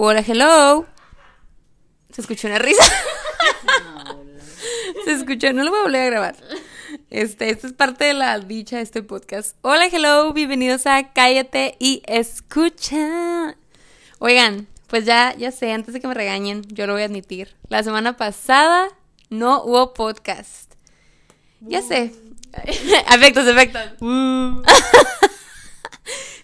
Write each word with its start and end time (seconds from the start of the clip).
Hola, 0.00 0.22
hello. 0.24 0.86
Se 2.12 2.20
escuchó 2.20 2.46
una 2.46 2.60
risa. 2.60 2.84
Se 5.04 5.10
escuchó, 5.10 5.52
no 5.52 5.64
lo 5.64 5.72
voy 5.72 5.80
a 5.80 5.82
volver 5.82 6.02
a 6.02 6.06
grabar. 6.06 6.36
Este, 7.10 7.50
esta 7.50 7.66
es 7.66 7.72
parte 7.72 8.04
de 8.04 8.14
la 8.14 8.38
dicha 8.38 8.76
de 8.76 8.82
este 8.82 9.02
podcast. 9.02 9.56
Hola, 9.62 9.86
hello, 9.86 10.32
bienvenidos 10.32 10.86
a 10.86 11.12
Cállate 11.12 11.74
y 11.80 12.02
escucha. 12.06 13.56
Oigan, 14.20 14.68
pues 14.86 15.04
ya, 15.04 15.34
ya 15.36 15.50
sé, 15.50 15.72
antes 15.72 15.92
de 15.92 16.00
que 16.00 16.06
me 16.06 16.14
regañen, 16.14 16.62
yo 16.68 16.86
lo 16.86 16.92
voy 16.92 17.02
a 17.02 17.06
admitir. 17.06 17.56
La 17.68 17.82
semana 17.82 18.16
pasada 18.16 18.86
no 19.30 19.64
hubo 19.64 19.94
podcast. 19.94 20.74
Ya 21.60 21.82
sé. 21.82 22.12
efectos, 22.52 23.46
efectos. 23.48 23.82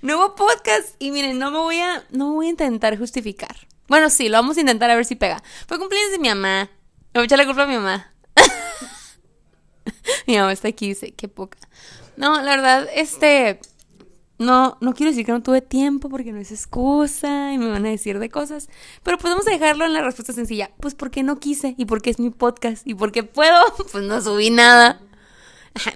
Hubo 0.02 0.34
podcast 0.34 0.94
y 0.98 1.10
miren, 1.10 1.38
no 1.38 1.50
me 1.50 1.58
voy 1.58 1.78
a, 1.78 2.04
no 2.10 2.32
voy 2.32 2.46
a 2.46 2.50
intentar 2.50 2.98
justificar. 2.98 3.56
Bueno, 3.88 4.10
sí, 4.10 4.28
lo 4.28 4.38
vamos 4.38 4.56
a 4.56 4.60
intentar 4.60 4.90
a 4.90 4.96
ver 4.96 5.04
si 5.04 5.14
pega. 5.14 5.42
Fue 5.66 5.78
cumpleaños 5.78 6.12
de 6.12 6.18
mi 6.18 6.28
mamá. 6.28 6.70
Me 7.12 7.20
voy 7.20 7.22
a 7.22 7.24
echar 7.24 7.38
la 7.38 7.46
culpa 7.46 7.64
a 7.64 7.66
mi 7.66 7.74
mamá. 7.74 8.12
mi 10.26 10.36
mamá 10.36 10.52
está 10.52 10.68
aquí 10.68 10.88
dice, 10.88 11.12
qué 11.12 11.28
poca. 11.28 11.58
No, 12.16 12.40
la 12.42 12.56
verdad, 12.56 12.88
este, 12.94 13.60
no, 14.38 14.78
no 14.80 14.94
quiero 14.94 15.10
decir 15.10 15.26
que 15.26 15.32
no 15.32 15.42
tuve 15.42 15.60
tiempo 15.60 16.08
porque 16.08 16.32
no 16.32 16.40
es 16.40 16.50
excusa 16.50 17.52
y 17.52 17.58
me 17.58 17.68
van 17.68 17.86
a 17.86 17.90
decir 17.90 18.18
de 18.18 18.30
cosas, 18.30 18.68
pero 19.02 19.18
podemos 19.18 19.44
dejarlo 19.44 19.84
en 19.84 19.92
la 19.92 20.02
respuesta 20.02 20.32
sencilla. 20.32 20.70
Pues 20.80 20.94
porque 20.94 21.22
no 21.22 21.38
quise 21.38 21.74
y 21.76 21.84
porque 21.84 22.10
es 22.10 22.18
mi 22.18 22.30
podcast 22.30 22.86
y 22.86 22.94
porque 22.94 23.22
puedo, 23.22 23.60
pues 23.92 24.04
no 24.04 24.20
subí 24.20 24.50
nada. 24.50 25.00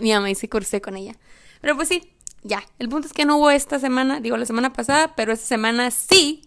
Mi 0.01 0.13
mamá 0.13 0.31
hice 0.31 0.49
cursé 0.49 0.81
con 0.81 0.97
ella. 0.97 1.17
Pero 1.61 1.77
pues 1.77 1.89
sí, 1.89 2.13
ya. 2.43 2.63
El 2.79 2.89
punto 2.89 3.07
es 3.07 3.13
que 3.13 3.25
no 3.25 3.37
hubo 3.37 3.51
esta 3.51 3.79
semana, 3.79 4.21
digo 4.21 4.37
la 4.37 4.47
semana 4.47 4.73
pasada, 4.73 5.15
pero 5.15 5.33
esta 5.33 5.47
semana 5.47 5.91
sí. 5.91 6.43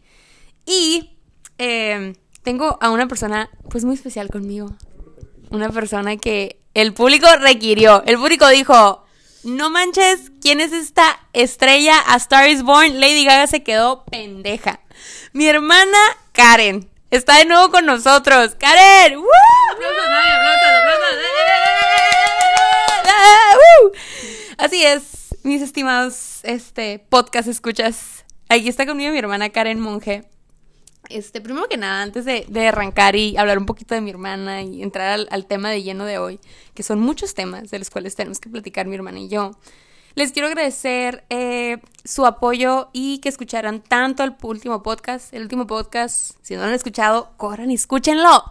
Y 0.65 1.17
eh, 1.57 2.15
tengo 2.43 2.77
a 2.81 2.89
una 2.89 3.07
persona 3.07 3.49
pues 3.69 3.85
muy 3.85 3.95
especial 3.95 4.29
conmigo. 4.29 4.73
Una 5.49 5.69
persona 5.69 6.17
que 6.17 6.61
el 6.73 6.93
público 6.93 7.27
requirió. 7.37 8.03
El 8.05 8.17
público 8.17 8.47
dijo, 8.47 9.05
no 9.43 9.69
manches, 9.69 10.31
¿quién 10.41 10.61
es 10.61 10.71
esta 10.71 11.19
estrella? 11.33 11.95
A 12.07 12.15
Star 12.17 12.49
is 12.49 12.63
Born, 12.63 12.99
Lady 12.99 13.25
Gaga 13.25 13.47
se 13.47 13.63
quedó 13.63 14.05
pendeja. 14.05 14.79
Mi 15.33 15.47
hermana 15.47 15.97
Karen 16.31 16.89
está 17.09 17.37
de 17.37 17.45
nuevo 17.45 17.71
con 17.71 17.85
nosotros. 17.85 18.55
¡Karen! 18.55 19.17
¡Woo! 19.17 19.25
¡Aplausos, 19.73 20.03
aplausos, 20.05 20.69
aplausos! 20.79 21.31
Así 24.57 24.85
es, 24.85 25.01
mis 25.43 25.61
estimados 25.61 26.39
este, 26.43 26.99
podcast 26.99 27.47
escuchas. 27.47 28.25
Aquí 28.49 28.67
está 28.67 28.85
conmigo 28.85 29.11
mi 29.11 29.17
hermana 29.17 29.49
Karen 29.49 29.79
Monge. 29.79 30.23
Este, 31.09 31.41
primero 31.41 31.67
que 31.67 31.77
nada, 31.77 32.03
antes 32.03 32.25
de, 32.25 32.67
arrancar 32.67 33.15
y 33.15 33.35
hablar 33.37 33.57
un 33.57 33.65
poquito 33.65 33.95
de 33.95 34.01
mi 34.01 34.11
hermana 34.11 34.61
y 34.61 34.83
entrar 34.83 35.27
al, 35.29 35.45
tema 35.45 35.69
de 35.69 35.83
lleno 35.83 36.05
de 36.05 36.19
hoy, 36.19 36.39
que 36.73 36.83
son 36.83 36.99
muchos 36.99 37.33
temas 37.33 37.71
de 37.71 37.79
los 37.79 37.89
cuales 37.89 38.15
tenemos 38.15 38.39
que 38.39 38.49
platicar 38.49 38.85
mi 38.85 38.95
hermana 38.95 39.19
y 39.19 39.27
yo, 39.27 39.51
les 40.15 40.31
quiero 40.31 40.47
agradecer 40.47 41.23
eh, 41.29 41.79
su 42.03 42.25
apoyo 42.25 42.89
y 42.93 43.19
que 43.19 43.29
escucharan 43.29 43.81
tanto 43.81 44.23
el 44.23 44.35
último 44.41 44.83
podcast. 44.83 45.33
El 45.33 45.43
último 45.43 45.67
podcast, 45.67 46.35
si 46.41 46.55
no 46.55 46.61
lo 46.61 46.67
han 46.67 46.73
escuchado, 46.73 47.31
corran 47.37 47.71
y 47.71 47.75
escúchenlo. 47.75 48.43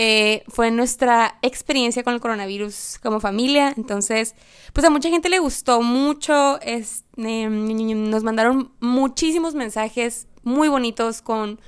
Eh, 0.00 0.44
fue 0.46 0.70
nuestra 0.70 1.38
experiencia 1.42 2.04
con 2.04 2.14
el 2.14 2.20
coronavirus 2.20 2.98
como 3.02 3.18
familia. 3.18 3.74
Entonces, 3.76 4.36
pues 4.72 4.86
a 4.86 4.90
mucha 4.90 5.10
gente 5.10 5.28
le 5.28 5.40
gustó 5.40 5.82
mucho. 5.82 6.60
Em, 6.62 8.08
nos 8.08 8.22
mandaron 8.22 8.70
muchísimos 8.78 9.54
mensajes 9.56 10.28
muy 10.44 10.68
bonitos 10.68 11.20
con 11.20 11.60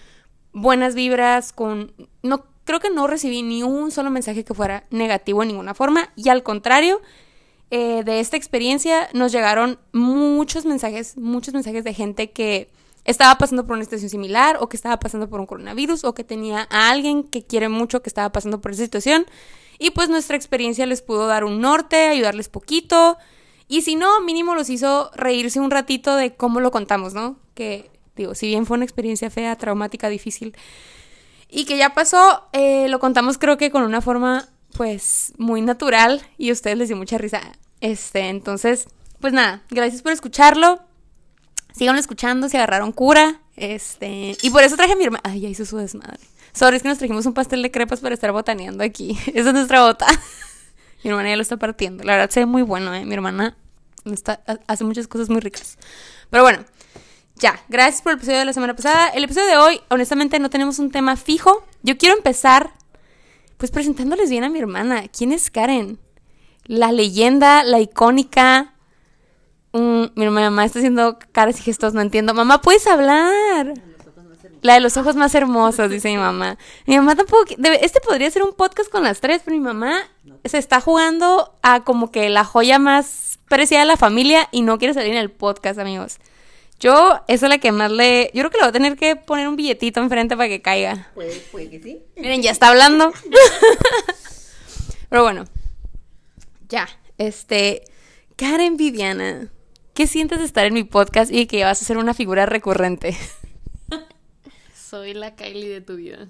buenas 0.53 0.95
vibras, 0.95 1.53
con... 1.53 1.92
No, 2.22 2.45
creo 2.64 2.78
que 2.78 2.91
no 2.91 3.09
recibí 3.09 3.42
ni 3.42 3.64
un 3.64 3.91
solo 3.91 4.11
mensaje 4.11 4.44
que 4.44 4.55
fuera 4.55 4.84
negativo 4.91 5.42
en 5.42 5.48
ninguna 5.48 5.75
forma 5.75 6.11
y 6.15 6.28
al 6.28 6.44
contrario, 6.44 7.00
eh, 7.72 8.03
de 8.05 8.21
esta 8.21 8.37
experiencia 8.37 9.09
nos 9.12 9.33
llegaron 9.33 9.78
muchos 9.93 10.65
mensajes, 10.66 11.16
muchos 11.16 11.53
mensajes 11.53 11.83
de 11.83 11.94
gente 11.94 12.31
que 12.31 12.69
estaba 13.05 13.37
pasando 13.38 13.66
por 13.66 13.77
una 13.77 13.84
situación 13.84 14.11
similar 14.11 14.59
o 14.61 14.69
que 14.69 14.77
estaba 14.77 14.99
pasando 14.99 15.28
por 15.28 15.41
un 15.41 15.47
coronavirus 15.47 16.05
o 16.05 16.15
que 16.15 16.25
tenía 16.25 16.66
a 16.71 16.91
alguien 16.91 17.25
que 17.25 17.43
quiere 17.43 17.69
mucho 17.69 18.03
que 18.03 18.11
estaba 18.11 18.31
pasando 18.31 18.61
por 18.61 18.72
esa 18.72 18.84
situación 18.84 19.27
y 19.78 19.91
pues 19.91 20.09
nuestra 20.09 20.37
experiencia 20.37 20.87
les 20.87 21.03
pudo 21.03 21.27
dar 21.27 21.44
un 21.44 21.60
norte, 21.60 22.09
ayudarles 22.09 22.49
poquito 22.49 23.16
y 23.69 23.83
si 23.83 23.97
no, 23.97 24.21
mínimo 24.21 24.55
los 24.55 24.69
hizo 24.69 25.10
reírse 25.15 25.60
un 25.60 25.71
ratito 25.71 26.16
de 26.16 26.34
cómo 26.34 26.60
lo 26.60 26.71
contamos, 26.71 27.15
¿no? 27.15 27.37
Que 27.55 27.91
Digo, 28.21 28.34
si 28.34 28.49
bien 28.49 28.66
fue 28.66 28.77
una 28.77 28.84
experiencia 28.84 29.31
fea, 29.31 29.56
traumática, 29.56 30.10
difícil, 30.10 30.55
y 31.49 31.65
que 31.65 31.78
ya 31.78 31.94
pasó, 31.94 32.49
eh, 32.53 32.87
lo 32.89 32.99
contamos 32.99 33.39
creo 33.39 33.56
que 33.56 33.71
con 33.71 33.83
una 33.83 34.03
forma, 34.03 34.47
pues, 34.77 35.33
muy 35.39 35.62
natural, 35.62 36.21
y 36.37 36.50
a 36.50 36.53
ustedes 36.53 36.77
les 36.77 36.89
dio 36.89 36.99
mucha 36.99 37.16
risa. 37.16 37.41
Este, 37.81 38.28
entonces, 38.28 38.89
pues 39.21 39.33
nada, 39.33 39.62
gracias 39.71 40.03
por 40.03 40.12
escucharlo. 40.12 40.81
Sigan 41.72 41.97
escuchando, 41.97 42.48
se 42.48 42.56
agarraron 42.56 42.92
cura. 42.92 43.41
Este, 43.56 44.36
y 44.42 44.50
por 44.50 44.62
eso 44.62 44.76
traje 44.76 44.92
a 44.92 44.97
mi 44.97 45.04
hermana. 45.04 45.22
Ay, 45.25 45.41
ya 45.41 45.48
hizo 45.48 45.64
su 45.64 45.76
desmadre. 45.76 46.20
Sorry, 46.53 46.76
es 46.76 46.82
que 46.82 46.88
nos 46.88 46.98
trajimos 46.98 47.26
un 47.26 47.34
pastel 47.34 47.62
de 47.62 47.70
crepas 47.70 48.00
para 48.00 48.14
estar 48.14 48.32
botaneando 48.32 48.82
aquí. 48.82 49.19
Esa 49.34 49.48
es 49.48 49.54
nuestra 49.54 49.82
bota. 49.82 50.06
mi 51.04 51.10
hermana 51.10 51.30
ya 51.30 51.36
lo 51.36 51.42
está 51.42 51.56
partiendo. 51.56 52.04
La 52.04 52.12
verdad 52.12 52.30
se 52.30 52.41
ve 52.41 52.47
muy 52.47 52.62
bueno, 52.62 52.94
¿eh? 52.94 53.04
Mi 53.04 53.14
hermana 53.14 53.56
está, 54.04 54.42
hace 54.66 54.84
muchas 54.84 55.09
cosas 55.09 55.28
muy 55.28 55.41
ricas. 55.41 55.78
Pero 56.30 56.42
bueno, 56.42 56.64
ya, 57.36 57.59
gracias 57.69 58.03
por 58.03 58.12
el 58.12 58.19
episodio 58.19 58.38
de 58.38 58.44
la 58.44 58.53
semana 58.53 58.75
pasada. 58.75 59.09
El 59.09 59.25
episodio 59.25 59.48
de 59.48 59.56
hoy, 59.56 59.80
honestamente, 59.88 60.38
no 60.38 60.50
tenemos 60.50 60.78
un 60.78 60.91
tema 60.91 61.16
fijo. 61.16 61.64
Yo 61.82 61.97
quiero 61.97 62.16
empezar, 62.16 62.72
pues 63.56 63.70
presentándoles 63.70 64.30
bien 64.30 64.44
a 64.44 64.50
mi 64.50 64.59
hermana. 64.59 65.09
¿Quién 65.09 65.32
es 65.32 65.50
Karen? 65.50 65.98
La 66.64 66.92
leyenda, 66.92 67.64
la 67.64 67.80
icónica. 67.80 68.75
Mm, 69.72 70.04
mi 70.14 70.28
mamá 70.28 70.64
está 70.64 70.81
haciendo 70.81 71.19
caras 71.32 71.58
y 71.60 71.62
gestos, 71.62 71.94
no 71.94 72.00
entiendo. 72.00 72.34
Mamá, 72.34 72.60
¿puedes 72.60 72.86
hablar? 72.86 73.75
La 74.62 74.75
de 74.75 74.81
los 74.81 74.97
ojos 74.97 75.16
más 75.16 75.34
hermosos, 75.34 75.91
dice 75.91 76.08
mi 76.08 76.19
mamá. 76.19 76.58
Mi 76.86 76.97
mamá 76.97 77.16
tampoco. 77.16 77.44
Este 77.80 78.00
podría 78.00 78.30
ser 78.30 78.42
un 78.42 78.53
podcast 78.53 78.91
con 78.91 79.03
las 79.03 79.20
tres, 79.20 79.42
pero 79.44 79.56
mi 79.56 79.62
mamá 79.62 80.03
se 80.44 80.59
está 80.59 80.80
jugando 80.80 81.54
a 81.62 81.84
como 81.84 82.10
que 82.10 82.28
la 82.28 82.44
joya 82.44 82.78
más 82.78 83.38
preciada 83.48 83.84
de 83.84 83.88
la 83.88 83.97
familia 83.97 84.48
y 84.53 84.62
no 84.62 84.78
quiere 84.78 84.92
salir 84.92 85.12
en 85.12 85.19
el 85.19 85.30
podcast, 85.30 85.78
amigos. 85.78 86.19
Yo, 86.78 87.20
eso 87.28 87.47
es 87.47 87.50
la 87.50 87.59
que 87.59 87.72
más 87.72 87.91
le. 87.91 88.30
Yo 88.34 88.41
creo 88.41 88.50
que 88.50 88.56
le 88.56 88.62
voy 88.62 88.69
a 88.70 88.72
tener 88.72 88.97
que 88.97 89.16
poner 89.16 89.48
un 89.48 89.56
billetito 89.56 90.00
enfrente 90.00 90.36
para 90.36 90.48
que 90.48 90.62
caiga. 90.62 91.10
Puede, 91.14 91.36
puede 91.53 91.70
que 91.70 91.82
sí. 91.82 92.03
Miren, 92.16 92.42
ya 92.42 92.50
está 92.50 92.69
hablando. 92.69 93.12
Pero 95.10 95.22
bueno. 95.22 95.44
Ya. 96.69 96.88
Este. 97.19 97.84
Karen 98.36 98.78
Viviana. 98.78 99.50
¿Qué 99.95 100.06
sientes 100.06 100.39
de 100.39 100.45
estar 100.45 100.67
en 100.67 100.75
mi 100.75 100.84
podcast 100.84 101.33
y 101.33 101.47
que 101.47 101.65
vas 101.65 101.83
a 101.83 101.84
ser 101.84 101.99
una 101.99 102.15
figura 102.15 102.47
recurrente? 102.47 103.17
Soy 104.75 105.15
la 105.15 105.34
Kylie 105.34 105.69
de 105.69 105.81
tu 105.81 105.97
vida. 105.97 106.28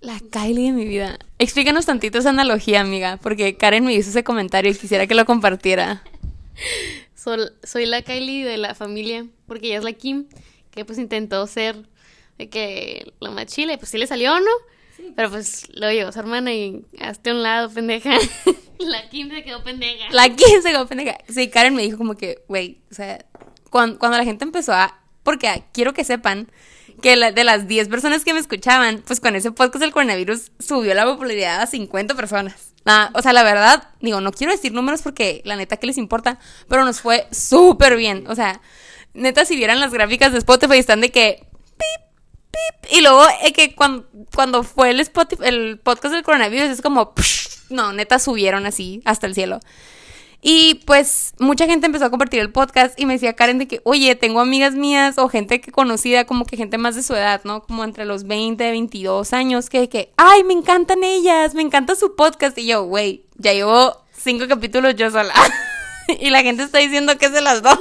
La 0.00 0.20
Kylie 0.30 0.66
de 0.66 0.72
mi 0.72 0.84
vida. 0.84 1.18
Explícanos 1.38 1.86
tantito 1.86 2.18
esa 2.18 2.30
analogía, 2.30 2.80
amiga, 2.80 3.18
porque 3.22 3.56
Karen 3.56 3.84
me 3.84 3.94
hizo 3.94 4.10
ese 4.10 4.24
comentario 4.24 4.70
y 4.70 4.74
quisiera 4.74 5.06
que 5.06 5.14
lo 5.14 5.24
compartiera 5.24 6.02
soy 7.64 7.86
la 7.86 8.02
Kylie 8.02 8.44
de 8.44 8.56
la 8.56 8.74
familia, 8.74 9.26
porque 9.46 9.68
ella 9.68 9.78
es 9.78 9.84
la 9.84 9.92
Kim, 9.92 10.26
que 10.70 10.84
pues 10.84 10.98
intentó 10.98 11.46
ser 11.46 11.76
de 12.38 12.48
que 12.48 13.12
la 13.20 13.30
más 13.30 13.46
chile, 13.46 13.78
pues 13.78 13.90
sí 13.90 13.98
le 13.98 14.06
salió, 14.06 14.38
¿no? 14.38 14.50
Pero 15.16 15.30
pues 15.30 15.68
lo 15.74 15.90
llegó 15.90 16.12
su 16.12 16.18
hermana 16.18 16.52
y 16.52 16.84
hasta 17.00 17.32
un 17.32 17.42
lado, 17.42 17.70
pendeja. 17.70 18.18
la 18.78 19.08
Kim 19.08 19.30
se 19.30 19.42
quedó 19.42 19.62
pendeja. 19.62 20.06
La 20.10 20.28
Kim 20.28 20.62
se 20.62 20.70
quedó 20.70 20.86
pendeja. 20.86 21.18
Sí, 21.28 21.48
Karen 21.48 21.74
me 21.74 21.82
dijo 21.82 21.98
como 21.98 22.16
que, 22.16 22.44
güey, 22.48 22.80
o 22.90 22.94
sea, 22.94 23.24
cuando, 23.70 23.98
cuando 23.98 24.18
la 24.18 24.24
gente 24.24 24.44
empezó 24.44 24.72
a... 24.72 25.00
Porque 25.22 25.64
quiero 25.72 25.92
que 25.92 26.04
sepan 26.04 26.48
que 27.00 27.16
de 27.16 27.44
las 27.44 27.68
10 27.68 27.88
personas 27.88 28.24
que 28.24 28.34
me 28.34 28.40
escuchaban, 28.40 29.02
pues 29.06 29.20
con 29.20 29.36
ese 29.36 29.52
podcast 29.52 29.80
del 29.80 29.92
coronavirus 29.92 30.52
subió 30.58 30.94
la 30.94 31.04
popularidad 31.04 31.60
a 31.60 31.66
50 31.66 32.14
personas. 32.14 32.72
o 33.14 33.22
sea, 33.22 33.32
la 33.32 33.42
verdad, 33.42 33.88
digo, 34.00 34.20
no 34.20 34.32
quiero 34.32 34.52
decir 34.52 34.72
números 34.72 35.02
porque 35.02 35.42
la 35.44 35.56
neta 35.56 35.76
que 35.76 35.86
les 35.86 35.98
importa, 35.98 36.38
pero 36.68 36.84
nos 36.84 37.00
fue 37.00 37.26
súper 37.30 37.96
bien. 37.96 38.24
O 38.28 38.34
sea, 38.34 38.60
neta, 39.14 39.44
si 39.44 39.56
vieran 39.56 39.80
las 39.80 39.92
gráficas 39.92 40.32
de 40.32 40.38
Spotify, 40.38 40.78
están 40.78 41.00
de 41.00 41.10
que... 41.10 41.46
Pip, 41.76 42.07
pip, 42.50 42.92
y 42.92 43.00
luego 43.00 43.24
eh, 43.42 43.52
que 43.52 43.74
cuando, 43.74 44.06
cuando 44.34 44.62
fue 44.62 44.90
el, 44.90 45.00
Spotify, 45.00 45.42
el 45.44 45.78
podcast 45.78 46.14
del 46.14 46.24
coronavirus 46.24 46.68
es 46.68 46.82
como... 46.82 47.12
no, 47.70 47.92
neta 47.92 48.18
subieron 48.18 48.66
así 48.66 49.02
hasta 49.04 49.26
el 49.26 49.34
cielo. 49.34 49.60
Y 50.40 50.76
pues 50.86 51.34
mucha 51.40 51.66
gente 51.66 51.86
empezó 51.86 52.04
a 52.04 52.10
compartir 52.10 52.38
el 52.38 52.52
podcast 52.52 52.98
y 52.98 53.06
me 53.06 53.14
decía 53.14 53.34
Karen 53.34 53.58
de 53.58 53.66
que, 53.66 53.80
oye, 53.82 54.14
tengo 54.14 54.38
amigas 54.38 54.74
mías 54.74 55.18
o 55.18 55.28
gente 55.28 55.60
que 55.60 55.72
conocida, 55.72 56.26
como 56.26 56.44
que 56.44 56.56
gente 56.56 56.78
más 56.78 56.94
de 56.94 57.02
su 57.02 57.14
edad, 57.14 57.40
¿no? 57.42 57.62
Como 57.62 57.82
entre 57.82 58.04
los 58.04 58.24
20, 58.24 58.70
22 58.70 59.32
años, 59.32 59.68
que, 59.68 59.88
que, 59.88 60.12
ay, 60.16 60.44
me 60.44 60.54
encantan 60.54 61.02
ellas, 61.02 61.54
me 61.54 61.62
encanta 61.62 61.96
su 61.96 62.14
podcast. 62.14 62.56
Y 62.56 62.66
yo, 62.66 62.84
güey, 62.84 63.24
ya 63.36 63.52
llevo 63.52 64.00
cinco 64.16 64.46
capítulos 64.46 64.94
yo 64.94 65.10
sola. 65.10 65.34
y 66.20 66.30
la 66.30 66.42
gente 66.42 66.62
está 66.62 66.78
diciendo 66.78 67.18
que 67.18 67.26
es 67.26 67.32
de 67.32 67.40
las 67.40 67.62
dos. 67.62 67.78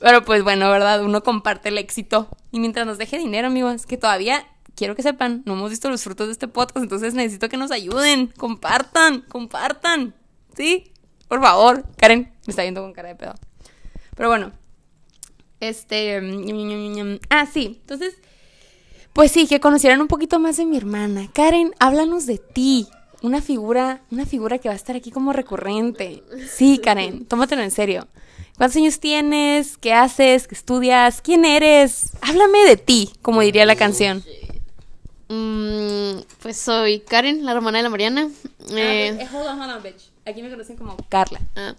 Pero 0.00 0.24
pues 0.24 0.42
bueno, 0.42 0.70
¿verdad? 0.70 1.02
Uno 1.02 1.22
comparte 1.22 1.70
el 1.70 1.78
éxito. 1.78 2.28
Y 2.52 2.60
mientras 2.60 2.86
nos 2.86 2.98
deje 2.98 3.18
dinero, 3.18 3.48
amigos, 3.48 3.86
que 3.86 3.96
todavía 3.96 4.46
quiero 4.74 4.94
que 4.94 5.02
sepan, 5.02 5.42
no 5.44 5.54
hemos 5.54 5.70
visto 5.70 5.90
los 5.90 6.04
frutos 6.04 6.28
de 6.28 6.32
este 6.32 6.46
podcast, 6.46 6.84
entonces 6.84 7.14
necesito 7.14 7.48
que 7.48 7.56
nos 7.56 7.70
ayuden. 7.70 8.28
Compartan, 8.36 9.22
compartan. 9.22 10.14
¿Sí? 10.56 10.92
Por 11.26 11.40
favor. 11.40 11.84
Karen 11.96 12.32
me 12.46 12.50
está 12.50 12.62
viendo 12.62 12.82
con 12.82 12.92
cara 12.92 13.08
de 13.08 13.16
pedo. 13.16 13.34
Pero 14.16 14.28
bueno. 14.28 14.52
Este. 15.60 16.20
Ah, 17.30 17.46
sí. 17.46 17.78
Entonces. 17.80 18.16
Pues 19.12 19.32
sí, 19.32 19.48
que 19.48 19.58
conocieran 19.58 20.00
un 20.00 20.06
poquito 20.06 20.38
más 20.38 20.56
de 20.58 20.64
mi 20.64 20.76
hermana. 20.76 21.28
Karen, 21.32 21.74
háblanos 21.80 22.26
de 22.26 22.38
ti. 22.38 22.86
Una 23.20 23.42
figura, 23.42 24.02
una 24.12 24.26
figura 24.26 24.58
que 24.58 24.68
va 24.68 24.74
a 24.74 24.76
estar 24.76 24.94
aquí 24.94 25.10
como 25.10 25.32
recurrente. 25.32 26.22
Sí, 26.48 26.78
Karen, 26.78 27.26
tómatelo 27.26 27.62
en 27.62 27.72
serio. 27.72 28.06
¿Cuántos 28.58 28.76
años 28.76 28.98
tienes? 29.00 29.78
¿Qué 29.78 29.92
haces? 29.92 30.48
¿Qué 30.48 30.54
estudias? 30.54 31.22
¿Quién 31.22 31.44
eres? 31.44 32.10
Háblame 32.20 32.58
de 32.66 32.76
ti, 32.76 33.10
como 33.22 33.40
diría 33.40 33.64
la 33.64 33.76
canción. 33.76 34.24
Mm, 35.28 36.20
pues 36.42 36.56
soy 36.56 37.00
Karen, 37.00 37.44
la 37.44 37.52
hermana 37.52 37.78
de 37.78 37.84
la 37.84 37.90
Mariana. 37.90 38.28
Eh, 38.70 39.16
hold 39.32 39.46
on, 39.46 39.60
hold 39.60 39.70
on, 39.76 39.82
bitch. 39.82 40.10
Aquí 40.26 40.42
me 40.42 40.50
conocen 40.50 40.76
como 40.76 40.96
Carla. 41.08 41.40
ah, 41.56 41.74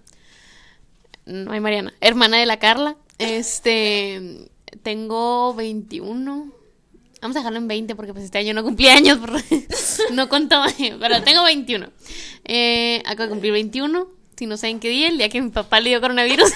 no 1.25 1.51
hay 1.51 1.59
Mariana, 1.59 1.93
hermana 2.01 2.37
de 2.37 2.45
la 2.45 2.57
Carla. 2.59 2.95
Este, 3.17 4.47
tengo 4.81 5.53
21. 5.55 6.51
Vamos 7.21 7.35
a 7.35 7.39
dejarlo 7.41 7.57
en 7.59 7.67
20 7.67 7.95
porque 7.95 8.13
pues 8.13 8.23
este 8.23 8.37
año 8.37 8.53
no 8.53 8.63
cumplí 8.63 8.87
años, 8.87 9.17
por- 9.19 9.33
no 10.13 10.29
contó, 10.29 10.63
pero 10.99 11.21
tengo 11.23 11.43
21. 11.43 11.89
Eh, 12.45 13.03
acabo 13.05 13.23
de 13.23 13.29
cumplir 13.29 13.51
21. 13.51 14.07
Si 14.39 14.45
no 14.45 14.55
saben 14.55 14.79
qué 14.79 14.87
día, 14.87 15.09
el 15.09 15.17
día 15.17 15.27
que 15.27 15.41
mi 15.41 15.49
papá 15.49 15.81
le 15.81 15.89
dio 15.89 15.99
coronavirus. 15.99 16.49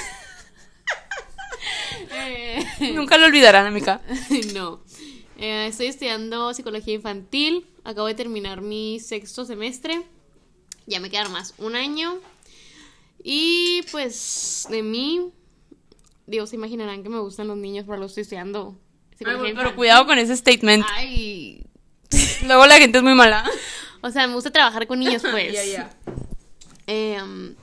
Eh, 2.16 2.94
Nunca 2.94 3.18
lo 3.18 3.26
olvidarán, 3.26 3.66
amiga. 3.66 4.00
no. 4.54 4.82
Eh, 5.38 5.68
estoy 5.68 5.88
estudiando 5.88 6.54
psicología 6.54 6.94
infantil. 6.94 7.66
Acabo 7.84 8.08
de 8.08 8.14
terminar 8.14 8.62
mi 8.62 9.02
sexto 9.02 9.44
semestre. 9.44 10.02
Ya 10.86 11.02
me 11.02 11.10
queda 11.10 11.28
más 11.28 11.56
un 11.58 11.76
año. 11.76 12.22
Y 13.22 13.82
pues 13.92 14.66
de 14.70 14.82
mí, 14.82 15.32
digo, 16.26 16.48
se 16.48 16.56
imaginarán 16.56 17.04
que 17.04 17.10
me 17.10 17.20
gustan 17.20 17.48
los 17.48 17.58
niños, 17.58 17.84
pero 17.86 17.98
lo 18.00 18.06
estoy 18.06 18.22
estudiando. 18.22 18.78
psicología 19.18 19.42
Pero 19.44 19.52
infantil. 19.52 19.76
cuidado 19.76 20.06
con 20.06 20.18
ese 20.20 20.38
statement. 20.38 20.86
Ay. 20.90 21.66
Luego 22.46 22.66
la 22.66 22.78
gente 22.78 23.00
es 23.00 23.04
muy 23.04 23.14
mala. 23.14 23.44
O 24.00 24.10
sea, 24.10 24.26
me 24.26 24.36
gusta 24.36 24.52
trabajar 24.52 24.88
con 24.88 25.00
niños, 25.00 25.22
pues. 25.30 25.52
Ya, 25.52 25.66
ya. 25.66 25.90
Em, 26.88 27.56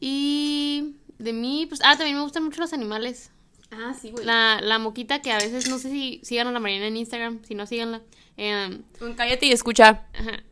y 0.00 0.96
de 1.18 1.32
mí, 1.32 1.66
pues, 1.68 1.80
ah, 1.84 1.96
también 1.96 2.16
me 2.16 2.22
gustan 2.22 2.44
mucho 2.44 2.60
los 2.60 2.72
animales. 2.72 3.30
Ah, 3.70 3.94
sí, 4.00 4.10
güey. 4.10 4.24
La, 4.24 4.60
la 4.62 4.78
moquita 4.78 5.20
que 5.20 5.32
a 5.32 5.38
veces, 5.38 5.68
no 5.68 5.78
sé 5.78 5.90
si 5.90 6.20
sigan 6.22 6.46
a 6.46 6.52
la 6.52 6.60
Mariana 6.60 6.86
en 6.86 6.96
Instagram, 6.96 7.42
si 7.44 7.54
no 7.54 7.66
síganla. 7.66 8.02
Em, 8.36 8.82
Cállate 9.16 9.46
y 9.46 9.52
escucha. 9.52 10.06
Ajá. 10.14 10.42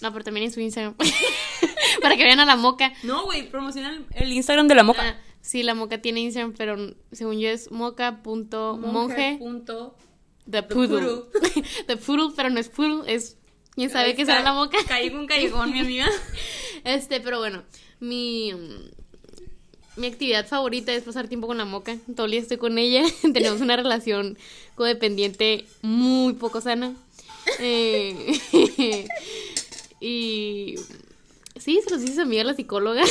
No, 0.00 0.12
pero 0.12 0.24
también 0.24 0.46
en 0.46 0.52
su 0.52 0.60
Instagram. 0.60 0.94
Para 2.02 2.16
que 2.16 2.24
vean 2.24 2.40
a 2.40 2.46
la 2.46 2.56
moca. 2.56 2.92
No, 3.02 3.24
güey, 3.24 3.48
promociona 3.50 3.90
el, 3.90 4.06
el 4.14 4.32
Instagram 4.32 4.68
de 4.68 4.74
la 4.74 4.82
moca. 4.82 5.02
Ah, 5.02 5.20
sí, 5.40 5.62
la 5.62 5.74
moca 5.74 6.00
tiene 6.00 6.20
Instagram, 6.20 6.54
pero 6.56 6.94
según 7.12 7.38
yo 7.38 7.48
es 7.48 7.70
moca.monje. 7.70 9.36
Punto. 9.38 9.96
The 10.50 10.62
poodle. 10.62 11.22
The 11.86 11.96
poodle, 12.04 12.32
pero 12.36 12.50
no 12.50 12.60
es 12.60 12.68
poodle, 12.68 13.12
es. 13.12 13.38
¿Quién 13.74 13.90
sabe 13.90 14.14
qué 14.14 14.24
será 14.24 14.42
la 14.42 14.52
moca? 14.52 14.78
Caí 14.86 15.10
con 15.10 15.26
callejón, 15.26 15.72
mi 15.72 15.80
amiga. 15.80 16.06
Este, 16.84 17.18
pero 17.20 17.38
bueno, 17.38 17.62
mi. 18.08 18.52
mm, 18.52 18.90
Mi 20.00 20.06
actividad 20.08 20.46
favorita 20.48 20.92
es 20.92 21.04
pasar 21.04 21.28
tiempo 21.28 21.46
con 21.46 21.56
la 21.58 21.64
moca. 21.64 21.96
Todo 22.16 22.26
el 22.26 22.32
día 22.32 22.40
estoy 22.40 22.56
con 22.58 22.78
ella. 22.78 23.02
Tenemos 23.32 23.60
una 23.60 23.76
relación 23.76 24.36
codependiente 24.74 25.66
muy 25.82 26.32
poco 26.34 26.60
sana. 26.60 26.94
Eh, 27.60 28.38
y 30.00 30.74
sí, 31.56 31.80
se 31.84 31.90
los 31.90 32.00
dice 32.00 32.14
su 32.16 32.20
amiga 32.22 32.42
la 32.44 32.54
psicóloga, 32.54 33.04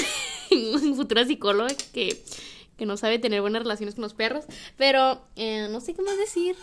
futura 0.95 1.25
psicóloga, 1.25 1.73
que, 1.93 2.21
que 2.77 2.85
no 2.85 2.97
sabe 2.97 3.19
tener 3.19 3.41
buenas 3.41 3.63
relaciones 3.63 3.95
con 3.95 4.01
los 4.03 4.13
perros. 4.13 4.45
Pero 4.77 5.21
eh, 5.35 5.67
no 5.71 5.79
sé 5.81 5.93
qué 5.93 6.01
más 6.01 6.17
decir. 6.17 6.55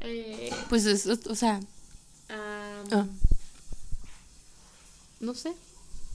Eh, 0.00 0.50
Pues, 0.68 0.84
es- 0.86 1.06
es- 1.06 1.26
o 1.26 1.34
sea. 1.34 1.60
ah, 2.28 2.82
ah. 2.92 3.06
No 5.20 5.34
sé. 5.34 5.52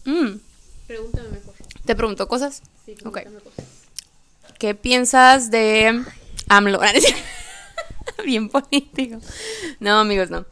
Mm, 0.06 0.38
Pregúntame 0.88 1.30
mejor. 1.30 1.54
¿Te 1.86 1.96
preguntó 1.96 2.28
cosas? 2.28 2.62
Sí, 2.86 2.96
Ok. 3.06 3.14
pregúntame 3.22 3.44
cosas. 3.44 3.66
¿Qué 4.60 4.76
piensas 4.76 5.52
de 5.52 6.04
AMLO? 6.50 6.80
Bien 8.26 8.50
político. 8.50 9.20
No, 9.80 10.00
amigos, 10.00 10.30
no. 10.30 10.46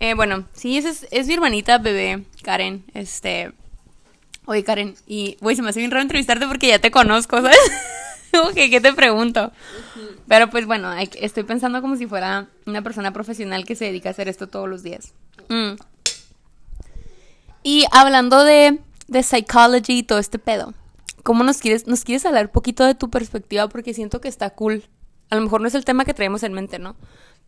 Eh, 0.00 0.14
bueno, 0.14 0.44
sí, 0.54 0.76
es, 0.78 1.06
es 1.10 1.26
mi 1.26 1.34
hermanita 1.34 1.78
bebé, 1.78 2.24
Karen. 2.42 2.84
Este. 2.94 3.52
Oye, 4.46 4.64
Karen, 4.64 4.94
y, 5.06 5.36
güey, 5.40 5.56
se 5.56 5.62
me 5.62 5.70
hace 5.70 5.80
bien 5.80 5.90
raro 5.90 6.02
entrevistarte 6.02 6.46
porque 6.46 6.68
ya 6.68 6.78
te 6.78 6.90
conozco, 6.90 7.36
¿sabes? 7.36 7.56
Ok, 8.44 8.54
¿qué 8.54 8.78
te 8.82 8.92
pregunto? 8.92 9.52
Pero 10.28 10.50
pues 10.50 10.66
bueno, 10.66 10.92
que- 11.10 11.24
estoy 11.24 11.44
pensando 11.44 11.80
como 11.80 11.96
si 11.96 12.06
fuera 12.06 12.46
una 12.66 12.82
persona 12.82 13.10
profesional 13.10 13.64
que 13.64 13.74
se 13.74 13.86
dedica 13.86 14.10
a 14.10 14.12
hacer 14.12 14.28
esto 14.28 14.46
todos 14.48 14.68
los 14.68 14.82
días. 14.82 15.14
Mm. 15.48 15.72
Y 17.62 17.86
hablando 17.90 18.44
de, 18.44 18.78
de 19.08 19.22
psychology 19.22 19.98
y 19.98 20.02
todo 20.02 20.18
este 20.18 20.38
pedo, 20.38 20.74
¿cómo 21.22 21.42
nos 21.44 21.58
quieres, 21.58 21.86
nos 21.86 22.04
quieres 22.04 22.24
hablar 22.24 22.46
un 22.46 22.52
poquito 22.52 22.84
de 22.84 22.94
tu 22.94 23.10
perspectiva? 23.10 23.68
Porque 23.68 23.94
siento 23.94 24.20
que 24.20 24.28
está 24.28 24.50
cool. 24.50 24.84
A 25.30 25.36
lo 25.36 25.42
mejor 25.42 25.60
no 25.60 25.68
es 25.68 25.74
el 25.74 25.84
tema 25.84 26.04
que 26.04 26.14
traemos 26.14 26.42
en 26.42 26.52
mente, 26.52 26.78
¿no? 26.78 26.96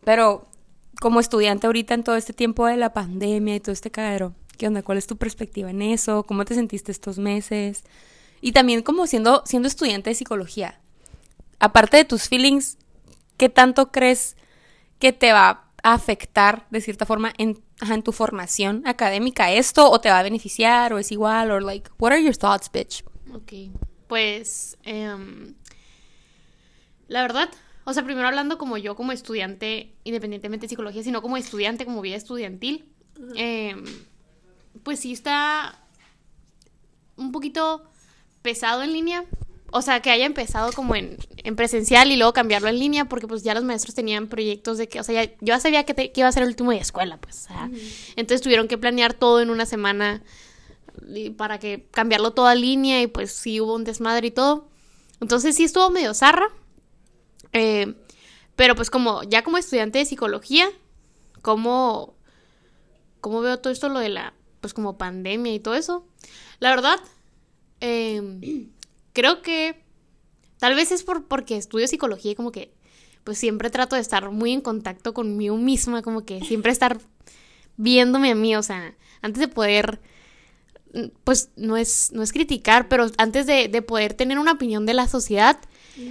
Pero 0.03 0.47
como 0.99 1.19
estudiante 1.19 1.67
ahorita 1.67 1.93
en 1.93 2.03
todo 2.03 2.15
este 2.15 2.33
tiempo 2.33 2.65
de 2.65 2.77
la 2.77 2.93
pandemia 2.93 3.55
y 3.55 3.59
todo 3.59 3.71
este 3.71 3.91
cagadero, 3.91 4.33
¿qué 4.57 4.67
onda? 4.67 4.83
¿Cuál 4.83 4.97
es 4.97 5.07
tu 5.07 5.17
perspectiva 5.17 5.69
en 5.69 5.81
eso? 5.81 6.23
¿Cómo 6.23 6.45
te 6.45 6.53
sentiste 6.53 6.91
estos 6.91 7.17
meses? 7.17 7.83
Y 8.41 8.51
también 8.51 8.81
como 8.81 9.07
siendo, 9.07 9.43
siendo 9.45 9.67
estudiante 9.67 10.09
de 10.09 10.15
psicología, 10.15 10.79
aparte 11.59 11.97
de 11.97 12.05
tus 12.05 12.27
feelings, 12.27 12.77
¿qué 13.37 13.49
tanto 13.49 13.91
crees 13.91 14.35
que 14.99 15.13
te 15.13 15.31
va 15.31 15.65
a 15.83 15.93
afectar 15.93 16.67
de 16.69 16.81
cierta 16.81 17.05
forma 17.05 17.33
en, 17.37 17.59
ajá, 17.81 17.95
en 17.95 18.03
tu 18.03 18.11
formación 18.13 18.83
académica 18.85 19.51
esto 19.51 19.89
o 19.91 19.99
te 19.99 20.09
va 20.09 20.19
a 20.19 20.23
beneficiar 20.23 20.93
o 20.93 20.99
es 20.99 21.11
igual 21.11 21.51
o 21.51 21.59
like 21.59 21.89
what 21.99 22.13
are 22.13 22.23
your 22.23 22.37
thoughts 22.37 22.71
bitch 22.71 23.03
Ok, 23.33 23.53
pues 24.07 24.77
em, 24.83 25.53
la 27.07 27.21
verdad, 27.21 27.49
o 27.85 27.93
sea, 27.93 28.03
primero 28.03 28.27
hablando 28.27 28.57
como 28.57 28.77
yo 28.77 28.95
como 28.95 29.11
estudiante, 29.11 29.93
independientemente 30.03 30.65
de 30.65 30.69
psicología, 30.69 31.03
sino 31.03 31.21
como 31.21 31.37
estudiante, 31.37 31.85
como 31.85 32.01
vida 32.01 32.15
estudiantil, 32.15 32.85
em, 33.35 33.83
pues 34.83 34.99
sí 34.99 35.13
está 35.13 35.79
un 37.15 37.31
poquito 37.31 37.83
pesado 38.41 38.83
en 38.83 38.93
línea. 38.93 39.25
O 39.71 39.81
sea, 39.81 40.01
que 40.01 40.11
haya 40.11 40.25
empezado 40.25 40.71
como 40.73 40.95
en, 40.95 41.17
en 41.37 41.55
presencial 41.55 42.11
y 42.11 42.17
luego 42.17 42.33
cambiarlo 42.33 42.67
en 42.67 42.77
línea, 42.77 43.05
porque 43.05 43.27
pues 43.27 43.41
ya 43.43 43.53
los 43.53 43.63
maestros 43.63 43.95
tenían 43.95 44.27
proyectos 44.27 44.77
de 44.77 44.89
que, 44.89 44.99
o 44.99 45.03
sea, 45.03 45.23
ya, 45.23 45.31
yo 45.31 45.37
ya 45.41 45.59
sabía 45.59 45.85
que, 45.85 45.93
te- 45.93 46.11
que 46.11 46.19
iba 46.21 46.27
a 46.27 46.31
ser 46.31 46.43
el 46.43 46.49
último 46.49 46.71
de 46.71 46.77
escuela, 46.79 47.17
pues, 47.17 47.45
o 47.45 47.47
sea, 47.47 47.69
entonces 48.17 48.41
tuvieron 48.41 48.67
que 48.67 48.77
planear 48.77 49.13
todo 49.13 49.39
en 49.41 49.49
una 49.49 49.65
semana 49.65 50.21
y 51.07 51.29
para 51.29 51.57
que 51.57 51.87
cambiarlo 51.91 52.31
todo 52.31 52.47
a 52.47 52.55
línea 52.55 53.01
y 53.01 53.07
pues 53.07 53.31
sí 53.31 53.61
hubo 53.61 53.75
un 53.75 53.85
desmadre 53.85 54.27
y 54.27 54.31
todo. 54.31 54.67
Entonces 55.21 55.55
sí 55.55 55.63
estuvo 55.63 55.89
medio 55.89 56.13
zarra. 56.13 56.47
Eh, 57.53 57.95
pero 58.57 58.75
pues 58.75 58.89
como 58.89 59.23
ya 59.23 59.43
como 59.43 59.57
estudiante 59.57 59.99
de 59.99 60.05
psicología, 60.05 60.67
¿cómo, 61.41 62.13
cómo 63.21 63.39
veo 63.41 63.57
todo 63.59 63.71
esto 63.71 63.87
lo 63.89 63.99
de 63.99 64.09
la 64.09 64.33
pues 64.59 64.73
como 64.73 64.97
pandemia 64.97 65.53
y 65.53 65.59
todo 65.59 65.75
eso? 65.75 66.05
La 66.59 66.69
verdad, 66.71 66.99
eh, 67.79 68.67
creo 69.13 69.41
que 69.41 69.81
tal 70.59 70.75
vez 70.75 70.91
es 70.91 71.03
por, 71.03 71.25
porque 71.27 71.57
estudio 71.57 71.87
psicología 71.87 72.31
y 72.31 72.35
como 72.35 72.51
que 72.51 72.71
pues 73.23 73.37
siempre 73.37 73.69
trato 73.69 73.95
de 73.95 74.01
estar 74.01 74.29
muy 74.31 74.51
en 74.51 74.61
contacto 74.61 75.13
conmigo 75.13 75.55
misma, 75.57 76.01
como 76.01 76.25
que 76.25 76.39
siempre 76.43 76.71
estar 76.71 76.99
viéndome 77.77 78.31
a 78.31 78.35
mí, 78.35 78.55
o 78.55 78.63
sea, 78.63 78.95
antes 79.21 79.39
de 79.39 79.47
poder 79.47 79.99
pues 81.23 81.49
no 81.55 81.77
es, 81.77 82.11
no 82.11 82.21
es 82.21 82.33
criticar, 82.33 82.89
pero 82.89 83.07
antes 83.17 83.45
de, 83.45 83.69
de 83.69 83.81
poder 83.81 84.13
tener 84.13 84.37
una 84.39 84.51
opinión 84.53 84.85
de 84.85 84.93
la 84.93 85.07
sociedad, 85.07 85.57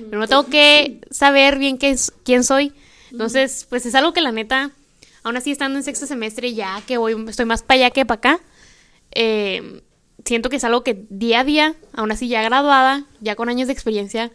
primero 0.09 0.27
tengo 0.27 0.47
que 0.49 1.01
saber 1.11 1.59
bien 1.59 1.77
qué 1.77 1.91
es- 1.91 2.13
quién 2.25 2.45
soy. 2.45 2.73
Entonces, 3.11 3.67
pues 3.69 3.85
es 3.87 3.95
algo 3.95 4.13
que 4.15 4.21
la 4.23 4.33
neta, 4.33 4.71
aún 5.23 5.37
así 5.37 5.51
estando 5.51 5.77
en 5.79 5.85
sexto 5.85 6.07
semestre, 6.07 6.55
ya 6.55 6.81
que 6.87 6.97
voy, 6.97 7.15
estoy 7.29 7.45
más 7.45 7.63
para 7.63 7.81
allá 7.81 7.91
que 7.91 8.07
para 8.07 8.19
acá, 8.19 8.41
eh, 9.13 9.83
siento 10.25 10.49
que 10.51 10.57
es 10.57 10.65
algo 10.65 10.83
que 10.83 11.05
día 11.09 11.41
a 11.41 11.45
día, 11.45 11.75
aún 11.93 12.13
así 12.13 12.29
ya 12.29 12.43
graduada, 12.43 13.05
ya 13.21 13.37
con 13.37 13.49
años 13.49 13.67
de 13.67 13.73
experiencia, 13.73 14.31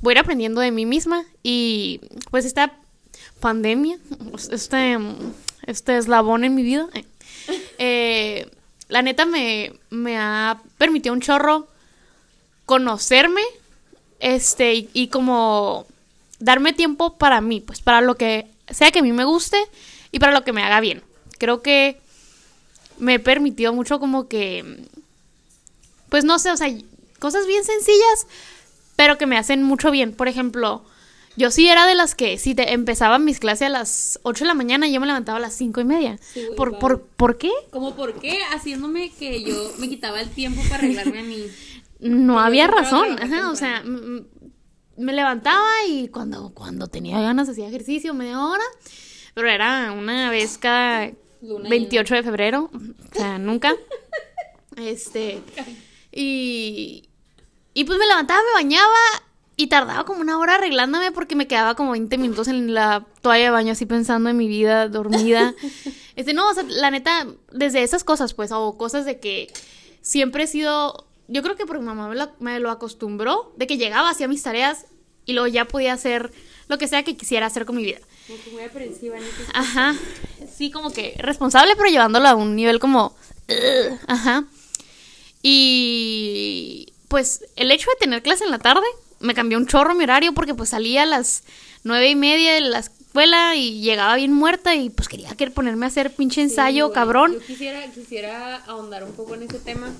voy 0.00 0.12
a 0.12 0.14
ir 0.14 0.18
aprendiendo 0.18 0.60
de 0.60 0.70
mí 0.70 0.86
misma 0.86 1.24
y 1.42 2.00
pues 2.30 2.44
esta 2.44 2.74
pandemia, 3.40 3.98
este, 4.50 4.98
este 5.66 5.96
eslabón 5.96 6.44
en 6.44 6.54
mi 6.54 6.62
vida, 6.62 6.88
eh, 6.94 7.04
eh, 7.78 8.50
la 8.88 9.02
neta 9.02 9.26
me, 9.26 9.72
me 9.90 10.18
ha 10.18 10.60
permitido 10.78 11.12
un 11.14 11.20
chorro 11.20 11.68
conocerme 12.66 13.42
Este, 14.20 14.74
y, 14.74 14.90
y 14.92 15.08
como 15.08 15.86
darme 16.40 16.72
tiempo 16.72 17.16
para 17.18 17.40
mí, 17.40 17.60
pues 17.60 17.80
para 17.80 18.00
lo 18.00 18.16
que 18.16 18.46
sea 18.68 18.90
que 18.90 18.98
a 18.98 19.02
mí 19.02 19.12
me 19.12 19.24
guste 19.24 19.56
y 20.10 20.18
para 20.18 20.32
lo 20.32 20.42
que 20.42 20.52
me 20.52 20.62
haga 20.62 20.80
bien. 20.80 21.02
Creo 21.38 21.62
que 21.62 22.00
me 22.98 23.14
he 23.14 23.18
permitido 23.20 23.72
mucho 23.72 24.00
como 24.00 24.26
que, 24.26 24.84
pues 26.08 26.24
no 26.24 26.38
sé, 26.38 26.50
o 26.50 26.56
sea, 26.56 26.68
cosas 27.18 27.46
bien 27.46 27.64
sencillas, 27.64 28.26
pero 28.96 29.18
que 29.18 29.26
me 29.26 29.38
hacen 29.38 29.62
mucho 29.62 29.90
bien. 29.90 30.12
Por 30.12 30.28
ejemplo, 30.28 30.84
yo 31.36 31.50
sí 31.50 31.68
era 31.68 31.86
de 31.86 31.94
las 31.94 32.14
que 32.14 32.36
si 32.38 32.54
te 32.54 32.72
empezaban 32.72 33.24
mis 33.24 33.38
clases 33.38 33.66
a 33.66 33.70
las 33.70 34.18
8 34.24 34.44
de 34.44 34.48
la 34.48 34.54
mañana, 34.54 34.88
yo 34.88 35.00
me 35.00 35.06
levantaba 35.06 35.38
a 35.38 35.40
las 35.40 35.54
cinco 35.54 35.80
y 35.80 35.84
media. 35.84 36.18
Sí, 36.20 36.42
güey, 36.44 36.56
¿Por, 36.56 36.78
por, 36.78 37.02
¿Por 37.02 37.38
qué? 37.38 37.50
Como 37.70 37.94
por 37.94 38.14
qué 38.20 38.40
haciéndome 38.52 39.12
que 39.12 39.42
yo 39.42 39.72
me 39.78 39.88
quitaba 39.88 40.20
el 40.20 40.30
tiempo 40.30 40.62
para 40.62 40.76
arreglarme 40.76 41.20
a 41.20 41.22
mí. 41.22 41.46
No 42.00 42.38
había 42.40 42.66
razón, 42.66 43.18
ajá, 43.20 43.50
o 43.50 43.56
sea, 43.56 43.82
me 43.84 45.12
levantaba 45.12 45.68
y 45.88 46.08
cuando, 46.08 46.50
cuando 46.50 46.88
tenía 46.88 47.20
ganas 47.20 47.48
hacía 47.48 47.68
ejercicio 47.68 48.14
media 48.14 48.44
hora, 48.44 48.64
pero 49.34 49.48
era 49.48 49.92
una 49.92 50.30
vez 50.30 50.58
cada 50.58 51.10
Luna 51.40 51.68
28 51.68 52.16
de 52.16 52.22
febrero, 52.22 52.70
o 52.72 53.18
sea, 53.18 53.38
nunca. 53.38 53.74
Este, 54.76 55.40
y, 56.18 57.08
y 57.74 57.84
pues 57.84 57.96
me 57.96 58.06
levantaba, 58.08 58.40
me 58.42 58.64
bañaba 58.64 58.96
y 59.54 59.68
tardaba 59.68 60.04
como 60.04 60.20
una 60.20 60.36
hora 60.38 60.56
arreglándome 60.56 61.12
porque 61.12 61.36
me 61.36 61.46
quedaba 61.46 61.76
como 61.76 61.92
20 61.92 62.18
minutos 62.18 62.48
en 62.48 62.74
la 62.74 63.06
toalla 63.22 63.44
de 63.44 63.50
baño 63.50 63.72
así 63.72 63.86
pensando 63.86 64.28
en 64.28 64.36
mi 64.36 64.48
vida 64.48 64.88
dormida. 64.88 65.54
Este, 66.16 66.32
no, 66.32 66.48
o 66.48 66.52
sea, 66.52 66.64
la 66.64 66.90
neta, 66.90 67.28
desde 67.52 67.84
esas 67.84 68.02
cosas, 68.02 68.34
pues, 68.34 68.50
o 68.50 68.76
cosas 68.76 69.04
de 69.04 69.20
que 69.20 69.52
siempre 70.00 70.42
he 70.42 70.46
sido, 70.48 71.06
yo 71.28 71.44
creo 71.44 71.54
que 71.54 71.64
porque 71.64 71.78
mi 71.78 71.86
mamá 71.86 72.08
me 72.08 72.16
lo, 72.16 72.32
me 72.40 72.58
lo 72.58 72.72
acostumbró, 72.72 73.52
de 73.56 73.68
que 73.68 73.78
llegaba, 73.78 74.10
hacía 74.10 74.26
mis 74.26 74.42
tareas 74.42 74.86
y 75.26 75.34
luego 75.34 75.46
ya 75.46 75.66
podía 75.66 75.92
hacer 75.92 76.32
lo 76.66 76.76
que 76.76 76.88
sea 76.88 77.04
que 77.04 77.16
quisiera 77.16 77.46
hacer 77.46 77.64
con 77.66 77.76
mi 77.76 77.84
vida. 77.84 78.00
Como 78.26 78.42
que 78.42 78.50
muy 78.50 78.62
aprensiva 78.62 79.16
en 79.16 79.22
Ajá. 79.54 79.94
Sí, 80.52 80.72
como 80.72 80.90
que 80.90 81.14
responsable, 81.18 81.76
pero 81.76 81.88
llevándolo 81.88 82.26
a 82.26 82.34
un 82.34 82.56
nivel 82.56 82.80
como. 82.80 83.14
Ajá. 84.08 84.44
Y 85.42 86.92
pues 87.08 87.44
el 87.56 87.70
hecho 87.70 87.88
de 87.90 87.96
tener 88.00 88.22
clase 88.22 88.44
en 88.44 88.50
la 88.50 88.58
tarde 88.58 88.86
me 89.20 89.34
cambió 89.34 89.58
un 89.58 89.66
chorro 89.66 89.94
mi 89.94 90.04
horario 90.04 90.32
porque 90.32 90.54
pues 90.54 90.70
salía 90.70 91.02
a 91.02 91.06
las 91.06 91.42
nueve 91.84 92.10
y 92.10 92.14
media 92.14 92.54
de 92.54 92.60
la 92.60 92.78
escuela 92.78 93.56
y 93.56 93.80
llegaba 93.80 94.14
bien 94.16 94.32
muerta 94.32 94.74
y 94.74 94.90
pues 94.90 95.08
quería 95.08 95.34
que 95.34 95.50
ponerme 95.50 95.86
a 95.86 95.88
hacer 95.88 96.14
pinche 96.14 96.42
ensayo, 96.42 96.88
Sí, 96.88 96.92
cabrón. 96.94 97.34
Yo 97.34 97.40
quisiera, 97.40 97.82
quisiera 97.90 98.56
ahondar 98.66 99.04
un 99.04 99.12
poco 99.12 99.34
en 99.34 99.42
ese 99.42 99.58
tema. 99.58 99.90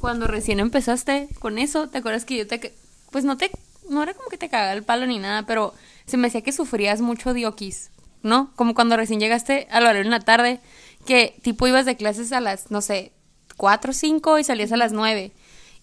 Cuando 0.00 0.26
recién 0.26 0.60
empezaste 0.60 1.28
con 1.38 1.58
eso, 1.58 1.88
¿te 1.88 1.98
acuerdas 1.98 2.24
que 2.24 2.36
yo 2.36 2.46
te... 2.46 2.74
Pues 3.10 3.24
no 3.24 3.36
te... 3.36 3.50
No 3.88 4.02
era 4.02 4.14
como 4.14 4.28
que 4.28 4.38
te 4.38 4.48
cagaba 4.48 4.72
el 4.72 4.82
palo 4.82 5.06
ni 5.06 5.18
nada, 5.18 5.44
pero 5.46 5.74
se 6.06 6.16
me 6.16 6.28
hacía 6.28 6.40
que 6.40 6.52
sufrías 6.52 7.02
mucho 7.02 7.34
de 7.34 7.46
oquis, 7.46 7.90
¿no? 8.22 8.50
Como 8.56 8.74
cuando 8.74 8.96
recién 8.96 9.20
llegaste 9.20 9.68
al 9.70 9.84
horario 9.84 10.02
en 10.02 10.10
la 10.10 10.20
tarde, 10.20 10.60
que 11.06 11.36
tipo 11.42 11.68
ibas 11.68 11.84
de 11.84 11.96
clases 11.96 12.32
a 12.32 12.40
las, 12.40 12.70
no 12.70 12.80
sé, 12.80 13.12
4 13.56 13.90
o 13.90 13.94
5 13.94 14.38
y 14.38 14.44
salías 14.44 14.72
a 14.72 14.76
las 14.76 14.92
9. 14.92 15.32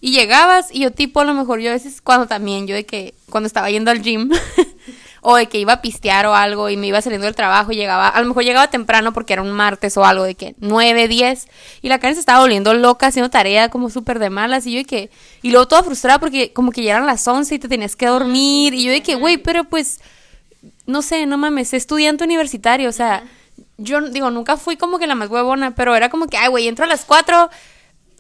Y 0.04 0.14
llegabas 0.14 0.74
y 0.74 0.80
yo 0.80 0.92
tipo 0.92 1.20
a 1.20 1.26
lo 1.26 1.36
mejor 1.36 1.60
yo 1.60 1.70
a 1.70 1.74
veces 1.74 2.02
cuando 2.02 2.26
también, 2.26 2.66
yo 2.66 2.74
de 2.74 2.88
que 2.88 3.14
cuando 3.30 3.46
estaba 3.46 3.70
yendo 3.70 3.92
al 3.92 4.02
gym 4.02 4.32
o 5.22 5.36
de 5.36 5.46
que 5.46 5.60
iba 5.60 5.74
a 5.74 5.82
pistear 5.84 6.26
o 6.26 6.34
algo 6.34 6.72
y 6.72 6.78
me 6.78 6.88
iba 6.88 7.00
saliendo 7.04 7.26
del 7.26 7.36
trabajo 7.36 7.72
y 7.72 7.76
llegaba, 7.76 8.08
a 8.08 8.20
lo 8.20 8.28
mejor 8.28 8.44
llegaba 8.44 8.68
temprano 8.68 9.14
porque 9.14 9.34
era 9.34 9.44
un 9.44 9.52
martes 9.52 9.96
o 9.98 10.04
algo 10.04 10.24
de 10.24 10.34
que 10.34 10.56
9, 10.58 11.08
10 11.08 11.48
y 11.84 11.90
la 11.90 12.00
Karen 12.00 12.16
se 12.16 12.20
estaba 12.20 12.40
volviendo 12.40 12.74
loca 12.74 13.06
haciendo 13.06 13.30
tarea 13.30 13.70
como 13.70 13.92
súper 13.92 14.18
de 14.18 14.32
malas 14.32 14.66
y 14.66 14.72
yo 14.72 14.78
de 14.80 14.86
que, 14.86 15.12
y 15.44 15.52
luego 15.52 15.68
toda 15.68 15.84
frustrada 15.84 16.20
porque 16.20 16.52
como 16.52 16.72
que 16.72 16.82
ya 16.82 16.94
eran 16.94 17.06
las 17.06 17.28
11 17.28 17.54
y 17.54 17.60
te 17.60 17.68
tenías 17.68 17.96
que 17.96 18.08
dormir 18.08 18.74
y 18.74 18.86
yo 18.86 18.92
de 18.92 19.04
que, 19.04 19.14
güey, 19.14 19.38
pero 19.38 19.66
pues, 19.66 20.02
no 20.88 21.04
sé, 21.04 21.28
no 21.28 21.38
mames, 21.38 21.76
estudiante 21.76 22.24
universitario, 22.24 22.90
o 22.90 22.94
sea, 22.94 23.24
yo 23.82 24.02
digo, 24.02 24.32
nunca 24.32 24.58
fui 24.58 24.78
como 24.78 25.00
que 25.00 25.08
la 25.08 25.16
más 25.16 25.30
huevona, 25.30 25.76
pero 25.76 25.96
era 25.96 26.10
como 26.10 26.28
que, 26.28 26.38
ay, 26.38 26.50
güey, 26.50 26.68
entro 26.68 26.86
a 26.86 26.88
las 26.88 27.06
4 27.06 27.50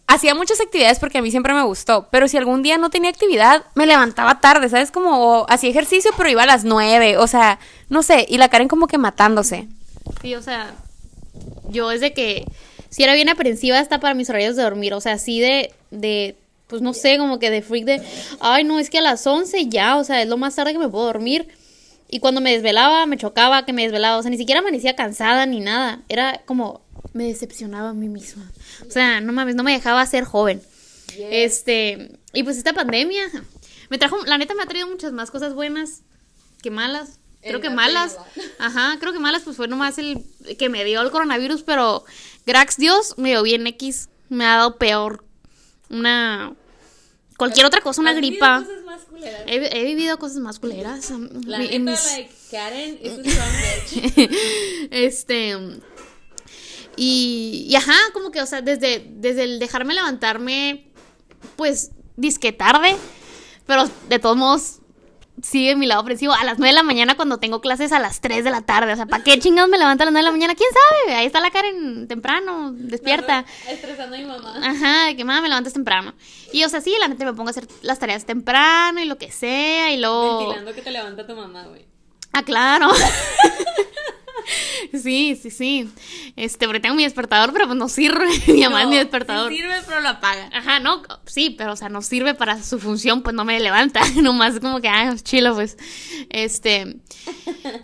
hacía 0.08 0.36
muchas 0.36 0.60
actividades 0.60 1.00
porque 1.00 1.20
a 1.20 1.22
mí 1.22 1.32
siempre 1.32 1.54
me 1.54 1.64
gustó, 1.64 2.10
pero 2.12 2.28
si 2.28 2.36
algún 2.36 2.64
día 2.64 2.78
no 2.78 2.90
tenía 2.90 3.10
actividad, 3.10 3.64
me 3.76 3.86
levantaba 3.86 4.42
tarde, 4.42 4.68
¿sabes? 4.68 4.92
Como 4.92 5.46
hacía 5.48 5.70
ejercicio, 5.70 6.12
pero 6.18 6.30
iba 6.30 6.44
a 6.44 6.46
las 6.48 6.66
nueve, 6.66 7.18
o 7.18 7.28
sea, 7.28 7.60
no 7.88 8.04
sé, 8.04 8.26
y 8.28 8.38
la 8.38 8.50
Karen 8.50 8.68
como 8.68 8.88
que 8.88 8.98
matándose. 8.98 9.68
Sí, 10.22 10.36
o 10.36 10.42
sea, 10.42 10.74
yo 11.70 11.92
es 11.92 12.02
de 12.02 12.14
que 12.14 12.46
si 12.90 13.04
era 13.04 13.14
bien 13.14 13.30
aprensiva 13.30 13.80
hasta 13.80 14.02
para 14.02 14.14
mis 14.14 14.30
horarios 14.30 14.58
de 14.58 14.64
dormir, 14.64 14.94
o 14.94 15.00
sea, 15.00 15.14
así 15.14 15.40
de, 15.40 15.74
de, 15.92 16.36
pues 16.68 16.82
no 16.82 16.94
sé, 16.94 17.18
como 17.18 17.40
que 17.40 17.50
de 17.50 17.62
freak 17.62 17.86
de, 17.86 18.02
ay, 18.42 18.66
no, 18.66 18.80
es 18.80 18.90
que 18.90 18.98
a 18.98 19.02
las 19.02 19.26
11 19.26 19.70
ya, 19.70 19.96
o 19.96 20.04
sea, 20.04 20.22
es 20.22 20.28
lo 20.28 20.36
más 20.36 20.56
tarde 20.56 20.74
que 20.74 20.80
me 20.80 20.90
puedo 20.90 21.06
dormir. 21.06 21.48
Y 22.14 22.20
cuando 22.20 22.42
me 22.42 22.52
desvelaba, 22.52 23.06
me 23.06 23.18
chocaba 23.18 23.66
que 23.66 23.72
me 23.72 23.84
desvelaba, 23.84 24.18
o 24.18 24.22
sea, 24.22 24.30
ni 24.30 24.38
siquiera 24.38 24.60
amanecía 24.60 24.98
cansada 24.98 25.46
ni 25.46 25.62
nada, 25.62 26.02
era 26.10 26.42
como, 26.46 26.82
me 27.14 27.24
decepcionaba 27.24 27.90
a 27.90 27.94
mí 27.94 28.10
misma. 28.10 28.52
O 28.86 28.92
sea, 28.92 29.22
no 29.22 29.32
mames, 29.32 29.56
no 29.56 29.64
me 29.64 29.72
dejaba 29.72 30.06
ser 30.06 30.26
joven. 30.26 30.62
Este, 31.18 32.20
y 32.34 32.44
pues 32.44 32.58
esta 32.58 32.74
pandemia 32.74 33.24
me 33.90 33.98
trajo, 33.98 34.18
la 34.26 34.38
neta 34.38 34.54
me 34.56 34.64
ha 34.64 34.66
traído 34.66 34.88
muchas 34.88 35.14
más 35.14 35.32
cosas 35.32 35.54
buenas 35.54 36.02
que 36.62 36.70
malas. 36.70 37.20
Creo 37.42 37.56
El 37.56 37.62
que 37.62 37.70
malas, 37.70 38.18
ajá, 38.60 38.98
creo 39.00 39.14
que 39.14 39.20
malas 39.20 39.44
pues 39.44 39.56
fue 39.56 39.70
nomás 39.70 39.98
el 39.98 40.22
que 40.60 40.68
me 40.68 40.84
dio 40.84 41.02
el 41.02 41.12
coronavirus, 41.12 41.64
pero 41.64 42.04
gracias 42.46 42.78
Dios 42.78 43.18
me 43.18 43.30
dio 43.30 43.42
bien 43.42 43.66
X, 43.68 44.10
me 44.28 44.46
ha 44.46 44.58
dado 44.58 44.78
peor 44.78 45.24
una 45.90 46.54
cualquier 47.42 47.66
otra 47.66 47.82
cosa, 47.82 48.02
una 48.02 48.14
gripa. 48.14 48.64
He, 49.48 49.80
he 49.80 49.84
vivido 49.84 50.20
cosas 50.20 50.38
más 50.38 50.60
culeras. 50.60 51.10
La 51.48 51.58
en 51.64 51.86
neta, 51.86 52.00
mis- 52.00 52.06
like, 52.06 52.32
Karen 52.52 53.00
strong 53.00 53.50
bitch. 54.14 54.32
este 54.92 55.58
y, 56.96 57.66
y 57.68 57.76
ajá, 57.76 57.96
como 58.14 58.30
que, 58.30 58.44
o 58.44 58.46
sea, 58.46 58.62
desde, 58.62 59.04
desde 59.16 59.46
el 59.46 59.58
dejarme 59.58 59.96
levantarme, 59.96 60.92
pues, 61.56 61.90
disque 62.16 62.52
tarde, 62.52 62.96
pero 63.66 63.90
de 64.08 64.20
todos 64.20 64.38
modos 64.38 64.81
sigue 65.42 65.76
mi 65.76 65.86
lado 65.86 66.02
ofensivo. 66.02 66.34
A 66.34 66.44
las 66.44 66.58
9 66.58 66.70
de 66.70 66.76
la 66.76 66.84
mañana 66.84 67.16
cuando 67.16 67.38
tengo 67.38 67.62
clases 67.62 67.92
a 67.92 68.00
las 68.00 68.22
3 68.22 68.44
de 68.44 68.52
la 68.52 68.62
tarde. 68.62 68.94
O 68.94 68.96
sea, 68.96 69.06
¿para 69.06 69.24
qué 69.24 69.40
chingados 69.40 69.70
me 69.70 69.78
levanto 69.78 70.04
a 70.04 70.06
las 70.06 70.14
9 70.14 70.24
de 70.24 70.30
la 70.30 70.32
mañana? 70.32 70.56
¿Quién 70.56 70.70
sabe? 70.72 71.16
Ahí 71.16 71.26
está 71.26 71.40
la 71.40 71.52
Karen 71.52 72.08
temprano, 72.08 72.72
despierta. 72.74 73.46
Estresando 73.68 74.16
a 74.16 74.20
mi 74.20 74.26
mamá. 74.26 74.56
Ajá, 74.64 75.06
de 75.08 75.16
que 75.16 75.26
mamá 75.26 75.42
me 75.42 75.50
levantas 75.50 75.74
temprano. 75.74 76.14
Y 76.52 76.64
o 76.64 76.70
sea, 76.70 76.82
sí, 76.82 76.96
la 77.00 77.08
neta 77.08 77.26
me 77.26 77.34
pongo 77.34 77.50
a 77.50 77.52
hacer 77.52 77.68
las 77.82 78.00
tareas 78.00 78.26
temprano 78.26 79.00
y 79.00 79.06
lo 79.06 79.18
que 79.18 79.32
sea. 79.32 79.92
Y 79.92 79.98
luego. 79.98 80.40
Ventilando 80.40 80.74
que 80.74 80.82
te 80.82 80.92
levanta 80.92 81.26
tu 81.26 81.36
mamá, 81.36 81.64
güey. 81.66 81.86
Ah, 82.34 82.44
claro. 82.44 82.90
sí, 85.02 85.40
sí, 85.42 85.52
sí. 85.52 85.90
Este, 86.36 86.66
porque 86.66 86.80
tengo 86.80 86.96
mi 86.96 87.04
despertador, 87.04 87.54
pero 87.54 87.66
pues 87.66 87.78
no 87.78 87.90
sirve. 87.90 88.28
mi 88.48 88.62
mamá 88.62 88.84
es 88.84 88.88
mi 88.88 88.98
despertador. 88.98 89.50
sí 89.52 89.58
sirve, 89.58 89.76
pero 89.86 90.02
lo 90.02 90.10
apaga. 90.10 90.50
Ajá, 90.54 90.80
no, 90.80 91.02
sí, 91.26 91.56
pero 91.58 91.74
o 91.74 91.76
sea, 91.76 91.90
no 91.90 92.02
sirve 92.02 92.34
para 92.34 92.62
su 92.64 92.80
función, 92.80 93.22
pues 93.22 93.36
no 93.36 93.46
me 93.46 93.60
levanta, 93.60 94.02
nomás 94.22 94.60
como 94.60 94.82
que, 94.82 94.90
ah, 94.90 95.16
chilo, 95.22 95.54
pues, 95.56 95.78
este, 96.30 96.98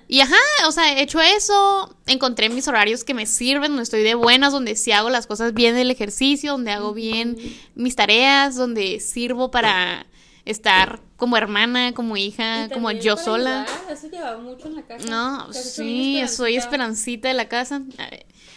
y 0.07 0.19
ajá, 0.21 0.35
o 0.67 0.71
sea, 0.71 0.93
he 0.93 1.01
hecho 1.01 1.21
eso, 1.21 1.95
encontré 2.05 2.49
mis 2.49 2.67
horarios 2.67 3.03
que 3.03 3.13
me 3.13 3.25
sirven, 3.25 3.71
donde 3.71 3.83
estoy 3.83 4.03
de 4.03 4.15
buenas, 4.15 4.53
donde 4.53 4.75
sí 4.75 4.91
hago 4.91 5.09
las 5.09 5.27
cosas 5.27 5.53
bien 5.53 5.75
del 5.75 5.91
ejercicio, 5.91 6.51
donde 6.53 6.71
hago 6.71 6.93
bien 6.93 7.37
mis 7.75 7.95
tareas, 7.95 8.55
donde 8.55 8.99
sirvo 8.99 9.51
para 9.51 10.05
estar 10.47 11.01
como 11.17 11.35
hermana, 11.37 11.93
como 11.93 12.15
hija, 12.17 12.69
como 12.73 12.91
yo 12.91 13.17
sola. 13.17 13.63
ayudar, 13.63 13.91
Eso 13.91 14.07
llevaba 14.07 14.37
mucho 14.37 14.67
en 14.67 14.75
la 14.75 14.81
casa. 14.83 15.07
No, 15.09 15.53
sí, 15.53 16.23
soy 16.27 16.55
esperancita. 16.55 17.27
de 17.27 17.33
la 17.33 17.47
casa. 17.47 17.81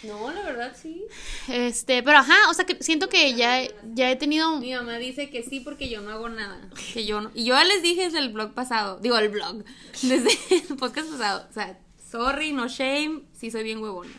No, 0.03 0.31
la 0.31 0.41
verdad 0.41 0.75
sí. 0.79 1.03
Este, 1.47 2.01
pero 2.01 2.19
ajá, 2.19 2.49
o 2.49 2.53
sea, 2.53 2.65
que 2.65 2.81
siento 2.81 3.07
que 3.09 3.35
ya, 3.35 3.61
ya 3.93 4.09
he 4.09 4.15
tenido 4.15 4.57
Mi 4.57 4.73
mamá 4.73 4.97
dice 4.97 5.29
que 5.29 5.43
sí 5.43 5.59
porque 5.59 5.89
yo 5.89 6.01
no 6.01 6.11
hago 6.11 6.29
nada. 6.29 6.69
Que 6.93 7.05
yo 7.05 7.21
no. 7.21 7.31
Y 7.35 7.43
yo 7.45 7.55
ya 7.55 7.63
les 7.65 7.83
dije 7.83 8.05
desde 8.05 8.19
el 8.19 8.29
blog 8.29 8.53
pasado. 8.53 8.99
Digo, 8.99 9.17
el 9.17 9.29
blog. 9.29 9.63
Desde 10.01 10.31
el 10.69 10.77
podcast 10.77 11.09
pasado. 11.09 11.47
O 11.49 11.53
sea, 11.53 11.77
sorry, 12.09 12.51
no 12.51 12.67
shame. 12.67 13.23
Sí 13.33 13.51
soy 13.51 13.63
bien 13.63 13.79
huevona. 13.79 14.11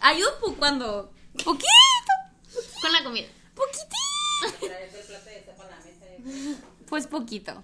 Ayudo 0.00 0.30
cuando. 0.58 1.12
Poquito. 1.44 1.66
con 2.80 2.92
la 2.92 3.02
comida. 3.04 3.26
Poquitito. 3.54 3.96
Pues 6.88 7.06
poquito. 7.06 7.62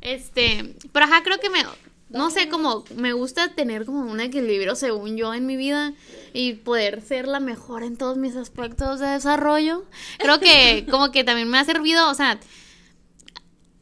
Este, 0.00 0.74
pero 0.92 1.06
ajá, 1.06 1.22
creo 1.22 1.38
que 1.38 1.48
me, 1.50 1.60
no 2.08 2.30
sé, 2.30 2.48
como 2.48 2.84
me 2.96 3.12
gusta 3.12 3.54
tener 3.54 3.84
como 3.84 4.00
un 4.10 4.20
equilibrio 4.20 4.74
según 4.74 5.16
yo 5.16 5.32
en 5.32 5.46
mi 5.46 5.56
vida 5.56 5.94
y 6.32 6.54
poder 6.54 7.02
ser 7.02 7.28
la 7.28 7.40
mejor 7.40 7.82
en 7.84 7.96
todos 7.96 8.16
mis 8.16 8.36
aspectos 8.36 9.00
de 9.00 9.06
desarrollo. 9.06 9.84
Creo 10.18 10.40
que 10.40 10.86
como 10.90 11.12
que 11.12 11.24
también 11.24 11.48
me 11.48 11.58
ha 11.58 11.64
servido, 11.64 12.10
o 12.10 12.14
sea, 12.14 12.40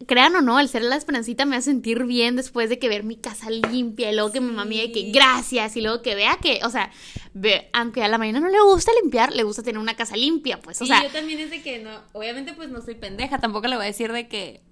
crean 0.06 0.34
o 0.34 0.40
no, 0.40 0.58
el 0.58 0.68
ser 0.68 0.82
la 0.82 0.96
esperancita 0.96 1.44
me 1.44 1.56
hace 1.56 1.70
sentir 1.70 2.04
bien 2.04 2.36
después 2.36 2.68
de 2.68 2.78
que 2.78 2.88
ver 2.88 3.04
mi 3.04 3.16
casa 3.16 3.50
limpia 3.50 4.10
y 4.10 4.14
luego 4.14 4.32
que 4.32 4.40
mi 4.40 4.48
mamá 4.48 4.64
me 4.64 4.74
diga 4.74 4.92
que 4.92 5.10
gracias 5.12 5.76
y 5.76 5.80
luego 5.82 6.02
que 6.02 6.14
vea 6.14 6.38
que, 6.42 6.60
o 6.64 6.70
sea, 6.70 6.90
ve, 7.34 7.68
aunque 7.72 8.02
a 8.02 8.08
la 8.08 8.18
mañana 8.18 8.40
no 8.40 8.48
le 8.48 8.60
gusta 8.60 8.92
limpiar, 9.02 9.32
le 9.34 9.42
gusta 9.42 9.62
tener 9.62 9.78
una 9.78 9.96
casa 9.96 10.16
limpia, 10.16 10.60
pues, 10.60 10.80
o 10.80 10.84
Sí, 10.84 10.90
sea, 10.90 11.02
yo 11.02 11.10
también 11.10 11.38
es 11.38 11.50
de 11.50 11.62
que 11.62 11.78
no. 11.78 11.90
Obviamente, 12.12 12.54
pues 12.54 12.70
no 12.70 12.80
soy 12.82 12.94
pendeja. 12.94 13.38
Tampoco 13.38 13.68
le 13.68 13.76
voy 13.76 13.84
a 13.84 13.88
decir 13.88 14.12
de 14.12 14.26
que. 14.28 14.62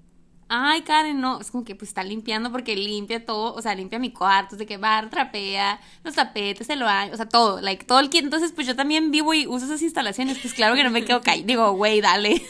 Ay, 0.49 0.83
Karen, 0.83 1.21
no, 1.21 1.40
es 1.40 1.50
como 1.50 1.64
que 1.64 1.75
pues 1.75 1.90
está 1.90 2.02
limpiando 2.02 2.50
porque 2.50 2.75
limpia 2.75 3.25
todo, 3.25 3.55
o 3.55 3.62
sea, 3.62 3.75
limpia 3.75 3.99
mi 3.99 4.12
cuarto, 4.12 4.57
de 4.57 4.67
que 4.67 4.78
bar, 4.78 5.11
trapea, 5.11 5.81
los 6.05 6.14
tapetes, 6.14 6.69
el 6.71 6.83
baño, 6.83 7.12
o 7.12 7.17
sea, 7.17 7.28
todo, 7.28 7.61
like, 7.61 7.85
todo 7.85 8.00
el 8.00 8.11
kit. 8.11 8.25
Entonces, 8.25 8.52
pues 8.52 8.67
yo 8.67 8.75
también 8.75 9.11
vivo 9.11 9.35
y 9.35 9.47
uso 9.47 9.67
esas 9.67 9.83
instalaciones, 9.83 10.38
pues 10.38 10.55
claro 10.55 10.75
que 10.75 10.85
no 10.85 10.90
me 10.90 11.05
quedo 11.05 11.21
callada. 11.21 11.47
Digo, 11.47 11.73
güey, 11.73 12.00
dale. 12.00 12.43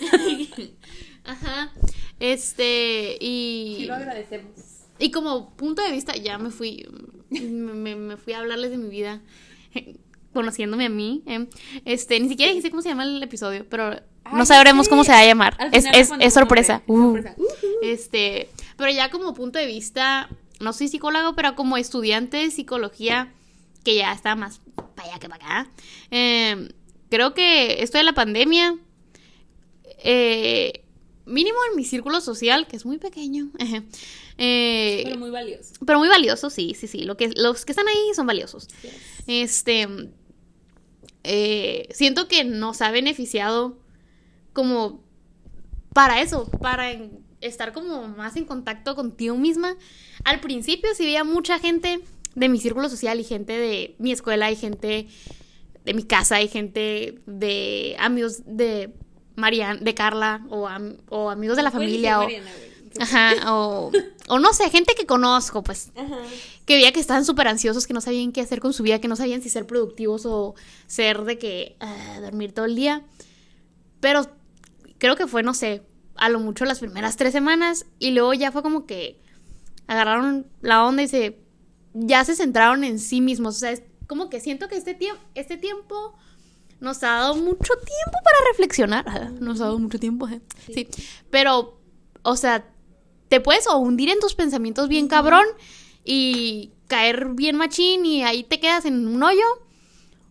Ajá. 1.25 1.73
Este, 2.21 3.19
y... 3.21 3.77
Sí, 3.81 3.87
lo 3.87 3.95
agradecemos. 3.95 4.53
Y 4.99 5.11
como 5.11 5.51
punto 5.57 5.83
de 5.83 5.93
vista, 5.93 6.17
ya 6.17 6.39
me 6.39 6.51
fui, 6.51 6.87
me, 7.31 7.95
me 7.95 8.17
fui 8.17 8.33
a 8.33 8.39
hablarles 8.41 8.71
de 8.71 8.79
mi 8.79 8.89
vida, 8.89 9.21
conociéndome 10.33 10.87
a 10.87 10.89
mí. 10.89 11.23
eh. 11.27 11.47
Este, 11.85 12.19
ni 12.21 12.29
siquiera 12.29 12.51
dijiste 12.51 12.71
cómo 12.71 12.83
se 12.83 12.89
llama 12.89 13.05
el 13.05 13.23
episodio, 13.23 13.67
pero 13.69 14.01
no 14.33 14.47
sabremos 14.47 14.87
sí. 14.87 14.91
cómo 14.91 15.05
se 15.05 15.13
va 15.13 15.21
a 15.21 15.27
llamar. 15.27 15.57
Al 15.59 15.75
Es, 15.75 15.85
es, 15.93 16.11
es 16.19 16.35
sorpresa. 16.35 16.83
Uh. 16.87 17.19
Este, 17.83 18.49
pero 18.77 18.91
ya 18.91 19.11
como 19.11 19.35
punto 19.35 19.59
de 19.59 19.67
vista, 19.67 20.29
no 20.61 20.73
soy 20.73 20.89
psicólogo, 20.89 21.35
pero 21.35 21.55
como 21.55 21.77
estudiante 21.77 22.39
de 22.39 22.51
psicología, 22.51 23.33
que 23.85 23.97
ya 23.97 24.13
está 24.13 24.37
más 24.37 24.61
para 24.95 25.09
allá 25.11 25.19
que 25.19 25.29
para 25.29 25.45
acá, 25.45 25.71
eh, 26.11 26.73
creo 27.11 27.35
que 27.35 27.83
esto 27.83 27.99
de 27.99 28.05
la 28.05 28.13
pandemia, 28.13 28.77
eh, 30.03 30.85
mínimo 31.27 31.59
en 31.71 31.77
mi 31.77 31.85
círculo 31.85 32.21
social, 32.21 32.67
que 32.67 32.77
es 32.77 32.87
muy 32.87 32.99
pequeño, 32.99 33.51
eh, 34.39 35.03
Pero 35.05 35.19
muy 35.19 35.31
valioso. 35.31 35.75
pero 35.85 35.99
muy 35.99 36.09
valioso, 36.09 36.51
sí, 36.51 36.75
sí, 36.79 36.87
sí. 36.87 37.03
Lo 37.03 37.17
que, 37.17 37.31
los 37.37 37.65
que 37.65 37.73
están 37.73 37.89
ahí 37.89 38.15
son 38.15 38.27
valiosos. 38.27 38.69
Este. 39.27 39.89
eh, 41.25 41.89
siento 41.93 42.29
que 42.29 42.45
nos 42.45 42.81
ha 42.81 42.91
beneficiado 42.91 43.77
como 44.59 45.01
para 45.95 46.21
eso, 46.21 46.51
para 46.61 46.91
en- 46.91 47.21
estar 47.41 47.73
como 47.73 48.09
más 48.09 48.35
en 48.35 48.45
contacto 48.45 48.97
contigo 48.97 49.37
misma. 49.37 49.77
Al 50.25 50.41
principio 50.41 50.91
sí 50.97 51.05
veía 51.05 51.23
mucha 51.23 51.61
gente 51.61 52.01
de 52.35 52.49
mi 52.49 52.59
círculo 52.59 52.89
social 52.89 53.21
y 53.21 53.25
gente 53.25 53.53
de 53.57 53.95
mi 54.01 54.11
escuela 54.11 54.51
y 54.51 54.57
gente 54.57 55.07
de 55.85 55.95
mi 55.95 56.03
casa 56.03 56.43
y 56.43 56.49
gente 56.49 57.21
de 57.27 57.95
amigos 58.01 58.43
de 58.47 58.93
Marian, 59.37 59.85
de 59.85 59.95
Carla 59.95 60.45
o, 60.51 60.67
am- 60.67 60.97
o 61.09 61.31
amigos 61.31 61.57
de 61.57 61.63
la 61.63 61.71
familia 61.71 62.19
o, 62.19 62.23
ajá, 63.01 63.55
o, 63.55 63.93
o 64.29 64.39
no 64.41 64.53
sé, 64.53 64.69
gente 64.71 64.95
que 64.97 65.07
conozco, 65.07 65.63
pues 65.63 65.93
que 66.67 66.75
veía 66.75 66.91
que 66.93 66.99
estaban 67.01 67.25
súper 67.25 67.47
ansiosos, 67.47 67.87
que 67.87 67.95
no 67.95 68.01
sabían 68.01 68.33
qué 68.33 68.41
hacer 68.41 68.59
con 68.61 68.73
su 68.73 68.83
vida, 68.83 69.01
que 69.01 69.07
no 69.09 69.15
sabían 69.15 69.41
si 69.41 69.51
ser 69.51 69.67
productivos 69.67 70.27
o 70.27 70.57
ser 70.89 71.23
de 71.23 71.39
que 71.39 71.77
ah, 71.79 72.19
dormir 72.21 72.51
todo 72.53 72.65
el 72.67 72.75
día. 72.75 73.03
Pero 74.01 74.27
creo 74.99 75.17
que 75.17 75.27
fue, 75.27 75.43
no 75.43 75.55
sé, 75.55 75.83
a 76.17 76.29
lo 76.29 76.41
mucho 76.41 76.65
las 76.65 76.81
primeras 76.81 77.17
tres 77.17 77.33
semanas 77.33 77.87
y 77.99 78.11
luego 78.11 78.35
ya 78.35 78.53
fue 78.53 78.63
como 78.63 78.87
que 78.87 79.21
agarraron 79.87 80.47
la 80.61 80.85
onda 80.85 81.03
y 81.03 81.09
se 81.09 81.41
ya 81.95 82.25
se 82.25 82.37
centraron 82.37 82.85
en 82.85 82.99
sí 82.99 83.21
mismos. 83.21 83.57
O 83.57 83.59
sea, 83.59 83.71
es 83.73 83.83
como 84.07 84.31
que 84.31 84.41
siento 84.41 84.69
que 84.69 84.77
este, 84.77 84.95
tiempo 84.95 85.21
este 85.35 85.57
tiempo 85.57 86.15
nos 86.81 87.03
ha 87.03 87.09
dado 87.09 87.37
mucho 87.37 87.75
tiempo 87.75 88.19
para 88.25 88.37
reflexionar. 88.51 89.09
Ajá, 89.09 89.31
Nos 89.41 89.61
ha 89.61 89.65
dado 89.65 89.79
mucho 89.79 89.99
tiempo, 89.99 90.27
ajá. 90.27 90.39
sí. 90.73 90.89
Pero, 91.31 91.81
o 92.23 92.37
sea, 92.37 92.69
te 93.29 93.41
puedes 93.41 93.67
o 93.67 93.77
hundir 93.79 94.11
en 94.11 94.21
tus 94.21 94.35
pensamientos 94.35 94.89
bien 94.89 95.09
cabrón 95.09 95.45
y 96.05 96.73
caer 96.87 97.31
bien 97.35 97.57
machín 97.57 98.07
y 98.07 98.23
ahí 98.23 98.45
te 98.45 98.61
quedas 98.61 98.85
en 98.85 99.07
un 99.07 99.23
hoyo. 99.23 99.45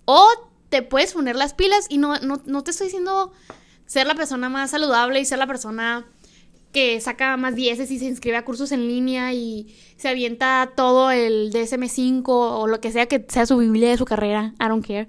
O 0.05 0.27
te 0.69 0.81
puedes 0.81 1.13
poner 1.13 1.35
las 1.35 1.53
pilas 1.53 1.85
y 1.89 1.97
no, 1.97 2.17
no, 2.19 2.41
no 2.45 2.63
te 2.63 2.71
estoy 2.71 2.87
diciendo 2.87 3.33
ser 3.87 4.05
la 4.05 4.13
persona 4.13 4.49
más 4.49 4.69
saludable 4.69 5.19
y 5.19 5.25
ser 5.25 5.39
la 5.39 5.47
persona 5.47 6.05
que 6.71 7.01
saca 7.01 7.37
más 7.37 7.55
dieces 7.55 7.89
y 7.89 7.97
se 7.97 8.05
inscribe 8.05 8.37
a 8.37 8.45
cursos 8.45 8.71
en 8.71 8.87
línea 8.87 9.33
y 9.33 9.75
se 9.95 10.09
avienta 10.09 10.73
todo 10.75 11.09
el 11.09 11.51
DSM5 11.51 12.23
o 12.27 12.67
lo 12.67 12.79
que 12.79 12.91
sea 12.91 13.07
que 13.07 13.25
sea 13.27 13.47
su 13.47 13.57
biblia 13.57 13.89
de 13.89 13.97
su 13.97 14.05
carrera, 14.05 14.53
I 14.59 14.67
don't 14.67 14.85
care. 14.85 15.07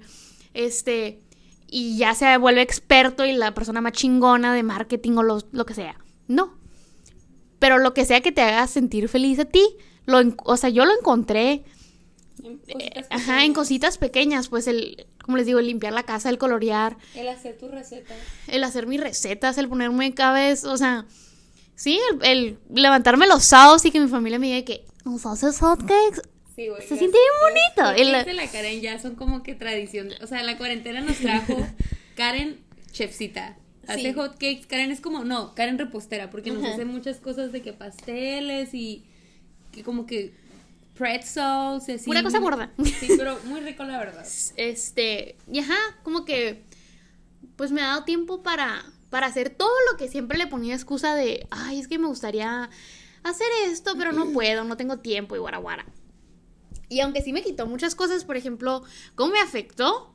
Este, 0.53 1.19
y 1.67 1.97
ya 1.97 2.15
se 2.15 2.37
vuelve 2.37 2.61
experto 2.61 3.25
y 3.25 3.33
la 3.33 3.53
persona 3.53 3.81
más 3.81 3.93
chingona 3.93 4.53
de 4.53 4.63
marketing 4.63 5.17
o 5.17 5.23
lo, 5.23 5.39
lo 5.51 5.65
que 5.65 5.75
sea. 5.75 5.97
No. 6.27 6.57
Pero 7.59 7.77
lo 7.77 7.93
que 7.93 8.05
sea 8.05 8.21
que 8.21 8.31
te 8.31 8.41
haga 8.41 8.65
sentir 8.67 9.09
feliz 9.09 9.37
a 9.39 9.45
ti, 9.45 9.63
lo, 10.05 10.21
o 10.45 10.57
sea, 10.57 10.69
yo 10.69 10.85
lo 10.85 10.97
encontré 10.97 11.63
eh, 12.67 13.03
ajá, 13.09 13.43
en 13.45 13.53
cositas 13.53 13.97
pequeñas, 13.97 14.47
pues 14.47 14.67
el, 14.67 15.07
como 15.23 15.37
les 15.37 15.45
digo, 15.45 15.59
el 15.59 15.67
limpiar 15.67 15.93
la 15.93 16.03
casa, 16.03 16.29
el 16.29 16.37
colorear, 16.37 16.97
El 17.15 17.27
hacer 17.27 17.57
tu 17.57 17.67
receta. 17.67 18.13
el 18.47 18.63
hacer 18.63 18.87
mis 18.87 18.99
recetas, 19.01 19.57
el 19.57 19.67
ponerme 19.69 20.13
vez, 20.33 20.63
o 20.63 20.77
sea, 20.77 21.05
sí, 21.75 21.99
el, 22.11 22.25
el 22.25 22.57
levantarme 22.73 23.27
los 23.27 23.43
sábados 23.43 23.85
y 23.85 23.91
que 23.91 23.99
mi 23.99 24.07
familia 24.07 24.39
me 24.39 24.47
diga 24.47 24.65
que 24.65 24.85
nos 25.05 25.25
haces 25.25 25.59
hotcakes. 25.59 26.21
Sí, 26.55 26.67
güey. 26.67 26.81
Se 26.81 26.97
siente 26.97 27.17
bien 27.17 27.85
bonito. 27.85 28.01
El- 28.01 28.07
hotcakes 28.09 28.25
de 28.29 28.33
la 28.33 28.51
Karen 28.51 28.81
ya 28.81 28.99
son 28.99 29.15
como 29.15 29.43
que 29.43 29.55
tradición. 29.55 30.09
O 30.21 30.27
sea, 30.27 30.43
la 30.43 30.57
cuarentena 30.57 30.99
nos 31.01 31.17
trajo 31.17 31.55
Karen 32.15 32.59
chefcita. 32.91 33.57
Hace 33.87 34.01
Sí. 34.01 34.13
hot 34.13 34.33
cakes. 34.33 34.65
Karen 34.67 34.91
es 34.91 34.99
como, 35.01 35.23
no, 35.23 35.55
Karen 35.55 35.77
repostera, 35.79 36.29
porque 36.29 36.51
nos 36.51 36.63
Ajá. 36.63 36.73
hace 36.73 36.85
muchas 36.85 37.17
cosas 37.17 37.51
de 37.53 37.61
que 37.61 37.71
pasteles 37.73 38.73
y 38.73 39.05
que 39.71 39.83
como 39.83 40.05
que 40.05 40.33
pretzels 40.99 41.87
así. 41.87 42.05
Pura 42.05 42.21
cosa 42.21 42.39
gorda. 42.39 42.71
Sí, 42.83 43.07
pero 43.17 43.39
muy 43.45 43.61
rico 43.61 43.83
la 43.85 43.97
verdad. 43.97 44.27
Este, 44.57 45.37
y 45.51 45.59
ajá, 45.59 45.77
como 46.03 46.25
que, 46.25 46.65
pues 47.55 47.71
me 47.71 47.81
ha 47.81 47.87
dado 47.87 48.03
tiempo 48.03 48.43
para, 48.43 48.83
para 49.09 49.27
hacer 49.27 49.49
todo 49.49 49.71
lo 49.89 49.97
que 49.97 50.09
siempre 50.09 50.37
le 50.37 50.47
ponía 50.47 50.75
excusa 50.75 51.15
de, 51.15 51.47
ay, 51.49 51.79
es 51.79 51.87
que 51.87 51.97
me 51.97 52.07
gustaría 52.07 52.69
hacer 53.23 53.47
esto, 53.67 53.93
pero 53.97 54.11
no 54.11 54.31
puedo, 54.31 54.65
no 54.65 54.75
tengo 54.75 54.97
tiempo 54.97 55.35
y 55.35 55.39
guara 55.39 55.57
guara. 55.57 55.85
Y 56.89 56.99
aunque 56.99 57.21
sí 57.21 57.31
me 57.31 57.43
quitó 57.43 57.65
muchas 57.65 57.95
cosas, 57.95 58.25
por 58.25 58.35
ejemplo, 58.35 58.83
¿cómo 59.15 59.33
me 59.33 59.39
afectó? 59.39 60.13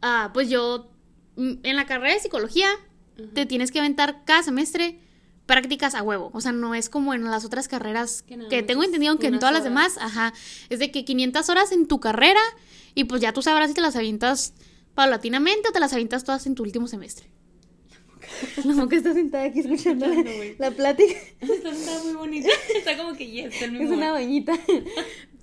Ah, 0.00 0.30
pues 0.32 0.48
yo, 0.48 0.90
mm, 1.36 1.54
en 1.62 1.76
la 1.76 1.86
carrera 1.86 2.14
de 2.14 2.20
psicología, 2.20 2.68
te 3.34 3.46
tienes 3.46 3.70
que 3.70 3.78
aventar 3.78 4.24
cada 4.24 4.42
semestre 4.42 4.98
prácticas 5.46 5.94
a 5.94 6.02
huevo. 6.02 6.30
O 6.32 6.40
sea, 6.40 6.52
no 6.52 6.74
es 6.74 6.88
como 6.88 7.14
en 7.14 7.24
las 7.24 7.44
otras 7.44 7.68
carreras 7.68 8.22
Que 8.22 8.38
que, 8.48 8.62
tengo 8.62 8.82
entendido 8.82 9.18
que 9.18 9.26
en 9.26 9.38
todas 9.38 9.54
las 9.54 9.64
demás, 9.64 9.98
ajá, 9.98 10.32
es 10.70 10.78
de 10.78 10.90
que 10.90 11.04
500 11.04 11.48
horas 11.48 11.72
en 11.72 11.86
tu 11.86 12.00
carrera 12.00 12.40
y 12.94 13.04
pues 13.04 13.20
ya 13.20 13.32
tú 13.32 13.42
sabrás 13.42 13.68
si 13.68 13.74
te 13.74 13.80
las 13.80 13.96
avientas 13.96 14.54
paulatinamente 14.94 15.68
o 15.68 15.72
te 15.72 15.80
las 15.80 15.92
avientas 15.92 16.24
todas 16.24 16.46
en 16.46 16.54
tu 16.54 16.62
último 16.62 16.88
semestre. 16.88 17.26
La 18.64 18.74
moca 18.74 18.96
está 18.96 19.12
sentada 19.12 19.44
aquí 19.44 19.60
escuchando 19.60 20.06
la, 20.06 20.24
la 20.58 20.70
plática. 20.70 21.14
Está, 21.40 21.70
está 21.70 22.02
muy 22.04 22.14
bonita. 22.14 22.48
Está 22.74 22.96
como 22.96 23.14
que 23.14 23.30
yes, 23.30 23.60
Es 23.60 23.90
una 23.90 24.10
doñita. 24.10 24.58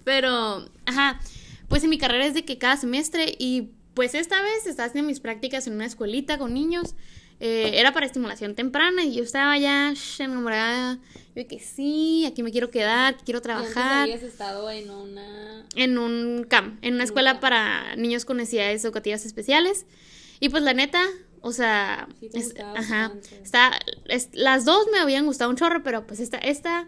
Pero, 0.03 0.65
ajá, 0.85 1.19
pues 1.67 1.83
en 1.83 1.91
mi 1.91 1.97
carrera 1.97 2.25
es 2.25 2.33
de 2.33 2.43
que 2.43 2.57
cada 2.57 2.77
semestre 2.77 3.35
y 3.37 3.69
pues 3.93 4.15
esta 4.15 4.41
vez 4.41 4.65
estaba 4.65 4.87
haciendo 4.87 5.07
mis 5.07 5.19
prácticas 5.19 5.67
en 5.67 5.73
una 5.73 5.85
escuelita 5.85 6.37
con 6.37 6.53
niños. 6.53 6.95
Eh, 7.43 7.71
era 7.79 7.91
para 7.91 8.05
estimulación 8.05 8.53
temprana 8.53 9.03
y 9.03 9.15
yo 9.15 9.23
estaba 9.23 9.57
ya 9.57 9.93
enamorada. 10.19 10.99
Yo 11.35 11.47
que 11.47 11.59
sí, 11.59 12.25
aquí 12.27 12.43
me 12.43 12.51
quiero 12.51 12.69
quedar, 12.69 13.17
quiero 13.25 13.41
Y 13.43 13.49
antes 13.49 13.71
trabajar. 13.73 14.03
habías 14.03 14.21
estado 14.21 14.69
en 14.69 14.89
una... 14.91 15.65
En 15.75 15.97
un 15.97 16.45
CAM, 16.47 16.77
en 16.83 16.93
una 16.95 17.03
escuela 17.03 17.39
para 17.39 17.95
niños 17.95 18.25
con 18.25 18.37
necesidades 18.37 18.83
educativas 18.85 19.25
especiales. 19.25 19.85
Y 20.39 20.49
pues 20.49 20.61
la 20.63 20.73
neta, 20.73 21.01
o 21.41 21.51
sea, 21.51 22.07
Sí 22.19 22.29
es- 22.33 22.53
ajá, 22.75 23.13
está, 23.43 23.71
es- 24.05 24.29
las 24.33 24.65
dos 24.65 24.85
me 24.91 24.99
habían 24.99 25.25
gustado 25.25 25.49
un 25.49 25.55
chorro, 25.55 25.81
pero 25.83 26.05
pues 26.05 26.19
esta, 26.19 26.37
esta 26.37 26.87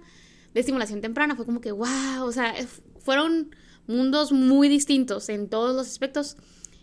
de 0.54 0.60
estimulación 0.60 1.02
temprana 1.02 1.36
fue 1.36 1.46
como 1.46 1.62
que, 1.62 1.72
wow, 1.72 2.22
o 2.24 2.32
sea, 2.32 2.54
fueron 3.00 3.56
mundos 3.88 4.32
muy 4.32 4.70
distintos 4.70 5.30
en 5.30 5.50
todos 5.50 5.76
los 5.76 5.88
aspectos. 5.88 6.38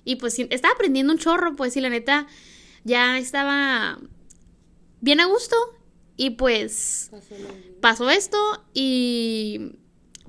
Y 0.04 0.16
pues 0.16 0.37
estaba 0.38 0.74
aprendiendo 0.74 1.12
un 1.12 1.18
chorro, 1.18 1.54
pues 1.56 1.74
sí, 1.74 1.80
la 1.80 1.90
neta, 1.90 2.26
ya 2.85 3.19
estaba 3.19 3.99
bien 5.01 5.21
a 5.21 5.27
gusto. 5.27 5.57
Y 6.16 6.31
pues 6.31 7.11
Pasó 7.81 8.11
esto 8.11 8.37
y 8.75 9.73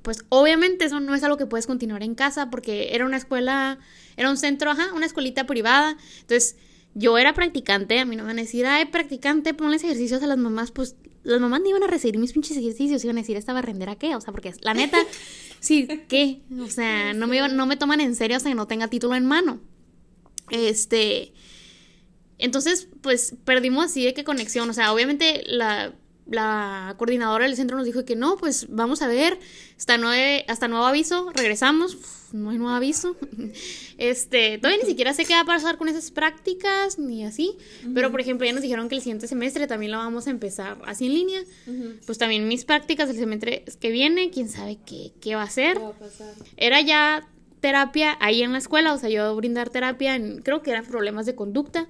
pues 0.01 0.23
obviamente 0.29 0.85
eso 0.85 0.99
no 0.99 1.13
es 1.13 1.23
algo 1.23 1.37
que 1.37 1.45
puedes 1.45 1.67
continuar 1.67 2.01
en 2.01 2.15
casa 2.15 2.49
porque 2.49 2.95
era 2.95 3.05
una 3.05 3.17
escuela, 3.17 3.77
era 4.15 4.29
un 4.29 4.37
centro, 4.37 4.71
ajá, 4.71 4.93
una 4.93 5.05
escuelita 5.05 5.45
privada. 5.45 5.97
Entonces 6.21 6.55
yo 6.93 7.17
era 7.17 7.33
practicante, 7.33 7.99
a 7.99 8.05
mí 8.05 8.15
no 8.15 8.23
me 8.23 8.27
van 8.27 8.39
a 8.39 8.43
decir, 8.43 8.65
ay, 8.65 8.85
practicante, 8.85 9.53
ponles 9.53 9.83
ejercicios 9.83 10.23
a 10.23 10.27
las 10.27 10.37
mamás, 10.37 10.71
pues 10.71 10.95
las 11.23 11.39
mamás 11.39 11.61
ni 11.61 11.69
iban 11.69 11.83
a 11.83 11.87
recibir 11.87 12.17
mis 12.17 12.33
pinches 12.33 12.57
ejercicios, 12.57 13.03
iban 13.03 13.17
a 13.17 13.21
decir, 13.21 13.37
esta 13.37 13.53
barrendera 13.53 13.95
qué, 13.95 14.15
o 14.15 14.21
sea, 14.21 14.31
porque 14.31 14.53
la 14.61 14.73
neta, 14.73 14.97
sí, 15.59 15.87
¿qué? 16.07 16.41
O 16.59 16.67
sea, 16.67 17.13
no 17.13 17.27
me, 17.27 17.47
no 17.49 17.65
me 17.65 17.77
toman 17.77 18.01
en 18.01 18.15
serio 18.15 18.37
hasta 18.37 18.49
que 18.49 18.55
no 18.55 18.67
tenga 18.67 18.87
título 18.87 19.15
en 19.15 19.25
mano. 19.25 19.59
Este, 20.49 21.33
entonces, 22.41 22.87
pues 23.01 23.35
perdimos 23.45 23.85
así 23.85 24.03
de 24.03 24.13
qué 24.13 24.23
conexión. 24.23 24.69
O 24.69 24.73
sea, 24.73 24.93
obviamente 24.93 25.43
la 25.45 25.93
la 26.31 26.95
coordinadora 26.97 27.45
del 27.45 27.55
centro 27.55 27.77
nos 27.77 27.85
dijo 27.85 28.05
que 28.05 28.15
no, 28.15 28.37
pues 28.37 28.67
vamos 28.69 29.01
a 29.01 29.07
ver, 29.07 29.37
hasta, 29.77 29.97
nueve, 29.97 30.45
hasta 30.47 30.67
nuevo 30.67 30.85
aviso, 30.85 31.29
regresamos, 31.33 31.97
no 32.31 32.49
hay 32.49 32.57
nuevo 32.57 32.73
aviso. 32.73 33.15
Este, 33.97 34.57
todavía 34.57 34.81
ni 34.81 34.89
siquiera 34.89 35.13
sé 35.13 35.25
qué 35.25 35.33
va 35.33 35.41
a 35.41 35.45
pasar 35.45 35.77
con 35.77 35.87
esas 35.87 36.09
prácticas, 36.09 36.97
ni 36.97 37.23
así, 37.23 37.55
pero 37.93 38.09
por 38.09 38.19
ejemplo 38.19 38.47
ya 38.47 38.53
nos 38.53 38.63
dijeron 38.63 38.89
que 38.89 38.95
el 38.95 39.01
siguiente 39.01 39.27
semestre 39.27 39.67
también 39.67 39.91
lo 39.91 39.99
vamos 39.99 40.25
a 40.25 40.31
empezar 40.31 40.81
así 40.87 41.05
en 41.05 41.13
línea, 41.13 41.41
pues 42.07 42.17
también 42.17 42.47
mis 42.47 42.65
prácticas 42.65 43.09
del 43.09 43.17
semestre 43.17 43.63
que 43.79 43.91
viene, 43.91 44.31
quién 44.31 44.49
sabe 44.49 44.79
qué, 44.83 45.11
qué 45.21 45.35
va 45.35 45.43
a 45.43 45.49
ser. 45.51 45.79
Era 46.57 46.81
ya 46.81 47.27
terapia 47.59 48.17
ahí 48.19 48.41
en 48.41 48.53
la 48.53 48.57
escuela, 48.57 48.91
o 48.93 48.97
sea, 48.97 49.09
yo 49.09 49.35
brindar 49.35 49.69
terapia, 49.69 50.15
en, 50.15 50.41
creo 50.41 50.63
que 50.63 50.71
eran 50.71 50.85
problemas 50.85 51.27
de 51.27 51.35
conducta. 51.35 51.87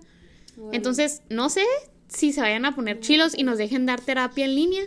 Entonces, 0.72 1.22
no 1.30 1.50
sé 1.50 1.66
si 2.08 2.34
se 2.34 2.42
vayan 2.42 2.66
a 2.66 2.76
poner 2.76 3.00
chilos 3.00 3.34
y 3.38 3.44
nos 3.44 3.58
dejen 3.58 3.86
dar 3.86 4.02
terapia 4.02 4.46
en 4.46 4.56
línea, 4.56 4.84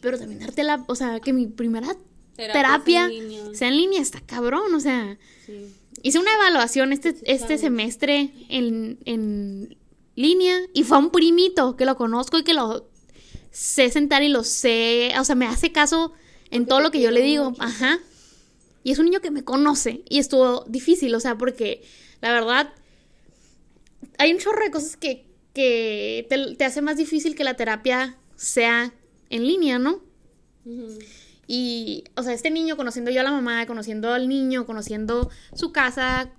pero 0.00 0.18
también 0.18 0.40
darte 0.40 0.62
la, 0.62 0.84
o 0.86 0.94
sea, 0.94 1.20
que 1.20 1.32
mi 1.32 1.46
primera 1.46 1.96
terapia, 2.36 3.10
sea 3.52 3.68
en 3.68 3.76
línea, 3.76 4.00
está 4.00 4.20
cabrón, 4.20 4.74
o 4.74 4.80
sea. 4.80 5.18
Hice 6.02 6.18
una 6.18 6.32
evaluación 6.32 6.92
este, 6.92 7.14
este 7.24 7.58
semestre 7.58 8.32
en, 8.48 8.98
en 9.04 9.76
línea 10.14 10.58
y 10.72 10.84
fue 10.84 10.96
a 10.96 11.00
un 11.00 11.10
primito 11.10 11.76
que 11.76 11.84
lo 11.84 11.96
conozco 11.96 12.38
y 12.38 12.44
que 12.44 12.54
lo 12.54 12.88
sé 13.50 13.90
sentar 13.90 14.22
y 14.22 14.28
lo 14.28 14.44
sé, 14.44 15.12
o 15.18 15.24
sea, 15.24 15.34
me 15.34 15.46
hace 15.46 15.72
caso 15.72 16.12
en 16.50 16.66
todo 16.66 16.80
lo 16.80 16.90
que 16.90 17.00
yo 17.00 17.10
le 17.10 17.22
digo, 17.22 17.52
ajá. 17.58 17.98
Y 18.82 18.92
es 18.92 18.98
un 18.98 19.06
niño 19.06 19.20
que 19.20 19.30
me 19.30 19.44
conoce 19.44 20.02
y 20.08 20.18
estuvo 20.18 20.64
difícil, 20.68 21.14
o 21.14 21.20
sea, 21.20 21.36
porque 21.36 21.82
la 22.20 22.32
verdad 22.32 22.72
hay 24.20 24.32
un 24.32 24.38
chorro 24.38 24.62
de 24.62 24.70
cosas 24.70 24.96
que, 24.96 25.26
que 25.54 26.26
te, 26.28 26.54
te 26.54 26.64
hace 26.64 26.82
más 26.82 26.96
difícil 26.96 27.34
que 27.34 27.42
la 27.42 27.54
terapia 27.54 28.18
sea 28.36 28.92
en 29.30 29.46
línea, 29.46 29.78
¿no? 29.78 30.02
Y, 31.46 32.04
o 32.16 32.22
sea, 32.22 32.32
este 32.34 32.50
niño 32.50 32.76
conociendo 32.76 33.10
yo 33.10 33.20
a 33.20 33.24
la 33.24 33.32
mamá, 33.32 33.66
conociendo 33.66 34.12
al 34.12 34.28
niño, 34.28 34.66
conociendo 34.66 35.30
su 35.54 35.72
casa, 35.72 36.30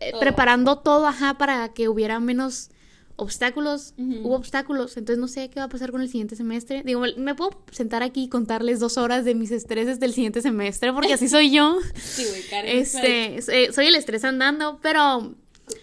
eh, 0.00 0.12
preparando 0.18 0.78
todo, 0.78 1.06
ajá, 1.06 1.38
para 1.38 1.72
que 1.72 1.88
hubiera 1.88 2.18
menos 2.20 2.70
obstáculos, 3.16 3.94
hubo 3.96 4.36
obstáculos, 4.36 4.96
entonces 4.96 5.18
no 5.18 5.26
sé 5.26 5.50
qué 5.50 5.58
va 5.58 5.66
a 5.66 5.68
pasar 5.68 5.90
con 5.90 6.00
el 6.02 6.08
siguiente 6.08 6.36
semestre. 6.36 6.82
Digo, 6.84 7.02
me 7.16 7.34
puedo 7.34 7.64
sentar 7.72 8.02
aquí 8.02 8.24
y 8.24 8.28
contarles 8.28 8.78
dos 8.78 8.96
horas 8.96 9.24
de 9.24 9.34
mis 9.34 9.50
estreses 9.50 9.98
del 9.98 10.12
siguiente 10.12 10.40
semestre, 10.40 10.92
porque 10.92 11.14
así 11.14 11.28
soy 11.28 11.50
yo. 11.50 11.78
Sí, 11.96 12.24
güey, 12.28 12.42
Karen. 12.48 12.78
Este, 12.78 13.72
soy 13.72 13.86
el 13.86 13.94
estrés 13.94 14.24
andando, 14.24 14.78
pero... 14.82 15.34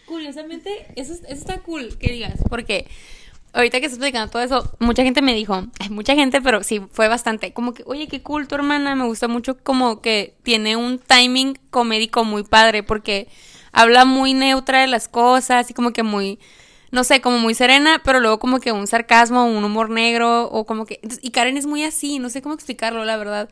Curiosamente, 0.06 0.88
eso, 0.96 1.14
eso 1.14 1.26
está 1.28 1.60
cool 1.60 1.98
que 1.98 2.12
digas, 2.12 2.40
porque 2.50 2.88
ahorita 3.54 3.80
que 3.80 3.86
estás 3.86 3.98
explicando 3.98 4.32
todo 4.32 4.42
eso, 4.42 4.76
mucha 4.80 5.04
gente 5.04 5.22
me 5.22 5.34
dijo, 5.34 5.66
mucha 5.90 6.16
gente, 6.16 6.42
pero 6.42 6.64
sí, 6.64 6.82
fue 6.92 7.08
bastante, 7.08 7.54
como 7.54 7.74
que, 7.74 7.84
oye, 7.86 8.08
qué 8.08 8.22
cool 8.22 8.48
tu 8.48 8.56
hermana, 8.56 8.96
me 8.96 9.06
gusta 9.06 9.28
mucho 9.28 9.58
como 9.58 10.02
que 10.02 10.36
tiene 10.44 10.76
un 10.76 11.00
timing 11.00 11.58
comédico 11.70 12.24
muy 12.24 12.44
padre, 12.44 12.84
porque 12.84 13.28
habla 13.72 14.06
muy 14.06 14.34
neutra 14.34 14.82
de 14.82 14.88
las 14.88 15.08
cosas 15.08 15.70
y 15.70 15.74
como 15.74 15.92
que 15.92 16.04
muy 16.04 16.40
no 16.92 17.04
sé, 17.04 17.20
como 17.20 17.40
muy 17.40 17.54
serena, 17.54 18.02
pero 18.06 18.22
luego 18.22 18.40
como 18.40 18.62
que 18.62 18.72
un 18.72 18.88
sarcasmo, 18.88 19.46
un 19.46 19.64
humor 19.66 19.90
negro, 19.90 20.46
o 20.46 20.66
como 20.66 20.86
que... 20.86 21.02
Y 21.22 21.32
Karen 21.32 21.58
es 21.58 21.66
muy 21.66 21.84
así, 21.84 22.20
no 22.20 22.30
sé 22.30 22.42
cómo 22.42 22.56
explicarlo, 22.56 23.04
la 23.04 23.18
verdad. 23.18 23.50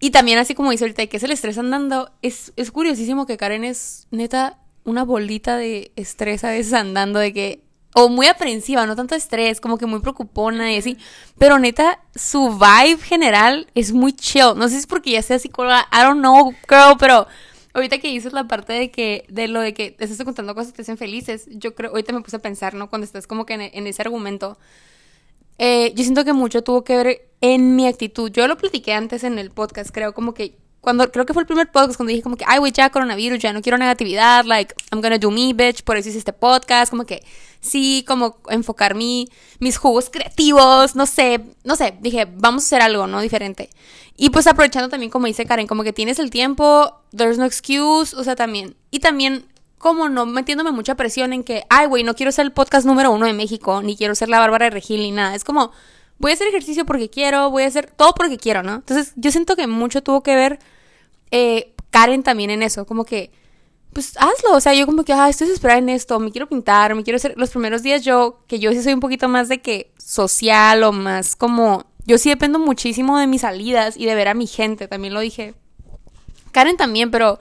Y 0.00 0.10
también 0.10 0.38
así 0.38 0.54
como 0.54 0.70
dice 0.70 0.84
ahorita, 0.84 1.06
que 1.06 1.18
se 1.18 1.26
le 1.26 1.32
estrés 1.32 1.56
andando, 1.56 2.12
es, 2.20 2.52
es 2.56 2.70
curiosísimo 2.70 3.24
que 3.24 3.38
Karen 3.38 3.64
es 3.64 4.06
neta 4.10 4.58
una 4.84 5.04
bolita 5.04 5.56
de 5.56 5.92
estrés 5.96 6.44
a 6.44 6.50
veces 6.50 6.72
andando, 6.72 7.18
de 7.18 7.32
que... 7.32 7.64
O 7.96 8.08
muy 8.08 8.26
aprensiva, 8.26 8.86
no 8.86 8.96
tanto 8.96 9.14
estrés, 9.14 9.60
como 9.60 9.78
que 9.78 9.86
muy 9.86 10.00
preocupona 10.00 10.72
y 10.72 10.78
así. 10.78 10.98
Pero 11.38 11.60
neta, 11.60 12.00
su 12.16 12.50
vibe 12.50 13.00
general 13.00 13.68
es 13.76 13.92
muy 13.92 14.12
chill. 14.12 14.54
No 14.56 14.64
sé 14.64 14.70
si 14.70 14.76
es 14.78 14.86
porque 14.88 15.12
ya 15.12 15.22
sea 15.22 15.38
psicóloga, 15.38 15.86
I 15.92 16.02
don't 16.02 16.18
know, 16.18 16.52
girl, 16.68 16.96
pero 16.98 17.28
Ahorita 17.74 17.98
que 17.98 18.06
dices 18.06 18.32
la 18.32 18.46
parte 18.46 18.72
de 18.72 18.92
que, 18.92 19.24
de 19.28 19.48
lo 19.48 19.60
de 19.60 19.74
que 19.74 19.96
estás 19.98 20.24
contando 20.24 20.54
cosas 20.54 20.70
que 20.70 20.76
te 20.76 20.82
hacen 20.82 20.96
felices, 20.96 21.48
yo 21.50 21.74
creo, 21.74 21.90
ahorita 21.90 22.12
me 22.12 22.20
puse 22.20 22.36
a 22.36 22.38
pensar, 22.38 22.74
¿no? 22.74 22.88
Cuando 22.88 23.04
estás 23.04 23.26
como 23.26 23.44
que 23.46 23.54
en, 23.54 23.86
ese 23.88 24.00
argumento, 24.00 24.56
eh, 25.58 25.92
yo 25.96 26.04
siento 26.04 26.24
que 26.24 26.32
mucho 26.32 26.62
tuvo 26.62 26.84
que 26.84 26.96
ver 26.96 27.28
en 27.40 27.74
mi 27.74 27.88
actitud. 27.88 28.30
Yo 28.30 28.46
lo 28.46 28.56
platiqué 28.56 28.92
antes 28.92 29.24
en 29.24 29.40
el 29.40 29.50
podcast, 29.50 29.90
creo, 29.90 30.14
como 30.14 30.34
que 30.34 30.56
cuando 30.84 31.10
creo 31.10 31.26
que 31.26 31.32
fue 31.32 31.42
el 31.42 31.46
primer 31.46 31.70
podcast 31.72 31.96
cuando 31.96 32.10
dije 32.10 32.22
como 32.22 32.36
que 32.36 32.44
ay 32.46 32.58
güey 32.58 32.70
ya 32.70 32.90
coronavirus 32.90 33.38
ya 33.38 33.52
no 33.52 33.62
quiero 33.62 33.78
negatividad 33.78 34.44
like 34.44 34.74
I'm 34.92 35.00
gonna 35.00 35.18
do 35.18 35.30
me 35.30 35.52
bitch 35.52 35.82
por 35.82 35.96
eso 35.96 36.08
hice 36.10 36.18
este 36.18 36.32
podcast 36.32 36.90
como 36.90 37.04
que 37.04 37.24
sí 37.60 38.04
como 38.06 38.38
enfocar 38.48 38.94
mi 38.94 39.28
mis 39.58 39.78
jugos 39.78 40.10
creativos 40.10 40.94
no 40.94 41.06
sé 41.06 41.40
no 41.64 41.74
sé 41.74 41.96
dije 42.00 42.28
vamos 42.36 42.62
a 42.62 42.66
hacer 42.66 42.82
algo 42.82 43.06
no 43.06 43.20
diferente 43.20 43.70
y 44.16 44.30
pues 44.30 44.46
aprovechando 44.46 44.88
también 44.88 45.10
como 45.10 45.26
dice 45.26 45.46
Karen 45.46 45.66
como 45.66 45.82
que 45.82 45.92
tienes 45.92 46.18
el 46.18 46.30
tiempo 46.30 47.00
there's 47.16 47.38
no 47.38 47.44
excuse 47.44 48.14
o 48.14 48.22
sea 48.22 48.36
también 48.36 48.76
y 48.90 49.00
también 49.00 49.46
como 49.78 50.08
no 50.08 50.26
metiéndome 50.26 50.70
mucha 50.70 50.94
presión 50.94 51.32
en 51.32 51.42
que 51.42 51.64
ay 51.70 51.86
güey 51.86 52.04
no 52.04 52.14
quiero 52.14 52.30
ser 52.30 52.44
el 52.44 52.52
podcast 52.52 52.86
número 52.86 53.10
uno 53.10 53.26
de 53.26 53.32
México 53.32 53.82
ni 53.82 53.96
quiero 53.96 54.14
ser 54.14 54.28
la 54.28 54.38
Bárbara 54.38 54.66
de 54.66 54.70
Regil 54.70 55.00
ni 55.00 55.10
nada 55.10 55.34
es 55.34 55.44
como 55.44 55.72
voy 56.18 56.30
a 56.30 56.34
hacer 56.34 56.48
ejercicio 56.48 56.84
porque 56.84 57.10
quiero, 57.10 57.50
voy 57.50 57.64
a 57.64 57.66
hacer 57.66 57.90
todo 57.90 58.14
porque 58.14 58.38
quiero, 58.38 58.62
¿no? 58.62 58.76
Entonces 58.76 59.12
yo 59.16 59.30
siento 59.30 59.56
que 59.56 59.66
mucho 59.66 60.02
tuvo 60.02 60.22
que 60.22 60.34
ver 60.34 60.58
eh, 61.36 61.74
Karen 61.90 62.22
también 62.22 62.50
en 62.50 62.62
eso, 62.62 62.86
como 62.86 63.04
que, 63.04 63.32
pues 63.92 64.16
hazlo, 64.18 64.54
o 64.54 64.60
sea, 64.60 64.72
yo 64.72 64.86
como 64.86 65.04
que, 65.04 65.12
ah, 65.12 65.28
estoy 65.28 65.48
desesperada 65.48 65.80
en 65.80 65.88
esto, 65.88 66.20
me 66.20 66.30
quiero 66.30 66.48
pintar, 66.48 66.94
me 66.94 67.02
quiero 67.02 67.16
hacer, 67.16 67.34
los 67.36 67.50
primeros 67.50 67.82
días 67.82 68.04
yo, 68.04 68.38
que 68.46 68.60
yo 68.60 68.70
sí 68.70 68.80
soy 68.80 68.92
un 68.92 69.00
poquito 69.00 69.28
más 69.28 69.48
de 69.48 69.60
que 69.60 69.92
social 69.98 70.84
o 70.84 70.92
más 70.92 71.34
como, 71.34 71.86
yo 72.06 72.18
sí 72.18 72.28
dependo 72.28 72.60
muchísimo 72.60 73.18
de 73.18 73.26
mis 73.26 73.40
salidas 73.40 73.96
y 73.96 74.06
de 74.06 74.14
ver 74.14 74.28
a 74.28 74.34
mi 74.34 74.46
gente, 74.46 74.86
también 74.86 75.12
lo 75.12 75.18
dije. 75.18 75.54
Karen 76.52 76.76
también, 76.76 77.10
pero 77.10 77.40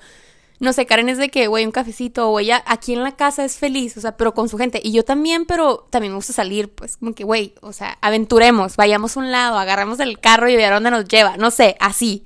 no 0.59 0.73
sé, 0.73 0.87
Karen 0.87 1.09
es 1.09 1.19
de 1.19 1.29
que, 1.29 1.45
güey, 1.45 1.63
un 1.65 1.71
cafecito, 1.71 2.29
o 2.29 2.39
ella 2.39 2.63
aquí 2.65 2.93
en 2.93 3.03
la 3.03 3.15
casa 3.15 3.45
es 3.45 3.57
feliz, 3.57 3.95
o 3.97 4.01
sea, 4.01 4.17
pero 4.17 4.33
con 4.33 4.49
su 4.49 4.57
gente. 4.57 4.81
Y 4.83 4.91
yo 4.91 5.05
también, 5.05 5.45
pero 5.45 5.87
también 5.91 6.13
me 6.13 6.15
gusta 6.15 6.33
salir, 6.33 6.73
pues, 6.73 6.97
como 6.97 7.13
que, 7.13 7.23
güey, 7.23 7.53
o 7.61 7.73
sea, 7.73 7.99
aventuremos, 8.01 8.75
vayamos 8.75 9.15
a 9.15 9.19
un 9.19 9.31
lado, 9.31 9.59
agarramos 9.59 9.99
el 9.99 10.19
carro 10.19 10.49
y 10.49 10.55
ver 10.55 10.71
a 10.71 10.75
dónde 10.75 10.89
nos 10.89 11.05
lleva, 11.05 11.37
no 11.37 11.51
sé, 11.51 11.75
así. 11.79 12.23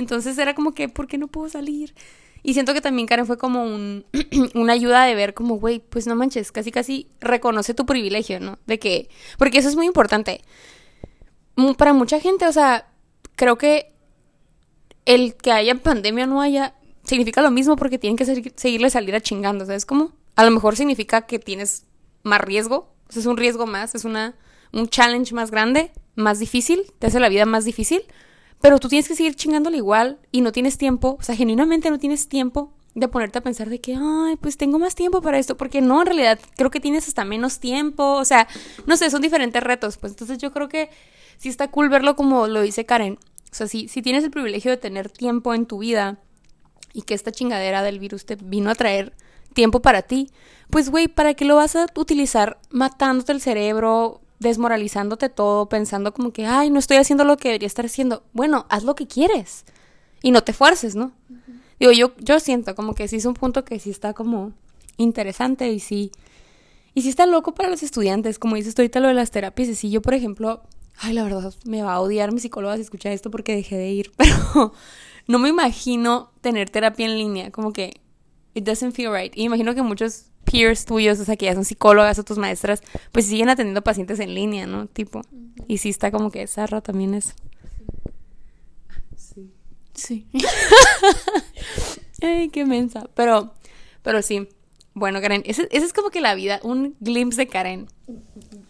Entonces 0.00 0.38
era 0.38 0.54
como 0.54 0.72
que, 0.72 0.88
¿por 0.88 1.06
qué 1.06 1.18
no 1.18 1.28
puedo 1.28 1.48
salir? 1.48 1.94
Y 2.42 2.54
siento 2.54 2.72
que 2.72 2.80
también 2.80 3.06
Karen 3.06 3.26
fue 3.26 3.36
como 3.36 3.62
un, 3.64 4.06
una 4.54 4.72
ayuda 4.72 5.04
de 5.04 5.14
ver 5.14 5.34
como, 5.34 5.56
güey, 5.56 5.78
pues 5.78 6.06
no 6.06 6.16
manches, 6.16 6.50
casi 6.52 6.72
casi 6.72 7.06
reconoce 7.20 7.74
tu 7.74 7.84
privilegio, 7.84 8.40
¿no? 8.40 8.58
De 8.66 8.78
que, 8.78 9.10
porque 9.38 9.58
eso 9.58 9.68
es 9.68 9.76
muy 9.76 9.86
importante. 9.86 10.40
Para 11.76 11.92
mucha 11.92 12.18
gente, 12.18 12.46
o 12.46 12.52
sea, 12.52 12.88
creo 13.36 13.58
que 13.58 13.92
el 15.04 15.34
que 15.34 15.52
haya 15.52 15.74
pandemia 15.74 16.24
o 16.24 16.28
no 16.28 16.40
haya, 16.40 16.74
significa 17.04 17.42
lo 17.42 17.50
mismo 17.50 17.76
porque 17.76 17.98
tienen 17.98 18.16
que 18.16 18.52
seguirle 18.56 18.88
salir 18.88 19.14
a 19.14 19.20
chingando, 19.20 19.66
¿sabes 19.66 19.84
cómo? 19.84 20.12
A 20.36 20.44
lo 20.44 20.50
mejor 20.50 20.76
significa 20.76 21.26
que 21.26 21.38
tienes 21.38 21.84
más 22.22 22.40
riesgo, 22.40 22.94
es 23.14 23.26
un 23.26 23.36
riesgo 23.36 23.66
más, 23.66 23.94
es 23.94 24.06
una, 24.06 24.34
un 24.72 24.88
challenge 24.88 25.34
más 25.34 25.50
grande, 25.50 25.90
más 26.14 26.38
difícil, 26.38 26.90
te 26.98 27.08
hace 27.08 27.20
la 27.20 27.28
vida 27.28 27.44
más 27.44 27.66
difícil, 27.66 28.02
pero 28.60 28.78
tú 28.78 28.88
tienes 28.88 29.08
que 29.08 29.16
seguir 29.16 29.34
chingándole 29.34 29.78
igual 29.78 30.18
y 30.30 30.40
no 30.40 30.52
tienes 30.52 30.78
tiempo, 30.78 31.16
o 31.18 31.22
sea, 31.22 31.34
genuinamente 31.34 31.90
no 31.90 31.98
tienes 31.98 32.28
tiempo 32.28 32.72
de 32.94 33.08
ponerte 33.08 33.38
a 33.38 33.42
pensar 33.42 33.70
de 33.70 33.80
que, 33.80 33.96
ay, 33.96 34.36
pues 34.36 34.56
tengo 34.56 34.78
más 34.78 34.94
tiempo 34.94 35.22
para 35.22 35.38
esto, 35.38 35.56
porque 35.56 35.80
no, 35.80 36.00
en 36.00 36.06
realidad 36.06 36.38
creo 36.56 36.70
que 36.70 36.80
tienes 36.80 37.06
hasta 37.08 37.24
menos 37.24 37.60
tiempo, 37.60 38.14
o 38.14 38.24
sea, 38.24 38.48
no 38.86 38.96
sé, 38.96 39.10
son 39.10 39.22
diferentes 39.22 39.62
retos, 39.62 39.96
pues 39.96 40.12
entonces 40.12 40.38
yo 40.38 40.52
creo 40.52 40.68
que 40.68 40.90
sí 41.38 41.48
está 41.48 41.68
cool 41.68 41.88
verlo 41.88 42.16
como 42.16 42.46
lo 42.48 42.60
dice 42.60 42.84
Karen, 42.84 43.18
o 43.50 43.54
sea, 43.54 43.66
si, 43.66 43.88
si 43.88 44.02
tienes 44.02 44.24
el 44.24 44.30
privilegio 44.30 44.70
de 44.70 44.76
tener 44.76 45.10
tiempo 45.10 45.54
en 45.54 45.66
tu 45.66 45.78
vida 45.78 46.18
y 46.92 47.02
que 47.02 47.14
esta 47.14 47.32
chingadera 47.32 47.82
del 47.82 47.98
virus 47.98 48.26
te 48.26 48.36
vino 48.36 48.70
a 48.70 48.74
traer 48.74 49.14
tiempo 49.54 49.80
para 49.80 50.02
ti, 50.02 50.30
pues 50.68 50.90
güey, 50.90 51.08
¿para 51.08 51.34
qué 51.34 51.44
lo 51.44 51.56
vas 51.56 51.76
a 51.76 51.86
utilizar 51.96 52.58
matándote 52.70 53.32
el 53.32 53.40
cerebro, 53.40 54.20
desmoralizándote 54.40 55.28
todo, 55.28 55.68
pensando 55.68 56.12
como 56.12 56.32
que, 56.32 56.46
ay, 56.46 56.70
no 56.70 56.78
estoy 56.78 56.96
haciendo 56.96 57.24
lo 57.24 57.36
que 57.36 57.48
debería 57.48 57.66
estar 57.66 57.84
haciendo. 57.84 58.24
Bueno, 58.32 58.66
haz 58.68 58.82
lo 58.82 58.94
que 58.94 59.06
quieres 59.06 59.64
y 60.22 60.32
no 60.32 60.42
te 60.42 60.52
fuerces, 60.52 60.96
¿no? 60.96 61.12
Digo, 61.78 61.92
yo, 61.92 62.12
yo 62.18 62.40
siento 62.40 62.74
como 62.74 62.94
que 62.94 63.06
sí 63.06 63.16
es 63.16 63.26
un 63.26 63.34
punto 63.34 63.64
que 63.64 63.78
sí 63.78 63.90
está 63.90 64.12
como 64.14 64.52
interesante 64.96 65.70
y 65.70 65.78
sí, 65.78 66.10
y 66.94 67.02
sí 67.02 67.10
está 67.10 67.26
loco 67.26 67.54
para 67.54 67.70
los 67.70 67.82
estudiantes, 67.82 68.38
como 68.38 68.56
dices 68.56 68.74
tú 68.74 68.82
ahorita 68.82 69.00
lo 69.00 69.08
de 69.08 69.14
las 69.14 69.30
terapias, 69.30 69.68
y 69.68 69.74
sí, 69.74 69.90
yo 69.90 70.02
por 70.02 70.14
ejemplo, 70.14 70.62
ay, 70.98 71.12
la 71.12 71.22
verdad, 71.22 71.54
me 71.64 71.82
va 71.82 71.94
a 71.94 72.00
odiar 72.00 72.32
mi 72.32 72.40
psicóloga 72.40 72.76
si 72.76 72.82
escucha 72.82 73.12
esto 73.12 73.30
porque 73.30 73.54
dejé 73.54 73.76
de 73.76 73.90
ir, 73.90 74.12
pero 74.16 74.72
no 75.26 75.38
me 75.38 75.48
imagino 75.50 76.32
tener 76.40 76.70
terapia 76.70 77.06
en 77.06 77.16
línea, 77.16 77.50
como 77.50 77.72
que 77.72 78.00
it 78.54 78.64
doesn't 78.64 78.94
feel 78.94 79.12
right. 79.12 79.36
Y 79.36 79.44
imagino 79.44 79.74
que 79.74 79.82
muchos 79.82 80.29
peers 80.50 80.84
tuyos, 80.84 81.20
o 81.20 81.24
sea, 81.24 81.36
que 81.36 81.46
ya 81.46 81.54
son 81.54 81.64
psicólogas 81.64 82.18
o 82.18 82.24
tus 82.24 82.38
maestras, 82.38 82.82
pues 83.12 83.26
siguen 83.26 83.48
atendiendo 83.48 83.82
pacientes 83.82 84.18
en 84.20 84.34
línea, 84.34 84.66
¿no? 84.66 84.86
Tipo. 84.86 85.22
Y 85.68 85.78
sí 85.78 85.90
está 85.90 86.10
como 86.10 86.30
que 86.30 86.46
zarra 86.46 86.80
también 86.80 87.14
eso. 87.14 87.32
Sí. 89.16 89.50
Sí. 89.94 90.26
Ay, 92.22 92.48
qué 92.48 92.64
mensa. 92.64 93.08
Pero, 93.14 93.54
pero 94.02 94.22
sí. 94.22 94.48
Bueno, 94.92 95.20
Karen, 95.20 95.42
esa 95.46 95.62
es 95.70 95.92
como 95.92 96.10
que 96.10 96.20
la 96.20 96.34
vida, 96.34 96.60
un 96.62 96.96
glimpse 97.00 97.42
de 97.42 97.46
Karen. 97.46 97.86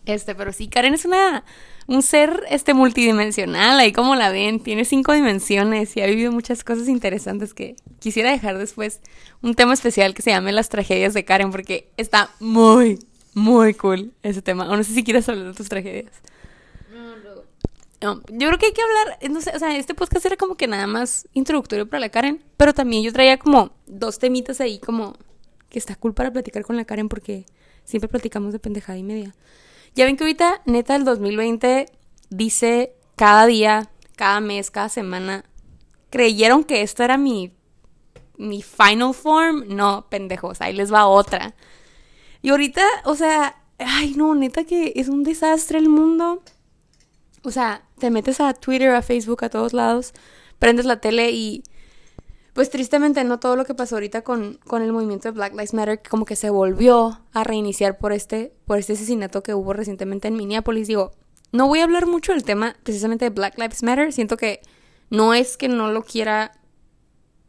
Este, 0.07 0.35
pero 0.35 0.53
sí, 0.53 0.69
Karen 0.69 0.95
es 0.95 1.05
una 1.05 1.45
un 1.87 2.03
ser 2.03 2.45
este 2.51 2.73
multidimensional, 2.73 3.81
ahí 3.81 3.93
como 3.93 4.15
la 4.15 4.31
ven, 4.31 4.61
tiene 4.61 4.85
cinco 4.85 5.13
dimensiones 5.13 5.97
y 5.97 6.01
ha 6.01 6.07
vivido 6.07 6.31
muchas 6.31 6.63
cosas 6.63 6.89
interesantes 6.89 7.53
que 7.53 7.75
quisiera 7.99 8.31
dejar 8.31 8.59
después 8.59 9.01
un 9.43 9.55
tema 9.55 9.75
especial 9.75 10.15
que 10.15 10.23
se 10.23 10.31
llame 10.31 10.53
las 10.53 10.69
tragedias 10.69 11.15
de 11.15 11.25
Karen 11.25 11.51
porque 11.51 11.91
está 11.97 12.31
muy 12.39 13.01
muy 13.35 13.75
cool 13.75 14.13
ese 14.23 14.43
tema. 14.43 14.69
O 14.71 14.77
no 14.77 14.85
sé 14.85 14.95
si 14.95 15.05
quieres 15.05 15.29
hablar 15.29 15.47
de 15.47 15.55
tus 15.55 15.69
tragedias. 15.69 16.13
No, 16.93 17.17
no. 17.17 17.43
No, 18.01 18.23
yo 18.29 18.49
creo 18.49 18.59
que 18.59 18.67
hay 18.67 18.73
que 18.73 18.83
hablar, 18.83 19.19
no 19.31 19.41
sé, 19.41 19.51
o 19.55 19.59
sea, 19.59 19.77
este 19.77 19.95
podcast 19.95 20.25
era 20.25 20.37
como 20.37 20.57
que 20.57 20.67
nada 20.67 20.87
más 20.87 21.29
introductorio 21.35 21.89
para 21.89 22.01
la 22.01 22.09
Karen, 22.09 22.43
pero 22.57 22.73
también 22.73 23.03
yo 23.03 23.13
traía 23.13 23.39
como 23.39 23.73
dos 23.87 24.19
temitas 24.19 24.61
ahí 24.61 24.79
como 24.79 25.17
que 25.69 25.79
está 25.79 25.97
cool 25.97 26.15
para 26.15 26.33
platicar 26.33 26.65
con 26.65 26.77
la 26.77 26.85
Karen 26.85 27.09
porque 27.09 27.45
siempre 27.85 28.09
platicamos 28.09 28.53
de 28.53 28.59
pendejada 28.59 28.99
y 28.99 29.03
media. 29.03 29.35
Ya 29.95 30.05
ven 30.05 30.17
que 30.17 30.25
ahorita, 30.25 30.63
neta, 30.67 30.97
el 30.97 31.05
2020 31.05 31.87
dice 32.31 32.95
cada 33.17 33.47
día, 33.47 33.91
cada 34.17 34.41
mes, 34.41 34.71
cada 34.71 34.89
semana, 34.89 35.45
creyeron 36.11 36.65
que 36.65 36.83
esto 36.83 37.03
era 37.03 37.17
mi, 37.19 37.53
mi 38.37 38.63
final 38.63 39.15
form. 39.15 39.65
No, 39.69 40.07
pendejos, 40.09 40.61
ahí 40.61 40.73
les 40.75 40.93
va 40.93 41.07
otra. 41.07 41.55
Y 42.43 42.51
ahorita, 42.51 42.85
o 43.05 43.15
sea, 43.15 43.63
ay, 43.79 44.15
no, 44.17 44.35
neta 44.35 44.65
que 44.65 44.93
es 44.97 45.09
un 45.09 45.25
desastre 45.25 45.79
el 45.79 45.89
mundo. 45.89 46.43
O 47.43 47.51
sea, 47.51 47.83
te 47.99 48.11
metes 48.11 48.41
a 48.41 48.55
Twitter, 48.55 48.95
a 48.95 49.03
Facebook, 49.03 49.45
a 49.45 49.51
todos 49.51 49.73
lados, 49.73 50.13
prendes 50.59 50.87
la 50.87 51.01
tele 51.01 51.31
y 51.31 51.63
pues 52.53 52.71
tristemente 52.71 53.23
no 53.25 53.39
todo 53.39 53.57
lo 53.57 53.65
que 53.65 53.75
pasó 53.75 53.97
ahorita 53.97 54.23
con, 54.23 54.59
con 54.67 54.83
el 54.83 54.93
movimiento 54.93 55.29
de 55.29 55.33
Black 55.33 55.53
Lives 55.53 55.75
Matter 55.75 56.03
como 56.09 56.25
que 56.25 56.37
se 56.37 56.51
volvió 56.51 57.21
a 57.33 57.45
reiniciar 57.45 57.99
por 57.99 58.13
este, 58.13 58.53
por 58.65 58.79
este 58.79 58.95
asesinato 58.95 59.43
que 59.43 59.55
hubo 59.55 59.73
recientemente 59.73 60.29
en 60.29 60.35
Minneapolis. 60.35 60.89
Digo, 60.89 61.13
no 61.53 61.67
voy 61.67 61.81
a 61.81 61.85
hablar 61.85 62.07
mucho 62.07 62.33
del 62.33 62.45
tema 62.45 62.77
precisamente 62.83 63.25
de 63.25 63.31
Black 63.31 63.59
Lives 63.59 63.83
Matter. 63.83 64.13
Siento 64.13 64.37
que 64.37 64.61
no 65.11 65.35
es 65.35 65.57
que 65.57 65.69
no 65.69 65.91
lo 65.93 66.03
quiera. 66.03 66.53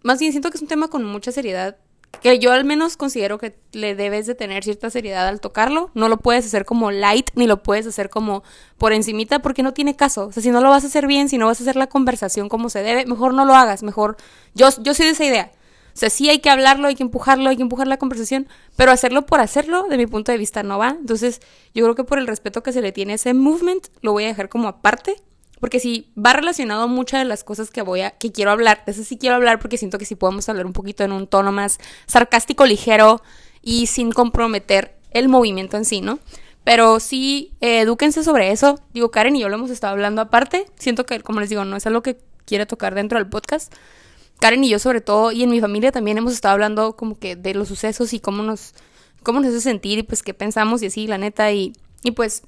Más 0.04 0.20
bien 0.20 0.32
siento 0.32 0.50
que 0.50 0.58
es 0.58 0.62
un 0.62 0.68
tema 0.68 0.90
con 0.90 1.04
mucha 1.06 1.32
seriedad 1.32 1.78
que 2.20 2.40
yo 2.40 2.52
al 2.52 2.66
menos 2.66 2.98
considero 2.98 3.38
que 3.38 3.56
le 3.72 3.96
debes 3.96 4.28
de 4.28 4.36
tener 4.36 4.64
cierta 4.64 4.90
seriedad 4.90 5.28
al 5.28 5.40
tocarlo. 5.40 5.90
No 5.94 6.10
lo 6.10 6.18
puedes 6.18 6.46
hacer 6.46 6.66
como 6.66 6.92
light, 6.92 7.32
ni 7.36 7.48
lo 7.48 7.64
puedes 7.64 7.88
hacer 7.88 8.10
como 8.10 8.44
por 8.78 8.94
encimita, 8.94 9.40
porque 9.40 9.64
no 9.64 9.74
tiene 9.74 9.96
caso. 9.96 10.28
O 10.28 10.32
sea, 10.32 10.44
si 10.44 10.52
no 10.52 10.62
lo 10.62 10.70
vas 10.70 10.84
a 10.84 10.88
hacer 10.88 11.08
bien, 11.08 11.30
si 11.30 11.38
no 11.38 11.48
vas 11.48 11.60
a 11.60 11.64
hacer 11.64 11.76
la 11.76 11.88
conversación 11.88 12.50
como 12.50 12.70
se 12.70 12.84
debe, 12.84 13.06
mejor 13.06 13.34
no 13.34 13.46
lo 13.46 13.56
hagas, 13.56 13.82
mejor... 13.82 14.18
Yo, 14.54 14.70
yo 14.82 14.94
soy 14.94 15.08
de 15.08 15.12
esa 15.14 15.26
idea. 15.26 15.52
O 15.94 15.98
sea, 15.98 16.10
sí 16.10 16.30
hay 16.30 16.40
que 16.40 16.50
hablarlo, 16.50 16.88
hay 16.88 16.96
que 16.96 17.04
empujarlo, 17.04 17.50
hay 17.50 17.58
que 17.58 17.64
empujar 17.64 17.88
la 17.88 17.98
conversación, 17.98 18.48
pero 18.76 18.92
hacerlo 18.92 19.26
por 19.26 19.40
hacerlo, 19.40 19.88
de 19.90 19.98
mi 19.98 20.08
punto 20.08 20.32
de 20.32 20.38
vista, 20.38 20.64
no 20.64 20.78
va. 20.78 20.90
Entonces, 21.00 21.42
yo 21.74 21.84
creo 21.84 21.96
que 21.96 22.04
por 22.04 22.20
el 22.20 22.28
respeto 22.28 22.64
que 22.64 22.72
se 22.72 22.82
le 22.82 22.92
tiene 22.92 23.14
a 23.14 23.16
ese 23.16 23.34
movement, 23.34 23.88
lo 24.02 24.14
voy 24.14 24.26
a 24.26 24.28
dejar 24.28 24.48
como 24.48 24.68
aparte 24.68 25.16
porque 25.62 25.80
si 25.80 26.12
va 26.18 26.34
relacionado 26.34 26.82
a 26.82 26.88
muchas 26.88 27.22
de 27.22 27.26
las 27.26 27.44
cosas 27.46 27.70
que 27.70 27.84
voy 27.84 28.02
a, 28.02 28.12
que 28.12 28.32
quiero 28.32 28.50
hablar, 28.50 28.84
de 28.84 28.92
eso 28.92 29.04
sí 29.04 29.18
quiero 29.18 29.36
hablar 29.36 29.60
porque 29.60 29.78
siento 29.78 30.00
que 30.00 30.06
sí 30.06 30.16
podemos 30.16 30.50
hablar 30.50 30.66
un 30.66 30.74
poquito 30.74 31.04
en 31.04 31.12
un 31.12 31.28
tono 31.28 31.52
más 31.52 31.78
sarcástico, 32.08 32.66
ligero 32.66 33.22
y 33.62 33.86
sin 33.86 34.12
comprometer 34.12 34.98
el 35.12 35.30
movimiento 35.30 35.78
en 35.78 35.86
sí, 35.86 36.02
¿no? 36.02 36.18
Pero 36.64 37.00
sí, 37.00 37.54
eh, 37.62 37.82
edúquense 37.82 38.24
sobre 38.24 38.52
eso. 38.52 38.80
Digo, 38.94 39.12
Karen 39.12 39.36
y 39.36 39.40
yo 39.40 39.50
lo 39.50 39.56
hemos 39.56 39.70
estado 39.70 39.94
hablando 39.94 40.22
aparte. 40.22 40.66
Siento 40.80 41.06
que, 41.06 41.20
como 41.22 41.40
les 41.40 41.50
digo, 41.50 41.64
no 41.64 41.76
es 41.76 41.86
algo 41.86 42.02
que 42.02 42.18
quiera 42.46 42.66
tocar 42.66 42.96
dentro 42.96 43.20
del 43.20 43.30
podcast. 43.30 43.72
Karen 44.40 44.64
y 44.64 44.70
yo 44.70 44.80
sobre 44.80 45.02
todo, 45.02 45.32
y 45.32 45.44
en 45.44 45.52
mi 45.52 45.62
familia 45.62 45.92
también 45.92 46.18
hemos 46.18 46.34
estado 46.34 46.54
hablando 46.54 46.96
como 46.96 47.20
que 47.20 47.36
de 47.36 47.54
los 47.54 47.68
sucesos 47.68 48.14
y 48.14 48.20
cómo 48.20 48.42
nos, 48.42 48.74
cómo 49.22 49.40
nos 49.40 49.50
hace 49.50 49.62
sentir 49.62 50.00
y 50.00 50.04
pues 50.04 50.24
qué 50.24 50.34
pensamos 50.34 50.82
y 50.82 50.88
así, 50.88 51.06
la 51.06 51.20
neta. 51.20 51.52
Y, 51.52 51.74
y 52.02 52.12
pues 52.12 52.42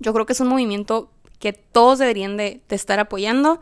yo 0.00 0.12
creo 0.12 0.26
que 0.26 0.32
es 0.32 0.40
un 0.40 0.48
movimiento 0.48 1.10
que 1.44 1.52
todos 1.52 1.98
deberían 1.98 2.38
de, 2.38 2.62
estar 2.70 2.98
apoyando. 2.98 3.60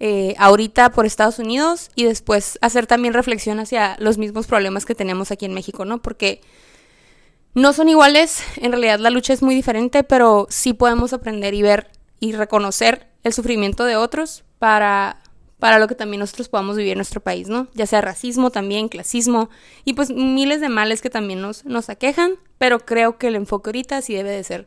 Eh, 0.00 0.34
ahorita 0.36 0.90
por 0.90 1.06
Estados 1.06 1.38
Unidos 1.38 1.90
y 1.94 2.04
después 2.04 2.58
hacer 2.60 2.88
también 2.88 3.14
reflexión 3.14 3.60
hacia 3.60 3.96
los 4.00 4.18
mismos 4.18 4.48
problemas 4.48 4.84
que 4.84 4.96
tenemos 4.96 5.30
aquí 5.30 5.44
en 5.44 5.54
México, 5.54 5.84
¿no? 5.84 6.02
Porque 6.02 6.40
no 7.54 7.72
son 7.72 7.88
iguales, 7.88 8.42
en 8.56 8.72
realidad 8.72 8.98
la 8.98 9.10
lucha 9.10 9.32
es 9.32 9.42
muy 9.42 9.54
diferente, 9.54 10.02
pero 10.02 10.48
sí 10.50 10.72
podemos 10.72 11.12
aprender 11.12 11.54
y 11.54 11.62
ver 11.62 11.92
y 12.18 12.32
reconocer 12.32 13.06
el 13.22 13.32
sufrimiento 13.32 13.84
de 13.84 13.94
otros 13.94 14.42
para, 14.58 15.22
para 15.60 15.78
lo 15.78 15.86
que 15.86 15.94
también 15.94 16.18
nosotros 16.18 16.48
podamos 16.48 16.76
vivir 16.76 16.92
en 16.92 16.98
nuestro 16.98 17.20
país, 17.20 17.48
¿no? 17.48 17.68
Ya 17.74 17.86
sea 17.86 18.00
racismo 18.00 18.50
también, 18.50 18.88
clasismo 18.88 19.50
y 19.84 19.92
pues 19.92 20.10
miles 20.10 20.60
de 20.60 20.68
males 20.68 21.00
que 21.00 21.10
también 21.10 21.42
nos, 21.42 21.64
nos 21.64 21.90
aquejan, 21.90 22.32
pero 22.58 22.80
creo 22.80 23.18
que 23.18 23.28
el 23.28 23.36
enfoque 23.36 23.68
ahorita 23.68 24.02
sí 24.02 24.14
debe 24.14 24.30
de 24.30 24.42
ser 24.42 24.66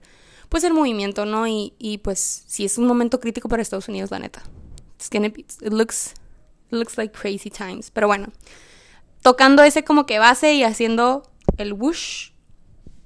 pues 0.53 0.63
el 0.63 0.73
movimiento, 0.75 1.25
¿no? 1.25 1.47
Y, 1.47 1.73
y 1.79 1.97
pues 1.97 2.43
sí 2.45 2.63
es 2.63 2.77
un 2.77 2.85
momento 2.85 3.19
crítico 3.19 3.49
para 3.49 3.63
Estados 3.63 3.87
Unidos, 3.87 4.11
la 4.11 4.19
neta. 4.19 4.43
It's 4.97 5.09
gonna 5.09 5.29
it 5.29 5.73
looks, 5.73 6.13
looks 6.69 6.95
like 6.95 7.11
crazy 7.11 7.49
times. 7.49 7.89
Pero 7.89 8.05
bueno, 8.05 8.27
tocando 9.23 9.63
ese 9.63 9.83
como 9.83 10.05
que 10.05 10.19
base 10.19 10.53
y 10.53 10.63
haciendo 10.63 11.23
el 11.57 11.73
whoosh. 11.73 12.33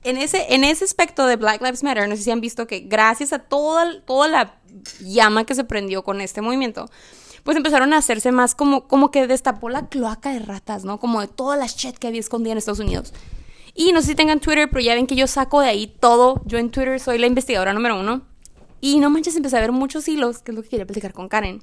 En 0.04 0.18
ese, 0.18 0.54
en 0.54 0.66
ese 0.66 0.84
aspecto 0.84 1.26
de 1.26 1.38
Black 1.38 1.62
Lives 1.62 1.84
Matter, 1.84 2.10
no 2.10 2.18
sé 2.18 2.24
si 2.24 2.32
han 2.32 2.42
visto 2.42 2.68
que 2.68 2.82
gracias 2.82 3.32
a 3.32 3.40
toda, 3.40 4.02
toda 4.02 4.28
la 4.28 4.60
llama 5.00 5.46
que 5.46 5.56
se 5.56 5.64
prendió 5.64 6.04
con 6.04 6.20
este 6.20 6.42
movimiento, 6.42 6.90
pues 7.46 7.56
empezaron 7.56 7.94
a 7.94 8.00
hacerse 8.00 8.34
más 8.34 8.56
como, 8.56 8.90
como 8.90 9.10
que 9.10 9.26
destapó 9.26 9.70
la 9.70 9.88
cloaca 9.88 10.34
de 10.34 10.40
ratas, 10.40 10.84
¿no? 10.84 11.00
Como 11.00 11.22
de 11.22 11.30
toda 11.30 11.56
la 11.56 11.68
shit 11.68 11.98
que 11.98 12.08
había 12.08 12.20
escondida 12.20 12.52
en 12.52 12.58
Estados 12.58 12.82
Unidos. 12.82 13.14
Y 13.80 13.92
no 13.92 14.02
sé 14.02 14.08
si 14.08 14.16
tengan 14.16 14.40
Twitter, 14.40 14.68
pero 14.70 14.82
ya 14.82 14.96
ven 14.96 15.06
que 15.06 15.16
yo 15.16 15.28
saco 15.28 15.62
de 15.62 15.70
ahí 15.70 15.86
todo. 16.00 16.42
Yo 16.46 16.58
en 16.58 16.72
Twitter 16.72 17.00
soy 17.00 17.20
la 17.20 17.28
investigadora 17.28 17.74
número 17.74 18.00
uno. 18.00 18.26
Y 18.82 18.98
no 18.98 19.12
manches, 19.12 19.36
empecé 19.36 19.56
a 19.56 19.62
ver 19.62 19.72
muchos 19.72 20.08
hilos, 20.08 20.40
que 20.40 20.52
es 20.52 20.56
lo 20.56 20.64
que 20.64 20.70
quería 20.70 20.88
platicar 20.88 21.14
con 21.14 21.30
Karen, 21.30 21.62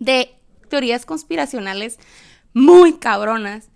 de 0.00 0.34
teorías 0.68 1.06
conspiracionales 1.06 2.00
muy 2.54 2.94
cabronas 2.94 3.68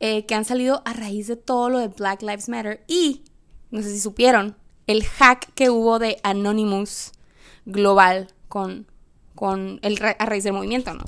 eh, 0.00 0.26
que 0.26 0.34
han 0.34 0.44
salido 0.44 0.82
a 0.84 0.92
raíz 0.92 1.28
de 1.28 1.36
todo 1.36 1.70
lo 1.70 1.78
de 1.78 1.88
Black 1.88 2.22
Lives 2.22 2.48
Matter. 2.48 2.82
Y, 2.88 3.22
no 3.70 3.82
sé 3.82 3.90
si 3.90 4.00
supieron, 4.00 4.56
el 4.88 5.04
hack 5.04 5.52
que 5.54 5.70
hubo 5.70 6.00
de 6.00 6.18
Anonymous 6.24 7.12
global 7.66 8.32
con, 8.48 8.88
con 9.36 9.78
el, 9.82 9.96
a 10.18 10.26
raíz 10.26 10.42
del 10.42 10.54
movimiento, 10.54 10.92
¿no? 10.94 11.04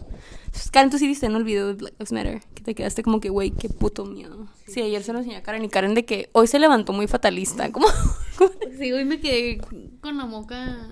Karen, 0.73 0.91
tú 0.91 0.99
sí 0.99 1.07
viste 1.07 1.27
en 1.27 1.37
el 1.37 1.45
video 1.45 1.67
de 1.69 1.75
Black 1.75 1.95
Lives 1.99 2.13
Matter, 2.13 2.43
que 2.55 2.63
te 2.63 2.75
quedaste 2.75 3.03
como 3.03 3.21
que, 3.21 3.29
güey, 3.29 3.51
qué 3.51 3.69
puto 3.69 4.07
miedo. 4.07 4.47
Sí. 4.67 4.81
ayer 4.81 5.03
se 5.03 5.13
lo 5.13 5.19
enseñé 5.19 5.37
a 5.37 5.43
Karen 5.43 5.65
y 5.65 5.69
Karen 5.69 5.95
de 5.95 6.07
que 6.07 6.31
hoy 6.33 6.47
se 6.47 6.59
levantó 6.59 6.93
muy 6.93 7.07
fatalista. 7.07 7.71
¿Cómo? 7.71 7.87
Sí, 8.77 8.91
hoy 8.91 9.05
me 9.05 9.21
quedé 9.21 9.61
con 10.01 10.17
la 10.17 10.27
moca. 10.27 10.89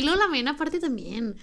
Luego 0.00 0.16
la 0.16 0.28
mena 0.28 0.52
aparte 0.52 0.80
también. 0.80 1.36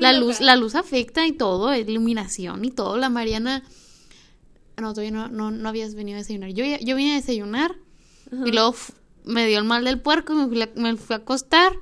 la 0.00 0.12
luz, 0.12 0.40
la 0.40 0.56
luz 0.56 0.74
afecta 0.74 1.24
y 1.24 1.32
todo, 1.32 1.72
iluminación 1.76 2.64
y 2.64 2.70
todo. 2.72 2.96
La 2.96 3.08
Mariana. 3.08 3.62
No, 4.80 4.92
todavía 4.92 5.28
no, 5.28 5.50
no, 5.50 5.68
habías 5.68 5.94
venido 5.94 6.16
a 6.16 6.22
desayunar. 6.22 6.50
Yo, 6.50 6.64
yo 6.64 6.96
vine 6.96 7.12
a 7.12 7.16
desayunar 7.16 7.76
y 8.44 8.50
luego 8.50 8.74
me 9.24 9.46
dio 9.46 9.58
el 9.58 9.64
mal 9.64 9.84
del 9.84 10.00
puerco 10.00 10.32
y 10.32 10.36
me 10.36 10.48
fui, 10.48 10.82
me 10.82 10.96
fui 10.96 11.14
a 11.14 11.18
acostar. 11.18 11.72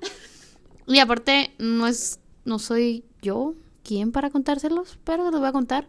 Y 0.86 0.98
aparte, 0.98 1.54
no 1.58 1.86
es. 1.86 2.18
No 2.44 2.58
soy 2.58 3.04
yo 3.22 3.54
quién 3.82 4.12
para 4.12 4.30
contárselos, 4.30 4.98
pero 5.04 5.24
se 5.24 5.30
los 5.30 5.40
voy 5.40 5.48
a 5.48 5.52
contar. 5.52 5.88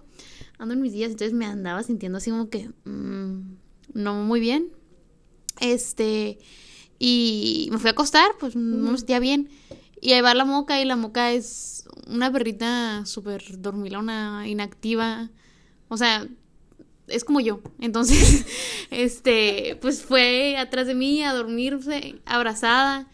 Ando 0.57 0.73
en 0.73 0.81
mis 0.81 0.93
días, 0.93 1.11
entonces 1.11 1.33
me 1.33 1.45
andaba 1.45 1.83
sintiendo 1.83 2.17
así 2.17 2.29
como 2.29 2.49
que 2.49 2.69
mm, 2.85 3.57
no 3.93 4.15
muy 4.23 4.39
bien. 4.39 4.69
Este, 5.59 6.39
y 6.99 7.69
me 7.71 7.77
fui 7.77 7.89
a 7.89 7.91
acostar, 7.91 8.31
pues 8.39 8.55
no 8.55 8.91
me 8.91 8.97
sentía 8.97 9.19
bien. 9.19 9.49
Y 9.99 10.13
ahí 10.13 10.21
va 10.21 10.33
la 10.33 10.45
moca, 10.45 10.81
y 10.81 10.85
la 10.85 10.95
moca 10.95 11.31
es 11.31 11.85
una 12.07 12.31
perrita 12.31 13.05
súper 13.05 13.59
dormilona, 13.59 14.47
inactiva. 14.47 15.29
O 15.89 15.97
sea, 15.97 16.27
es 17.07 17.23
como 17.23 17.39
yo. 17.39 17.61
Entonces, 17.79 18.45
este, 18.91 19.77
pues 19.81 20.01
fue 20.01 20.57
atrás 20.57 20.87
de 20.87 20.95
mí 20.95 21.23
a 21.23 21.33
dormirse, 21.33 22.19
abrazada. 22.25 23.07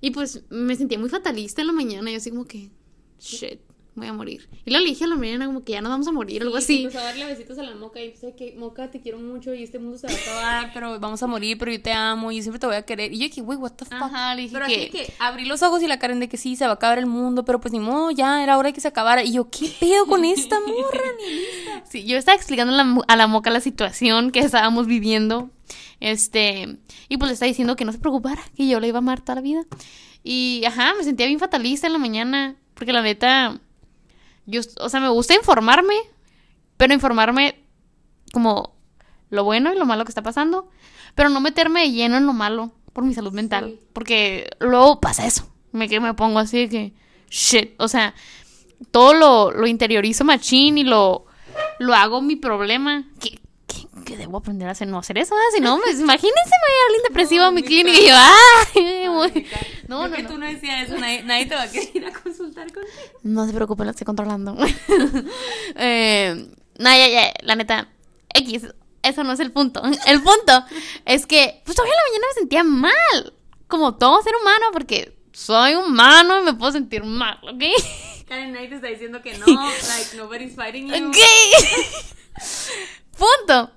Y 0.00 0.12
pues 0.12 0.44
me 0.48 0.76
sentía 0.76 0.98
muy 0.98 1.10
fatalista 1.10 1.60
en 1.60 1.66
la 1.66 1.72
mañana. 1.74 2.10
Yo 2.10 2.16
así 2.16 2.30
como 2.30 2.46
que, 2.46 2.70
shit, 3.18 3.60
voy 3.94 4.06
a 4.06 4.12
morir. 4.12 4.48
Y 4.64 4.70
luego 4.70 4.84
le 4.84 4.90
dije 4.90 5.04
a 5.04 5.08
la 5.08 5.16
mañana 5.16 5.46
como 5.46 5.64
que 5.64 5.72
ya 5.72 5.80
nos 5.80 5.90
vamos 5.90 6.08
a 6.08 6.12
morir, 6.12 6.42
algo 6.42 6.56
así. 6.56 6.82
Empezó 6.82 6.98
a 6.98 7.04
darle 7.04 7.26
besitos 7.26 7.58
a 7.58 7.62
la 7.62 7.74
moca 7.74 8.00
y 8.00 8.10
pensé 8.10 8.34
que, 8.34 8.54
moca, 8.56 8.90
te 8.90 9.00
quiero 9.00 9.18
mucho 9.18 9.54
y 9.54 9.62
este 9.62 9.78
mundo 9.78 9.98
se 9.98 10.06
va 10.06 10.12
a 10.12 10.16
acabar, 10.16 10.70
pero 10.74 11.00
vamos 11.00 11.22
a 11.22 11.26
morir, 11.26 11.58
pero 11.58 11.72
yo 11.72 11.80
te 11.80 11.92
amo 11.92 12.30
y 12.32 12.36
yo 12.36 12.42
siempre 12.42 12.58
te 12.58 12.66
voy 12.66 12.76
a 12.76 12.82
querer. 12.82 13.12
Y 13.12 13.18
yo 13.18 13.24
dije, 13.24 13.40
güey, 13.40 13.58
what 13.58 13.72
the 13.72 13.84
fuck. 13.84 13.94
Ajá, 13.94 14.34
le 14.34 14.42
dije 14.42 14.54
pero 14.54 14.66
que, 14.66 14.90
que 14.90 15.12
abrí 15.18 15.44
los 15.44 15.62
ojos 15.62 15.82
y 15.82 15.86
la 15.86 15.98
Karen 15.98 16.20
de 16.20 16.28
que 16.28 16.36
sí, 16.36 16.56
se 16.56 16.64
va 16.64 16.72
a 16.72 16.74
acabar 16.74 16.98
el 16.98 17.06
mundo, 17.06 17.44
pero 17.44 17.60
pues 17.60 17.72
ni 17.72 17.80
modo, 17.80 18.10
ya 18.10 18.42
era 18.42 18.58
hora 18.58 18.68
de 18.68 18.72
que 18.72 18.80
se 18.80 18.88
acabara. 18.88 19.24
Y 19.24 19.32
yo, 19.32 19.50
¿qué 19.50 19.70
pedo 19.80 20.06
con 20.06 20.24
esta 20.24 20.58
morra, 20.60 21.02
ni 21.18 21.34
lista? 21.34 21.84
Sí, 21.90 22.04
yo 22.04 22.16
estaba 22.16 22.36
explicando 22.36 23.02
a 23.08 23.16
la 23.16 23.26
moca 23.26 23.50
la 23.50 23.60
situación 23.60 24.30
que 24.30 24.40
estábamos 24.40 24.86
viviendo. 24.86 25.50
Este, 26.00 26.78
y 27.08 27.16
pues 27.18 27.28
le 27.28 27.34
estaba 27.34 27.48
diciendo 27.48 27.76
que 27.76 27.84
no 27.84 27.92
se 27.92 27.98
preocupara, 27.98 28.42
que 28.56 28.66
yo 28.66 28.80
le 28.80 28.88
iba 28.88 28.98
a 28.98 29.00
amar 29.00 29.20
toda 29.20 29.36
la 29.36 29.40
vida. 29.40 29.64
Y 30.22 30.62
ajá, 30.66 30.94
me 30.96 31.04
sentía 31.04 31.26
bien 31.26 31.38
fatalista 31.38 31.86
en 31.86 31.92
la 31.92 31.98
mañana, 31.98 32.56
porque 32.74 32.92
la 32.92 33.02
neta 33.02 33.60
yo, 34.50 34.60
o 34.80 34.88
sea, 34.88 35.00
me 35.00 35.08
gusta 35.08 35.34
informarme, 35.34 35.94
pero 36.76 36.94
informarme 36.94 37.64
como 38.32 38.74
lo 39.30 39.44
bueno 39.44 39.72
y 39.72 39.78
lo 39.78 39.86
malo 39.86 40.04
que 40.04 40.10
está 40.10 40.22
pasando, 40.22 40.68
pero 41.14 41.28
no 41.28 41.40
meterme 41.40 41.82
de 41.82 41.92
lleno 41.92 42.16
en 42.16 42.26
lo 42.26 42.32
malo 42.32 42.72
por 42.92 43.04
mi 43.04 43.14
salud 43.14 43.32
mental, 43.32 43.78
porque 43.92 44.50
luego 44.58 45.00
pasa 45.00 45.26
eso, 45.26 45.48
me, 45.72 45.88
que 45.88 46.00
me 46.00 46.14
pongo 46.14 46.38
así 46.38 46.58
de 46.58 46.68
que, 46.68 46.92
shit, 47.30 47.74
o 47.78 47.88
sea, 47.88 48.14
todo 48.90 49.14
lo, 49.14 49.50
lo 49.52 49.66
interiorizo 49.66 50.24
machín 50.24 50.78
y 50.78 50.84
lo, 50.84 51.26
lo 51.78 51.94
hago 51.94 52.20
mi 52.22 52.36
problema. 52.36 53.04
¿Qué, 53.20 53.38
qué 54.04 54.16
debo 54.16 54.38
aprender 54.38 54.68
a 54.68 54.72
hacer? 54.72 54.88
No 54.88 54.98
hacer 54.98 55.18
eso. 55.18 55.34
Si 55.54 55.60
no, 55.60 55.78
pues, 55.82 55.98
imagínense, 56.00 56.50
me 56.50 56.68
voy 56.68 56.78
a 56.78 56.86
alguien 56.86 57.02
depresivo 57.08 57.44
a 57.44 57.50
mi 57.50 57.62
clínica 57.62 57.98
y 57.98 58.08
yo, 58.08 58.14
¡ay! 58.16 59.08
voy". 59.08 59.46
No, 59.88 60.02
No, 60.02 60.08
no, 60.08 60.16
que 60.16 60.22
no. 60.22 60.28
tú 60.30 60.38
no 60.38 60.46
decías 60.46 60.88
eso, 60.88 60.98
nadie, 60.98 61.22
nadie 61.22 61.46
te 61.46 61.54
va 61.54 61.62
a 61.62 61.70
querer 61.70 61.90
ir 61.94 62.06
a 62.06 62.12
consultar 62.12 62.72
contigo. 62.72 62.94
No 63.22 63.46
se 63.46 63.52
preocupen, 63.52 63.86
lo 63.86 63.90
estoy 63.90 64.04
controlando. 64.04 64.56
eh, 65.76 66.48
no, 66.78 66.90
ya, 66.90 67.08
ya, 67.08 67.32
la 67.42 67.56
neta, 67.56 67.88
X, 68.34 68.66
eso 69.02 69.24
no 69.24 69.32
es 69.32 69.40
el 69.40 69.52
punto. 69.52 69.82
El 70.06 70.22
punto 70.22 70.64
es 71.04 71.26
que, 71.26 71.62
pues 71.64 71.78
hoy 71.78 71.88
en 71.88 71.94
la 71.96 72.02
mañana 72.10 72.26
me 72.28 72.34
sentía 72.40 72.64
mal, 72.64 73.34
como 73.66 73.96
todo 73.96 74.22
ser 74.22 74.34
humano, 74.40 74.66
porque 74.72 75.16
soy 75.32 75.74
humano 75.74 76.40
y 76.40 76.44
me 76.44 76.54
puedo 76.54 76.72
sentir 76.72 77.04
mal, 77.04 77.38
¿ok? 77.42 77.62
Karen, 78.28 78.52
nadie 78.52 78.68
te 78.68 78.74
está 78.76 78.86
diciendo 78.86 79.20
que 79.22 79.36
no, 79.38 79.46
like, 79.46 80.16
nobody's 80.16 80.54
fighting 80.54 80.88
you. 80.88 81.08
Ok. 81.08 81.16
punto. 83.18 83.70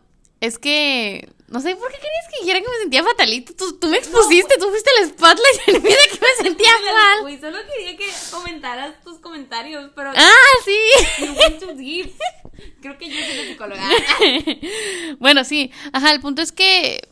Es 0.44 0.60
que, 0.60 1.30
no 1.48 1.62
sé, 1.62 1.74
¿por 1.78 1.90
qué 1.90 1.96
querías 2.00 2.28
que 2.30 2.42
dijera 2.42 2.60
que 2.60 2.68
me 2.68 2.78
sentía 2.80 3.02
fatalito? 3.02 3.54
Tú, 3.56 3.80
tú 3.80 3.88
me 3.88 3.98
expusiste, 3.98 4.56
tú 4.60 4.68
fuiste 4.70 4.90
el 5.00 5.08
spotlight 5.08 5.68
en 5.68 5.82
mí 5.82 5.90
de 5.90 5.96
que 6.12 6.20
me 6.20 6.44
sentía 6.50 6.72
mal. 6.94 7.22
Güey, 7.22 7.40
solo 7.40 7.58
quería 7.72 7.96
que 7.96 8.06
comentaras 8.30 9.02
tus 9.06 9.20
comentarios, 9.20 9.90
pero 9.96 10.12
Ah, 10.14 10.32
sí. 10.66 10.78
you 11.26 11.32
went 11.34 11.60
too 11.62 11.74
deep. 11.76 12.12
Creo 12.82 12.98
que 12.98 13.08
yo 13.10 13.24
soy 13.26 13.36
la 13.38 13.44
psicóloga. 13.44 13.90
bueno, 15.20 15.46
sí. 15.46 15.72
Ajá, 15.94 16.12
el 16.12 16.20
punto 16.20 16.42
es 16.42 16.52
que, 16.52 17.08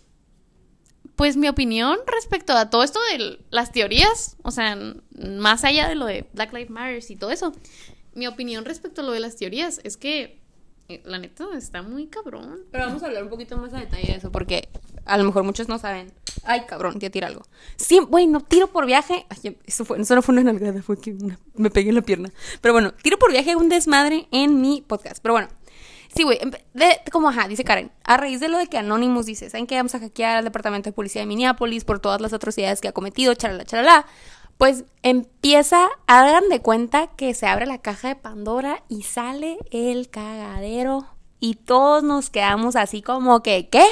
pues 1.15 1.37
mi 1.37 1.47
opinión 1.47 1.97
respecto 2.07 2.51
a 2.51 2.69
todo 2.69 2.83
esto 2.83 2.99
de 3.11 3.39
las 3.49 3.71
teorías, 3.71 4.35
o 4.43 4.51
sea, 4.51 4.77
más 5.17 5.63
allá 5.63 5.87
de 5.87 5.95
lo 5.95 6.05
de 6.05 6.27
Black 6.33 6.51
Lives 6.51 6.69
Matter 6.69 7.01
y 7.07 7.15
todo 7.15 7.31
eso, 7.31 7.53
mi 8.13 8.27
opinión 8.27 8.65
respecto 8.65 8.99
a 8.99 9.03
lo 9.05 9.13
de 9.13 9.21
las 9.21 9.37
teorías 9.37 9.79
es 9.85 9.95
que, 9.95 10.40
la 11.03 11.17
neta, 11.17 11.45
está 11.55 11.81
muy 11.81 12.07
cabrón. 12.07 12.61
Pero 12.71 12.85
vamos 12.85 13.03
a 13.03 13.07
hablar 13.07 13.23
un 13.23 13.29
poquito 13.29 13.57
más 13.57 13.73
a 13.73 13.79
detalle 13.79 14.07
de 14.07 14.17
eso, 14.17 14.31
porque 14.31 14.69
a 15.05 15.17
lo 15.17 15.23
mejor 15.23 15.43
muchos 15.43 15.67
no 15.67 15.77
saben. 15.79 16.11
Ay, 16.43 16.61
cabrón, 16.67 16.99
ya 16.99 17.09
tira 17.09 17.27
algo. 17.27 17.43
Sí, 17.75 17.99
güey, 17.99 18.27
no 18.27 18.41
tiro 18.41 18.67
por 18.67 18.85
viaje. 18.85 19.25
Eso, 19.65 19.85
no 19.97 20.21
fue 20.21 20.33
una 20.33 20.43
nalgada, 20.43 20.81
fue 20.81 20.99
que 20.99 21.15
me 21.55 21.69
pegué 21.69 21.89
en 21.89 21.95
la 21.95 22.01
pierna. 22.01 22.31
Pero 22.61 22.73
bueno, 22.73 22.93
tiro 22.93 23.17
por 23.17 23.31
viaje 23.31 23.55
un 23.55 23.69
desmadre 23.69 24.27
en 24.31 24.61
mi 24.61 24.81
podcast. 24.81 25.21
Pero 25.21 25.33
bueno, 25.33 25.47
sí, 26.15 26.23
güey, 26.23 26.39
como 27.11 27.29
ajá, 27.29 27.47
dice 27.47 27.63
Karen, 27.63 27.91
a 28.03 28.17
raíz 28.17 28.39
de 28.39 28.47
lo 28.47 28.57
de 28.57 28.67
que 28.67 28.77
Anonymous 28.77 29.25
dice, 29.25 29.49
¿saben 29.49 29.67
qué? 29.67 29.75
Vamos 29.75 29.95
a 29.95 29.99
hackear 29.99 30.37
al 30.37 30.43
departamento 30.43 30.89
de 30.89 30.93
policía 30.93 31.21
de 31.21 31.27
Minneapolis 31.27 31.85
por 31.85 31.99
todas 31.99 32.21
las 32.21 32.33
atrocidades 32.33 32.81
que 32.81 32.87
ha 32.87 32.91
cometido, 32.93 33.33
charala, 33.35 33.65
charala. 33.65 34.05
Pues 34.61 34.85
empieza, 35.01 35.89
hagan 36.05 36.47
de 36.49 36.61
cuenta 36.61 37.07
que 37.07 37.33
se 37.33 37.47
abre 37.47 37.65
la 37.65 37.79
caja 37.79 38.09
de 38.09 38.15
Pandora 38.15 38.83
y 38.89 39.01
sale 39.01 39.57
el 39.71 40.11
cagadero. 40.11 41.07
Y 41.39 41.55
todos 41.55 42.03
nos 42.03 42.29
quedamos 42.29 42.75
así 42.75 43.01
como 43.01 43.41
que, 43.41 43.69
¿qué? 43.69 43.83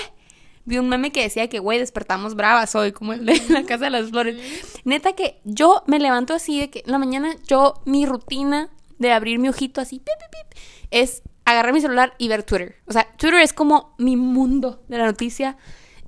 Vi 0.65 0.77
un 0.77 0.87
meme 0.87 1.11
que 1.11 1.23
decía 1.23 1.49
que, 1.49 1.57
güey, 1.57 1.79
despertamos 1.79 2.35
bravas 2.35 2.75
hoy, 2.75 2.91
como 2.91 3.13
el 3.13 3.25
de 3.25 3.41
la 3.49 3.63
Casa 3.63 3.85
de 3.85 3.89
las 3.89 4.11
Flores. 4.11 4.37
Neta 4.83 5.13
que 5.13 5.41
yo 5.43 5.81
me 5.87 5.97
levanto 5.97 6.35
así 6.35 6.59
de 6.59 6.69
que 6.69 6.83
en 6.85 6.91
la 6.91 6.99
mañana 6.99 7.35
yo, 7.47 7.81
mi 7.85 8.05
rutina 8.05 8.69
de 8.99 9.11
abrir 9.11 9.39
mi 9.39 9.49
ojito 9.49 9.81
así, 9.81 9.97
pip, 9.97 10.05
pip, 10.19 10.51
pip, 10.51 10.59
es 10.91 11.23
agarrar 11.45 11.73
mi 11.73 11.81
celular 11.81 12.13
y 12.19 12.27
ver 12.27 12.43
Twitter. 12.43 12.75
O 12.85 12.93
sea, 12.93 13.11
Twitter 13.17 13.39
es 13.39 13.53
como 13.53 13.95
mi 13.97 14.17
mundo 14.17 14.83
de 14.87 14.99
la 14.99 15.07
noticia 15.07 15.57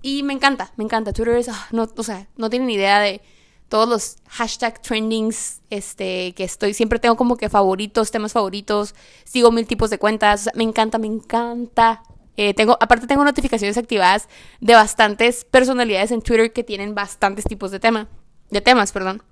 y 0.04 0.22
me 0.22 0.34
encanta, 0.34 0.72
me 0.76 0.84
encanta. 0.84 1.14
Twitter 1.14 1.38
es, 1.38 1.50
ah, 1.50 1.68
no, 1.72 1.90
o 1.98 2.04
sea, 2.04 2.28
no 2.36 2.52
tienen 2.52 2.70
idea 2.70 3.00
de 3.00 3.24
todos 3.72 3.88
los 3.88 4.18
hashtag 4.28 4.82
trendings, 4.82 5.62
este, 5.70 6.34
que 6.34 6.44
estoy, 6.44 6.74
siempre 6.74 7.00
tengo 7.00 7.16
como 7.16 7.38
que 7.38 7.48
favoritos, 7.48 8.12
temas 8.12 8.34
favoritos, 8.34 8.96
sigo 9.24 9.50
mil 9.50 9.66
tipos 9.66 9.90
de 9.90 9.98
cuentas, 9.98 10.42
o 10.42 10.44
sea, 10.44 10.54
me 10.58 10.66
encanta, 10.66 10.98
me 10.98 11.08
encanta. 11.08 12.04
Eh, 12.36 12.54
tengo, 12.54 12.78
aparte 12.82 13.08
tengo 13.08 13.24
notificaciones 13.24 13.78
activadas 13.78 14.28
de 14.60 14.74
bastantes 14.74 15.46
personalidades 15.46 16.12
en 16.12 16.22
Twitter 16.22 16.52
que 16.52 16.66
tienen 16.66 16.96
bastantes 16.96 17.46
tipos 17.46 17.72
de 17.72 17.80
tema, 17.80 18.10
de 18.50 18.60
temas, 18.60 18.92
perdón. 18.92 19.24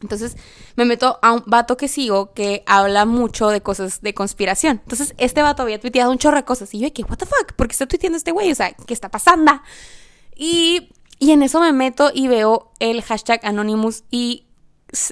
Entonces 0.00 0.38
me 0.76 0.86
meto 0.86 1.18
a 1.20 1.34
un 1.34 1.42
vato 1.44 1.76
que 1.76 1.86
sigo 1.86 2.32
que 2.32 2.62
habla 2.64 3.04
mucho 3.04 3.48
de 3.48 3.60
cosas 3.60 4.00
de 4.00 4.14
conspiración. 4.14 4.80
Entonces 4.82 5.14
este 5.18 5.42
vato 5.42 5.62
había 5.62 5.78
tuiteado 5.78 6.10
un 6.10 6.16
chorro 6.16 6.38
de 6.38 6.44
cosas 6.44 6.72
y 6.72 6.78
yo 6.78 6.90
que, 6.90 7.02
what 7.02 7.18
the 7.18 7.26
fuck, 7.26 7.52
¿por 7.52 7.68
qué 7.68 7.72
está 7.72 7.84
tuiteando 7.84 8.16
este 8.16 8.32
güey? 8.32 8.50
O 8.50 8.54
sea, 8.54 8.72
¿qué 8.72 8.94
está 8.94 9.10
pasando? 9.10 9.52
Y, 10.36 10.90
y 11.18 11.32
en 11.32 11.42
eso 11.42 11.60
me 11.60 11.72
meto 11.72 12.10
y 12.12 12.28
veo 12.28 12.72
el 12.80 13.02
hashtag 13.02 13.40
Anonymous 13.44 14.04
y, 14.10 14.46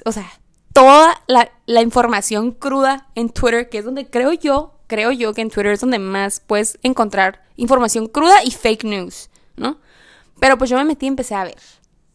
o 0.05 0.11
sea, 0.11 0.29
toda 0.73 1.21
la, 1.27 1.81
información 1.81 2.51
cruda 2.51 3.07
en 3.15 3.29
Twitter, 3.29 3.69
que 3.69 3.79
es 3.79 3.85
donde 3.85 4.09
creo 4.09 4.33
yo, 4.33 4.73
creo 4.87 5.11
yo 5.11 5.33
que 5.33 5.41
en 5.41 5.49
Twitter 5.49 5.73
es 5.73 5.81
donde 5.81 5.99
más 5.99 6.39
puedes 6.39 6.77
encontrar 6.83 7.43
información 7.55 8.07
cruda 8.07 8.43
y 8.43 8.51
fake 8.51 8.83
news, 8.83 9.29
¿no? 9.55 9.79
Pero 10.39 10.57
pues 10.57 10.69
yo 10.69 10.77
me 10.77 10.83
metí 10.83 11.05
y 11.05 11.09
empecé 11.09 11.35
a 11.35 11.43
ver. 11.43 11.57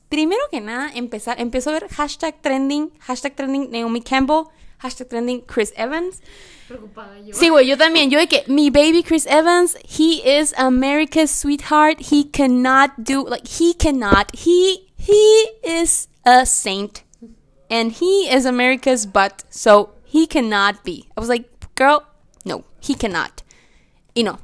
Primero 0.08 0.40
que 0.50 0.60
nada, 0.60 0.90
empecé, 0.94 1.32
empiezo 1.38 1.70
a 1.70 1.74
ver 1.74 1.88
hashtag 1.88 2.40
trending, 2.40 2.90
hashtag 2.98 3.34
trending 3.36 3.70
Naomi 3.70 4.00
Campbell, 4.00 4.44
hashtag 4.82 5.08
trending 5.10 5.42
Chris 5.46 5.72
Evans. 5.76 6.20
Preocupada 6.68 7.18
yo. 7.24 7.32
Sí, 7.34 7.48
güey, 7.48 7.66
yo 7.66 7.76
también. 7.76 8.10
Yo 8.10 8.18
de 8.18 8.26
que 8.26 8.44
mi 8.46 8.70
baby 8.70 9.02
Chris 9.02 9.26
Evans, 9.26 9.76
he 9.84 10.20
is 10.24 10.52
America's 10.58 11.30
sweetheart. 11.30 11.98
He 12.10 12.24
cannot 12.24 12.90
do 13.04 13.24
like 13.26 13.46
he 13.48 13.74
cannot. 13.74 14.30
He 14.34 14.86
he 14.98 15.48
is 15.64 16.08
a 16.26 16.44
saint, 16.44 17.02
and 17.70 17.92
he 17.92 18.28
is 18.30 18.44
America's 18.44 19.06
butt. 19.06 19.44
So 19.50 19.90
he 20.04 20.26
cannot 20.26 20.84
be. 20.84 21.08
I 21.16 21.20
was 21.20 21.28
like, 21.30 21.48
girl, 21.74 22.04
no, 22.44 22.64
he 22.80 22.94
cannot. 22.94 23.42
Y 24.14 24.22
no, 24.22 24.38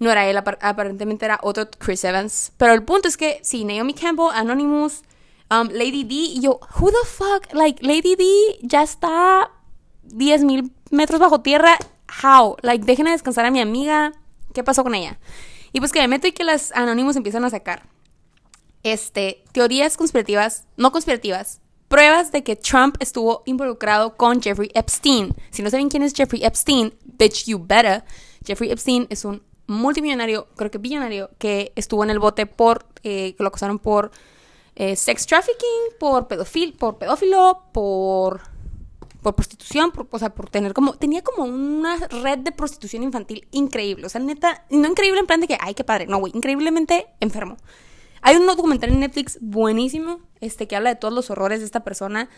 no 0.00 0.10
era 0.10 0.24
él. 0.26 0.36
apar- 0.38 0.58
Aparentemente 0.62 1.24
era 1.24 1.38
otro 1.42 1.66
Chris 1.78 2.02
Evans. 2.04 2.52
Pero 2.56 2.72
el 2.72 2.82
punto 2.84 3.08
es 3.08 3.16
que 3.16 3.40
sí, 3.42 3.64
Naomi 3.64 3.92
Campbell, 3.92 4.30
Anonymous, 4.32 5.02
um, 5.50 5.68
Lady 5.68 6.04
D. 6.04 6.14
Y 6.36 6.40
yo, 6.40 6.60
who 6.78 6.90
the 6.90 7.06
fuck? 7.06 7.52
Like 7.52 7.82
Lady 7.82 8.16
D 8.16 8.58
ya 8.62 8.82
está 8.84 9.50
10 10.08 10.44
mil 10.44 10.72
metros 10.90 11.20
bajo 11.20 11.40
tierra. 11.40 11.76
How? 12.22 12.56
Like, 12.62 12.84
dejen 12.84 13.08
a 13.08 13.12
descansar 13.12 13.44
a 13.44 13.50
mi 13.50 13.60
amiga. 13.60 14.12
¿Qué 14.54 14.64
pasó 14.64 14.82
con 14.82 14.94
ella? 14.94 15.18
Y 15.72 15.80
pues 15.80 15.92
que 15.92 16.00
me 16.00 16.08
meto 16.08 16.26
y 16.26 16.32
que 16.32 16.44
las 16.44 16.72
anónimos 16.72 17.16
empiezan 17.16 17.44
a 17.44 17.50
sacar. 17.50 17.82
Este, 18.82 19.44
teorías 19.52 19.96
conspirativas, 19.96 20.66
no 20.76 20.92
conspirativas, 20.92 21.60
pruebas 21.88 22.32
de 22.32 22.44
que 22.44 22.56
Trump 22.56 22.96
estuvo 23.00 23.42
involucrado 23.46 24.16
con 24.16 24.40
Jeffrey 24.40 24.70
Epstein. 24.74 25.34
Si 25.50 25.62
no 25.62 25.70
saben 25.70 25.88
quién 25.88 26.02
es 26.02 26.14
Jeffrey 26.14 26.44
Epstein, 26.44 26.94
bitch, 27.04 27.46
you 27.46 27.58
better. 27.58 28.04
Jeffrey 28.46 28.70
Epstein 28.70 29.06
es 29.10 29.24
un 29.24 29.42
multimillonario, 29.66 30.48
creo 30.56 30.70
que 30.70 30.78
billonario, 30.78 31.30
que 31.38 31.72
estuvo 31.76 32.04
en 32.04 32.10
el 32.10 32.18
bote 32.18 32.46
por, 32.46 32.86
eh, 33.02 33.34
que 33.36 33.42
lo 33.42 33.48
acusaron 33.48 33.78
por 33.78 34.10
eh, 34.76 34.96
sex 34.96 35.26
trafficking, 35.26 35.98
por 35.98 36.28
pedofil, 36.28 36.72
por 36.74 36.98
pedófilo, 36.98 37.64
por 37.72 38.42
por 39.22 39.34
prostitución, 39.34 39.90
por- 39.90 40.06
o 40.10 40.18
sea, 40.18 40.34
por 40.34 40.48
tener 40.50 40.74
como, 40.74 40.94
tenía 40.94 41.22
como 41.22 41.44
una 41.44 41.96
red 42.08 42.38
de 42.38 42.52
prostitución 42.52 43.02
infantil 43.02 43.48
increíble, 43.50 44.06
o 44.06 44.08
sea, 44.08 44.20
neta, 44.20 44.64
no 44.70 44.86
increíble 44.88 45.20
en 45.20 45.26
plan 45.26 45.40
de 45.40 45.48
que, 45.48 45.58
ay, 45.60 45.74
qué 45.74 45.84
padre, 45.84 46.06
no, 46.06 46.18
güey, 46.18 46.32
increíblemente 46.34 47.06
enfermo. 47.20 47.56
Hay 48.22 48.36
un 48.36 48.46
documental 48.46 48.90
en 48.90 49.00
Netflix 49.00 49.38
buenísimo, 49.40 50.20
este, 50.40 50.66
que 50.66 50.76
habla 50.76 50.90
de 50.90 50.96
todos 50.96 51.14
los 51.14 51.30
horrores 51.30 51.60
de 51.60 51.66
esta 51.66 51.84
persona, 51.84 52.28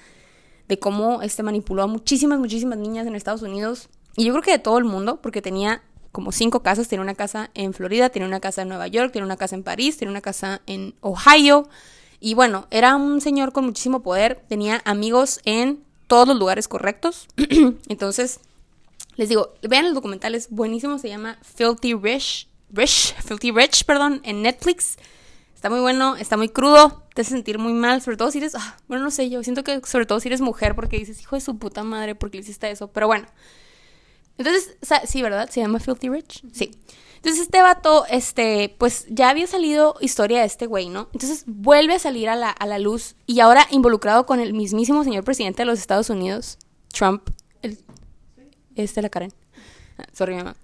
de 0.68 0.78
cómo, 0.78 1.22
este, 1.22 1.42
manipuló 1.42 1.82
a 1.82 1.86
muchísimas, 1.86 2.38
muchísimas 2.38 2.78
niñas 2.78 3.06
en 3.06 3.14
Estados 3.14 3.42
Unidos, 3.42 3.88
y 4.16 4.24
yo 4.24 4.32
creo 4.32 4.42
que 4.42 4.52
de 4.52 4.58
todo 4.58 4.78
el 4.78 4.84
mundo, 4.84 5.20
porque 5.20 5.42
tenía 5.42 5.82
como 6.12 6.32
cinco 6.32 6.62
casas, 6.62 6.88
tenía 6.88 7.02
una 7.02 7.14
casa 7.14 7.50
en 7.54 7.72
Florida, 7.72 8.08
tenía 8.08 8.26
una 8.26 8.40
casa 8.40 8.62
en 8.62 8.68
Nueva 8.68 8.88
York, 8.88 9.12
tenía 9.12 9.24
una 9.26 9.36
casa 9.36 9.54
en 9.54 9.62
París, 9.62 9.96
tenía 9.96 10.10
una 10.10 10.20
casa 10.20 10.60
en 10.66 10.94
Ohio, 11.00 11.68
y 12.20 12.34
bueno, 12.34 12.66
era 12.70 12.96
un 12.96 13.20
señor 13.20 13.52
con 13.52 13.64
muchísimo 13.64 14.02
poder, 14.02 14.44
tenía 14.48 14.82
amigos 14.84 15.40
en 15.44 15.84
todos 16.10 16.26
los 16.26 16.36
lugares 16.36 16.66
correctos. 16.66 17.28
Entonces, 17.88 18.40
les 19.14 19.28
digo, 19.28 19.54
vean 19.62 19.86
el 19.86 19.94
documental, 19.94 20.34
es 20.34 20.50
buenísimo, 20.50 20.98
se 20.98 21.08
llama 21.08 21.38
Filthy 21.42 21.94
Rich, 21.94 22.48
Rich, 22.72 23.14
Filthy 23.24 23.52
Rich, 23.52 23.84
perdón, 23.84 24.20
en 24.24 24.42
Netflix. 24.42 24.96
Está 25.54 25.70
muy 25.70 25.78
bueno, 25.78 26.16
está 26.16 26.36
muy 26.36 26.48
crudo, 26.48 27.04
te 27.14 27.22
hace 27.22 27.30
sentir 27.30 27.60
muy 27.60 27.74
mal, 27.74 28.02
sobre 28.02 28.16
todo 28.16 28.32
si 28.32 28.38
eres, 28.38 28.56
ah, 28.56 28.76
bueno, 28.88 29.04
no 29.04 29.12
sé, 29.12 29.30
yo 29.30 29.44
siento 29.44 29.62
que 29.62 29.80
sobre 29.86 30.04
todo 30.04 30.18
si 30.18 30.26
eres 30.26 30.40
mujer, 30.40 30.74
porque 30.74 30.98
dices, 30.98 31.20
hijo 31.20 31.36
de 31.36 31.42
su 31.42 31.58
puta 31.58 31.84
madre, 31.84 32.16
¿por 32.16 32.32
qué 32.32 32.38
le 32.38 32.42
hiciste 32.42 32.68
eso? 32.68 32.88
Pero 32.88 33.06
bueno. 33.06 33.28
Entonces, 34.36 34.76
sí, 35.06 35.22
¿verdad? 35.22 35.48
Se 35.48 35.60
llama 35.60 35.78
Filthy 35.78 36.08
Rich. 36.08 36.42
Sí. 36.52 36.72
Entonces 37.20 37.42
este 37.42 37.60
vato, 37.60 38.06
este, 38.08 38.74
pues 38.78 39.04
ya 39.10 39.28
había 39.28 39.46
salido 39.46 39.94
historia 40.00 40.40
de 40.40 40.46
este 40.46 40.66
güey, 40.66 40.88
¿no? 40.88 41.10
Entonces 41.12 41.44
vuelve 41.46 41.94
a 41.94 41.98
salir 41.98 42.30
a 42.30 42.34
la, 42.34 42.48
a 42.48 42.66
la 42.66 42.78
luz 42.78 43.14
y 43.26 43.40
ahora 43.40 43.66
involucrado 43.70 44.24
con 44.24 44.40
el 44.40 44.54
mismísimo 44.54 45.04
señor 45.04 45.22
presidente 45.22 45.62
de 45.62 45.66
los 45.66 45.78
Estados 45.78 46.08
Unidos, 46.08 46.56
Trump, 46.90 47.28
el, 47.60 47.78
este 48.74 49.02
la 49.02 49.10
Karen, 49.10 49.34
Ah, 49.98 50.06
sorry 50.14 50.34
mamá, 50.34 50.56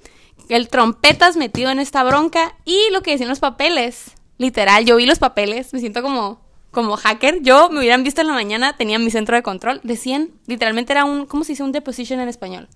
el 0.49 0.69
trompetas 0.69 1.37
metido 1.37 1.71
en 1.71 1.79
esta 1.79 2.03
bronca 2.05 2.55
y 2.65 2.79
lo 2.91 3.03
que 3.03 3.11
decían 3.11 3.29
los 3.29 3.41
papeles. 3.41 4.13
Literal, 4.39 4.85
yo 4.85 4.97
vi 4.97 5.07
los 5.07 5.19
papeles, 5.19 5.73
me 5.73 5.81
siento 5.81 6.03
como, 6.03 6.41
como 6.71 6.97
hacker. 6.97 7.43
Yo 7.43 7.69
me 7.71 7.81
hubieran 7.81 8.05
visto 8.05 8.21
en 8.21 8.27
la 8.29 8.33
mañana, 8.35 8.77
tenía 8.77 8.99
mi 8.99 9.11
centro 9.11 9.37
de 9.37 9.43
control. 9.43 9.81
Decían, 9.83 10.31
literalmente 10.47 10.93
era 10.93 11.05
un, 11.05 11.27
¿cómo 11.27 11.45
se 11.45 11.53
dice 11.53 11.63
un 11.63 11.73
deposition 11.73 12.21
en 12.21 12.29
español? 12.29 12.69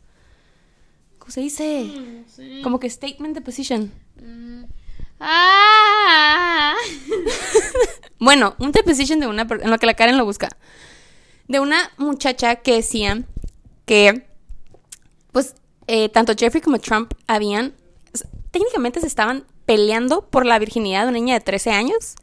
¿Cómo 1.30 1.34
se 1.36 1.42
dice? 1.42 1.88
Como 2.64 2.80
que 2.80 2.90
statement 2.90 3.36
deposition. 3.36 3.92
Mm. 4.20 4.64
Ah. 5.20 6.74
Bueno, 8.18 8.56
un 8.58 8.72
deposition 8.72 9.20
de 9.20 9.28
una 9.28 9.42
en 9.48 9.70
lo 9.70 9.78
que 9.78 9.86
la 9.86 9.94
Karen 9.94 10.18
lo 10.18 10.24
busca. 10.24 10.48
De 11.46 11.60
una 11.60 11.90
muchacha 11.98 12.56
que 12.56 12.74
decía 12.74 13.22
que, 13.86 14.26
pues, 15.32 15.54
eh, 15.86 16.08
tanto 16.08 16.34
Jeffrey 16.36 16.60
como 16.60 16.80
Trump 16.80 17.14
habían, 17.28 17.74
técnicamente 18.50 19.00
se 19.00 19.06
estaban 19.06 19.46
peleando 19.64 20.28
por 20.28 20.44
la 20.44 20.58
virginidad 20.58 21.04
de 21.04 21.08
una 21.10 21.18
niña 21.18 21.34
de 21.34 21.40
13 21.40 21.70
años. 21.70 22.16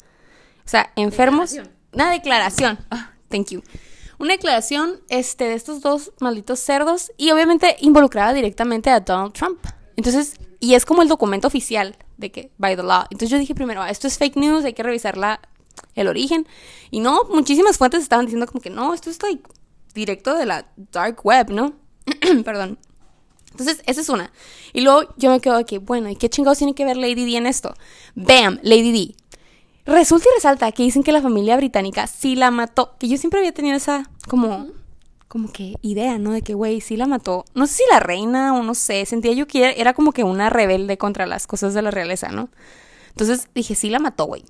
O 0.66 0.70
sea, 0.70 0.91
enfermos. 0.97 1.51
Declaración. 1.51 1.78
Una 1.93 2.12
declaración. 2.12 2.80
Ah, 2.91 3.14
thank 3.30 3.47
you. 3.51 3.64
Una 4.20 4.34
declaración 4.34 4.99
este, 5.09 5.45
de 5.45 5.53
estos 5.53 5.82
dos 5.82 6.11
malditos 6.20 6.59
cerdos 6.59 7.11
y 7.18 7.32
obviamente 7.32 7.78
involucraba 7.82 8.34
directamente 8.34 8.89
a 8.89 8.99
Donald 8.99 9.34
Trump. 9.34 9.59
Entonces, 9.95 10.36
y 10.59 10.74
es 10.74 10.86
como 10.86 11.01
el 11.01 11.07
documento 11.07 11.47
oficial 11.47 11.95
de 12.18 12.32
que, 12.32 12.51
by 12.57 12.76
the 12.76 12.84
law. 12.84 13.03
Entonces 13.11 13.30
yo 13.30 13.38
dije 13.38 13.53
primero, 13.53 13.82
ah, 13.82 13.89
esto 13.89 14.07
es 14.07 14.18
fake 14.18 14.36
news, 14.38 14.65
hay 14.65 14.74
que 14.74 14.84
revisar 14.84 15.18
la, 15.18 15.39
el 15.95 16.07
origen. 16.07 16.47
Y 16.89 16.99
no, 16.99 17.26
muchísimas 17.26 17.78
fuentes 17.78 18.01
estaban 18.01 18.26
diciendo 18.26 18.47
como 18.47 18.61
que 18.61 18.70
no, 18.70 18.93
esto 18.93 19.09
es 19.09 19.22
like, 19.22 19.43
directo 19.93 20.36
de 20.36 20.45
la 20.45 20.68
dark 20.91 21.24
web, 21.24 21.49
¿no? 21.51 21.74
Perdón. 22.43 22.80
Entonces, 23.51 23.82
esa 23.88 24.01
es 24.01 24.09
una. 24.09 24.32
Y 24.74 24.82
luego 24.82 25.13
yo 25.18 25.32
me 25.32 25.39
quedo 25.39 25.65
que, 25.65 25.80
bueno, 25.80 26.09
¿y 26.09 26.15
qué 26.15 26.30
chingados 26.30 26.59
tiene 26.59 26.76
que 26.76 26.86
ver 26.86 26.97
Lady 26.97 27.26
D 27.26 27.38
en 27.38 27.47
esto? 27.47 27.74
Bam, 28.13 28.59
Lady 28.61 28.91
D. 28.91 29.15
Resulta 29.88 30.26
y 30.30 30.36
resalta 30.36 30.72
que 30.74 30.84
dicen 30.84 31.02
que 31.02 31.12
la 31.12 31.22
familia 31.22 31.56
británica 31.56 32.08
sí 32.08 32.36
la 32.36 32.52
mató. 32.52 32.96
Que 33.00 33.08
yo 33.08 33.18
siempre 33.18 33.40
había 33.40 33.54
tenido 33.54 33.78
esa 33.78 34.10
como, 34.28 34.68
como 35.28 35.52
que 35.52 35.76
idea, 35.82 36.18
¿no? 36.18 36.32
De 36.32 36.42
que, 36.42 36.54
güey, 36.54 36.82
sí 36.82 36.98
la 36.98 37.08
mató. 37.08 37.46
No 37.56 37.66
sé 37.68 37.76
si 37.76 37.84
la 37.90 38.00
reina 38.00 38.54
o 38.54 38.64
no 38.64 38.76
sé. 38.76 39.06
Sentía 39.06 39.32
yo 39.32 39.48
que 39.48 39.76
era, 39.78 39.94
como 39.94 40.12
que 40.12 40.24
una 40.24 40.50
rebelde 40.50 40.98
contra 40.98 41.26
las 41.26 41.48
cosas 41.48 41.74
de 41.74 41.82
la 41.82 41.90
realeza, 41.90 42.30
¿no? 42.30 42.50
Entonces 43.10 43.48
dije, 43.56 43.76
sí 43.76 43.90
la 43.90 44.00
mató, 44.00 44.26
güey. 44.26 44.44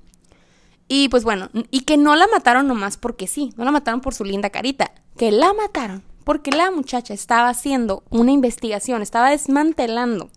Y 0.88 1.10
pues 1.10 1.24
bueno, 1.24 1.50
y 1.70 1.82
que 1.82 1.98
no 1.98 2.16
la 2.16 2.28
mataron 2.28 2.68
nomás 2.68 2.98
porque 2.98 3.28
sí. 3.28 3.54
No 3.58 3.64
la 3.64 3.72
mataron 3.72 4.02
por 4.02 4.16
su 4.16 4.24
linda 4.24 4.50
carita. 4.50 4.92
Que 5.18 5.32
la 5.32 5.54
mataron 5.54 6.04
porque 6.28 6.52
la 6.52 6.72
muchacha 6.72 7.14
estaba 7.14 7.48
haciendo 7.48 8.04
una 8.10 8.34
investigación, 8.34 9.02
estaba 9.02 9.30
desmantelando. 9.30 10.30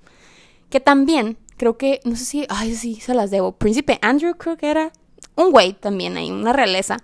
Que 0.68 0.78
también, 0.78 1.36
creo 1.60 1.76
que, 1.76 2.00
no 2.04 2.16
sé 2.16 2.24
si, 2.24 2.46
ay, 2.48 2.74
sí, 2.74 3.02
se 3.02 3.12
las 3.12 3.30
debo. 3.30 3.52
Príncipe 3.52 3.98
Andrew 4.00 4.34
creo 4.38 4.56
que 4.56 4.70
era 4.70 4.92
un 5.36 5.50
güey 5.50 5.74
también 5.74 6.16
ahí, 6.16 6.30
una 6.30 6.54
realeza. 6.54 6.96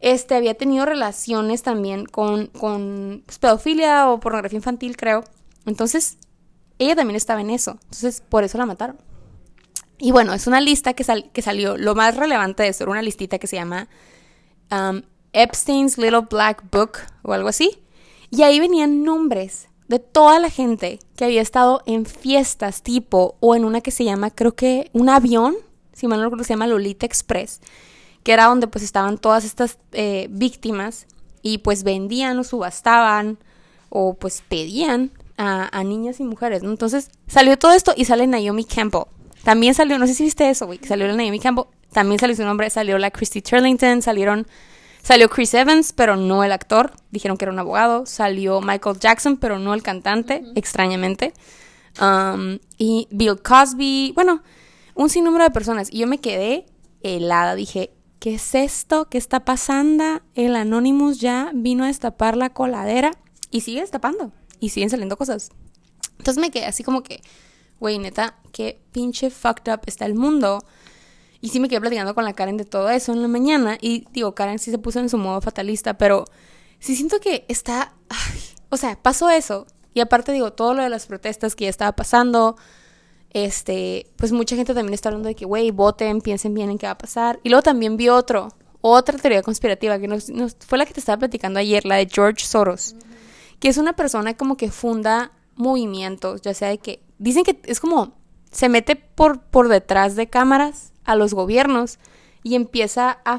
Este 0.00 0.34
había 0.34 0.54
tenido 0.54 0.84
relaciones 0.84 1.62
también 1.62 2.04
con, 2.04 2.48
con 2.48 3.22
pues, 3.24 3.38
pedofilia 3.38 4.10
o 4.10 4.18
pornografía 4.18 4.56
infantil, 4.56 4.96
creo. 4.96 5.22
Entonces, 5.66 6.18
ella 6.80 6.96
también 6.96 7.14
estaba 7.14 7.42
en 7.42 7.50
eso. 7.50 7.78
Entonces, 7.84 8.24
por 8.28 8.42
eso 8.42 8.58
la 8.58 8.66
mataron. 8.66 8.98
Y 9.98 10.10
bueno, 10.10 10.34
es 10.34 10.48
una 10.48 10.60
lista 10.60 10.94
que, 10.94 11.04
sal- 11.04 11.30
que 11.32 11.40
salió. 11.40 11.76
Lo 11.76 11.94
más 11.94 12.16
relevante 12.16 12.64
de 12.64 12.70
eso 12.70 12.82
era 12.82 12.90
una 12.90 13.02
listita 13.02 13.38
que 13.38 13.46
se 13.46 13.54
llama 13.54 13.86
um, 14.72 15.02
Epstein's 15.32 15.96
Little 15.96 16.26
Black 16.28 16.64
Book 16.72 16.98
o 17.22 17.32
algo 17.32 17.50
así. 17.50 17.78
Y 18.30 18.42
ahí 18.42 18.58
venían 18.58 19.04
nombres 19.04 19.68
de 19.88 19.98
toda 19.98 20.38
la 20.38 20.50
gente 20.50 20.98
que 21.16 21.24
había 21.24 21.42
estado 21.42 21.82
en 21.86 22.06
fiestas 22.06 22.82
tipo 22.82 23.36
o 23.40 23.54
en 23.54 23.64
una 23.64 23.80
que 23.80 23.90
se 23.90 24.04
llama, 24.04 24.30
creo 24.30 24.54
que 24.54 24.90
un 24.92 25.08
avión, 25.08 25.56
si 25.92 26.06
mal 26.06 26.18
no 26.18 26.24
recuerdo, 26.24 26.44
se 26.44 26.54
llama 26.54 26.66
Lolita 26.66 27.06
Express, 27.06 27.60
que 28.22 28.32
era 28.32 28.46
donde 28.46 28.66
pues 28.66 28.82
estaban 28.84 29.18
todas 29.18 29.44
estas 29.44 29.78
eh, 29.92 30.28
víctimas 30.30 31.06
y 31.42 31.58
pues 31.58 31.84
vendían 31.84 32.38
o 32.38 32.44
subastaban 32.44 33.38
o 33.90 34.14
pues 34.14 34.42
pedían 34.48 35.10
a, 35.36 35.68
a 35.78 35.84
niñas 35.84 36.20
y 36.20 36.24
mujeres, 36.24 36.62
¿no? 36.62 36.70
Entonces 36.70 37.10
salió 37.26 37.58
todo 37.58 37.72
esto 37.72 37.92
y 37.96 38.06
sale 38.06 38.26
Naomi 38.26 38.64
Campbell. 38.64 39.04
También 39.42 39.74
salió, 39.74 39.98
no 39.98 40.06
sé 40.06 40.14
si 40.14 40.24
viste 40.24 40.48
eso, 40.48 40.64
güey, 40.64 40.80
salió 40.82 41.06
la 41.06 41.14
Naomi 41.14 41.38
Campbell, 41.38 41.66
también 41.92 42.18
salió 42.18 42.34
su 42.34 42.44
nombre, 42.44 42.70
salió 42.70 42.98
la 42.98 43.10
Christy 43.10 43.42
Turlington, 43.42 44.00
salieron, 44.00 44.46
salió 45.04 45.30
Chris 45.30 45.54
Evans, 45.54 45.92
pero 45.92 46.16
no 46.16 46.42
el 46.42 46.50
actor, 46.50 46.94
dijeron 47.12 47.36
que 47.36 47.44
era 47.44 47.52
un 47.52 47.60
abogado, 47.60 48.06
salió 48.06 48.60
Michael 48.60 48.98
Jackson, 48.98 49.36
pero 49.36 49.60
no 49.60 49.72
el 49.72 49.84
cantante, 49.84 50.42
extrañamente, 50.56 51.32
Um, 52.00 52.58
y 52.76 53.06
Bill 53.10 53.40
Cosby, 53.40 54.12
bueno, 54.14 54.42
un 54.94 55.08
sinnúmero 55.08 55.44
de 55.44 55.50
personas, 55.50 55.88
y 55.92 55.98
yo 55.98 56.06
me 56.06 56.18
quedé 56.18 56.66
helada, 57.02 57.54
dije, 57.54 57.92
¿qué 58.18 58.34
es 58.34 58.54
esto? 58.54 59.08
¿Qué 59.08 59.18
está 59.18 59.44
pasando? 59.44 60.22
El 60.34 60.56
Anonymous 60.56 61.20
ya 61.20 61.50
vino 61.54 61.84
a 61.84 61.88
destapar 61.88 62.36
la 62.36 62.50
coladera 62.50 63.12
y 63.50 63.60
sigue 63.60 63.80
destapando, 63.80 64.32
y 64.60 64.70
siguen 64.70 64.90
saliendo 64.90 65.16
cosas. 65.16 65.50
Entonces 66.18 66.40
me 66.40 66.50
quedé 66.50 66.66
así 66.66 66.82
como 66.82 67.02
que, 67.02 67.22
güey, 67.78 67.98
neta, 67.98 68.38
qué 68.52 68.80
pinche 68.92 69.30
fucked 69.30 69.72
up 69.72 69.82
está 69.86 70.06
el 70.06 70.14
mundo. 70.14 70.64
Y 71.40 71.48
sí 71.50 71.60
me 71.60 71.68
quedé 71.68 71.80
platicando 71.80 72.14
con 72.14 72.24
la 72.24 72.32
Karen 72.32 72.56
de 72.56 72.64
todo 72.64 72.88
eso 72.90 73.12
en 73.12 73.20
la 73.22 73.28
mañana. 73.28 73.76
Y 73.80 74.06
digo, 74.12 74.34
Karen 74.34 74.58
sí 74.58 74.70
se 74.70 74.78
puso 74.78 75.00
en 75.00 75.08
su 75.08 75.18
modo 75.18 75.40
fatalista, 75.40 75.98
pero 75.98 76.24
sí 76.78 76.96
siento 76.96 77.20
que 77.20 77.44
está. 77.48 77.94
o 78.70 78.76
sea, 78.76 78.96
pasó 79.00 79.28
eso. 79.30 79.66
Y 79.92 80.00
aparte, 80.00 80.32
digo, 80.32 80.52
todo 80.52 80.74
lo 80.74 80.82
de 80.82 80.88
las 80.88 81.06
protestas 81.06 81.54
que 81.54 81.64
ya 81.64 81.70
estaba 81.70 81.92
pasando. 81.92 82.56
Este, 83.30 84.06
pues 84.16 84.30
mucha 84.32 84.54
gente 84.56 84.74
también 84.74 84.94
está 84.94 85.08
hablando 85.08 85.28
de 85.28 85.34
que, 85.34 85.44
güey, 85.44 85.70
voten, 85.72 86.20
piensen 86.20 86.54
bien 86.54 86.70
en 86.70 86.78
qué 86.78 86.86
va 86.86 86.92
a 86.92 86.98
pasar. 86.98 87.40
Y 87.42 87.48
luego 87.48 87.62
también 87.62 87.96
vi 87.96 88.08
otro, 88.08 88.48
otra 88.80 89.18
teoría 89.18 89.42
conspirativa 89.42 89.98
que 89.98 90.06
nos- 90.08 90.30
fue 90.66 90.78
la 90.78 90.86
que 90.86 90.94
te 90.94 91.00
estaba 91.00 91.18
platicando 91.18 91.58
ayer, 91.58 91.84
la 91.84 91.96
de 91.96 92.08
George 92.10 92.44
Soros 92.44 92.94
que 93.60 93.68
es 93.68 93.78
una 93.78 93.94
persona 93.94 94.36
como 94.36 94.56
que 94.58 94.70
funda 94.70 95.32
movimientos, 95.54 96.42
ya 96.42 96.52
sea 96.52 96.68
de 96.68 96.76
que 96.78 97.02
dicen 97.18 97.44
que 97.44 97.58
es 97.64 97.80
como 97.80 98.12
se 98.50 98.68
mete 98.68 98.94
por, 98.94 99.40
por 99.40 99.68
detrás 99.68 100.16
de 100.16 100.26
cámaras 100.28 100.92
a 101.04 101.16
los 101.16 101.34
gobiernos 101.34 101.98
y 102.42 102.54
empieza 102.56 103.18
a, 103.24 103.38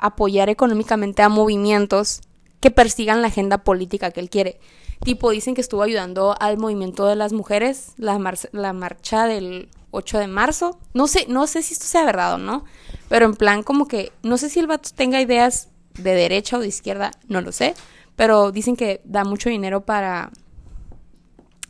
apoyar 0.00 0.48
económicamente 0.48 1.22
a 1.22 1.28
movimientos 1.28 2.22
que 2.60 2.70
persigan 2.70 3.20
la 3.22 3.28
agenda 3.28 3.58
política 3.58 4.10
que 4.10 4.20
él 4.20 4.30
quiere. 4.30 4.58
Tipo, 5.04 5.30
dicen 5.30 5.54
que 5.54 5.60
estuvo 5.60 5.82
ayudando 5.82 6.34
al 6.40 6.58
movimiento 6.58 7.06
de 7.06 7.16
las 7.16 7.32
mujeres, 7.32 7.92
la, 7.96 8.18
mar- 8.18 8.38
la 8.52 8.72
marcha 8.72 9.26
del 9.26 9.68
8 9.90 10.18
de 10.18 10.28
marzo. 10.28 10.78
No 10.94 11.08
sé, 11.08 11.26
no 11.28 11.46
sé 11.46 11.62
si 11.62 11.74
esto 11.74 11.86
sea 11.86 12.04
verdad 12.04 12.34
o 12.34 12.38
no, 12.38 12.64
pero 13.08 13.26
en 13.26 13.34
plan 13.34 13.62
como 13.64 13.88
que, 13.88 14.12
no 14.22 14.38
sé 14.38 14.48
si 14.48 14.60
el 14.60 14.68
vato 14.68 14.90
tenga 14.94 15.20
ideas 15.20 15.68
de 15.94 16.14
derecha 16.14 16.56
o 16.56 16.60
de 16.60 16.68
izquierda, 16.68 17.10
no 17.28 17.40
lo 17.40 17.52
sé, 17.52 17.74
pero 18.16 18.52
dicen 18.52 18.76
que 18.76 19.02
da 19.04 19.24
mucho 19.24 19.50
dinero 19.50 19.84
para, 19.84 20.30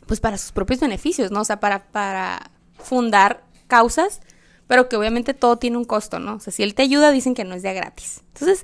pues 0.05 0.19
para 0.19 0.37
sus 0.37 0.51
propios 0.51 0.79
beneficios, 0.79 1.31
¿no? 1.31 1.41
O 1.41 1.45
sea, 1.45 1.59
para 1.59 2.51
fundar 2.77 3.43
causas, 3.67 4.21
pero 4.73 4.89
que 4.89 4.95
obviamente 4.95 5.35
todo 5.35 5.57
tiene 5.57 5.77
un 5.77 5.85
costo, 5.85 6.17
¿no? 6.17 6.37
O 6.37 6.39
sea, 6.39 6.51
si 6.51 6.63
él 6.63 6.73
te 6.73 6.81
ayuda, 6.81 7.11
dicen 7.11 7.35
que 7.35 7.43
no 7.43 7.53
es 7.53 7.61
de 7.61 7.75
gratis. 7.75 8.23
Entonces, 8.33 8.63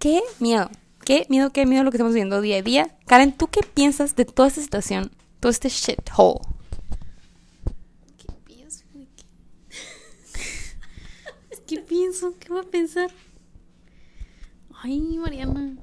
qué 0.00 0.20
miedo, 0.40 0.68
qué 1.04 1.26
miedo, 1.28 1.52
qué 1.52 1.64
miedo 1.64 1.84
lo 1.84 1.92
que 1.92 1.96
estamos 1.96 2.12
viendo 2.12 2.40
día 2.40 2.56
a 2.56 2.62
día. 2.62 2.98
Karen, 3.06 3.30
¿tú 3.30 3.46
qué 3.46 3.60
piensas 3.62 4.16
de 4.16 4.24
toda 4.24 4.48
esta 4.48 4.60
situación, 4.60 5.12
todo 5.38 5.50
este 5.50 5.68
shithole? 5.68 6.40
¿Qué 8.18 8.32
pienso? 8.44 8.84
qué? 8.92 9.26
¿Qué 11.68 11.78
pienso? 11.82 12.34
¿Qué 12.40 12.52
va 12.52 12.62
a 12.62 12.64
pensar? 12.64 13.12
Ay, 14.82 15.18
Mariana. 15.18 15.76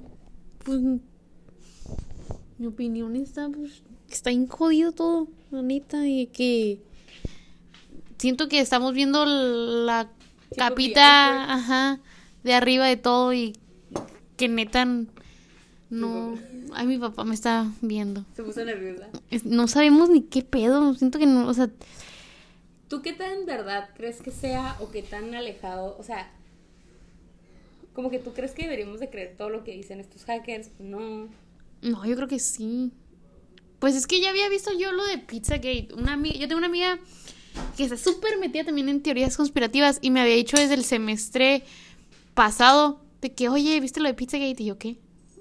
Pues. 0.65 0.81
Mi 2.57 2.67
opinión 2.67 3.15
está, 3.15 3.47
pues. 3.47 3.83
Está 4.09 4.31
bien 4.31 4.47
jodido 4.47 4.91
todo, 4.91 5.29
la 5.49 5.61
neta. 5.61 6.05
Y 6.05 6.27
que. 6.27 6.90
Siento 8.21 8.47
que 8.47 8.59
estamos 8.59 8.93
viendo 8.93 9.25
la 9.25 10.11
capita. 10.55 11.51
Ajá. 11.51 11.99
De 12.43 12.53
arriba 12.53 12.85
de 12.85 12.95
todo 12.95 13.33
y. 13.33 13.57
Que 14.37 14.47
neta. 14.47 14.85
No. 15.89 16.37
Ay, 16.71 16.85
mi 16.85 16.99
papá 16.99 17.23
me 17.23 17.33
está 17.33 17.71
viendo. 17.81 18.23
Se 18.35 18.43
puso 18.43 18.63
nerviosa. 18.63 19.09
No 19.43 19.67
sabemos 19.67 20.09
ni 20.11 20.21
qué 20.21 20.43
pedo. 20.43 20.93
Siento 20.93 21.17
que 21.17 21.25
no. 21.25 21.47
O 21.47 21.53
sea. 21.55 21.71
¿Tú 22.89 23.01
qué 23.01 23.13
tan 23.13 23.47
verdad 23.47 23.89
crees 23.95 24.21
que 24.21 24.29
sea 24.29 24.77
o 24.81 24.91
qué 24.91 25.01
tan 25.01 25.33
alejado? 25.33 25.95
O 25.97 26.03
sea, 26.03 26.31
como 27.93 28.11
que 28.11 28.19
tú 28.19 28.33
crees 28.33 28.51
que 28.51 28.61
deberíamos 28.61 28.99
de 28.99 29.09
creer 29.09 29.33
todo 29.35 29.49
lo 29.49 29.63
que 29.63 29.71
dicen 29.71 29.99
estos 29.99 30.25
hackers, 30.25 30.69
no. 30.77 31.27
No, 31.81 32.05
yo 32.05 32.15
creo 32.15 32.27
que 32.27 32.37
sí. 32.37 32.91
Pues 33.79 33.95
es 33.95 34.05
que 34.05 34.21
ya 34.21 34.29
había 34.29 34.47
visto 34.47 34.69
yo 34.77 34.91
lo 34.91 35.07
de 35.07 35.17
Pizzagate. 35.17 35.87
Una 35.97 36.13
amiga, 36.13 36.35
yo 36.35 36.47
tengo 36.47 36.59
una 36.59 36.67
amiga 36.67 36.99
que 37.77 37.83
está 37.83 37.97
súper 37.97 38.37
metida 38.39 38.63
también 38.65 38.89
en 38.89 39.01
teorías 39.01 39.35
conspirativas 39.37 39.99
y 40.01 40.11
me 40.11 40.21
había 40.21 40.35
dicho 40.35 40.57
desde 40.57 40.73
el 40.75 40.83
semestre 40.83 41.63
pasado 42.33 43.01
de 43.21 43.31
que, 43.33 43.49
oye, 43.49 43.79
¿viste 43.79 43.99
lo 43.99 44.07
de 44.07 44.13
Pizzagate? 44.13 44.63
Y 44.63 44.65
yo, 44.67 44.77
¿qué? 44.77 44.97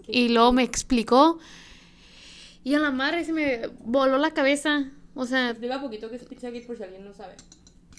Y 0.08 0.28
luego 0.28 0.52
me 0.52 0.62
explicó. 0.62 1.38
Y 2.64 2.74
a 2.74 2.78
la 2.78 2.90
madre 2.90 3.24
se 3.24 3.32
me 3.32 3.68
voló 3.80 4.18
la 4.18 4.32
cabeza. 4.32 4.90
O 5.14 5.24
sea, 5.26 5.50
Explica 5.50 5.80
poquito 5.80 6.10
que 6.10 6.16
es 6.16 6.24
Pizzagate 6.24 6.66
por 6.66 6.76
si 6.76 6.82
alguien 6.82 7.04
no 7.04 7.14
sabe. 7.14 7.34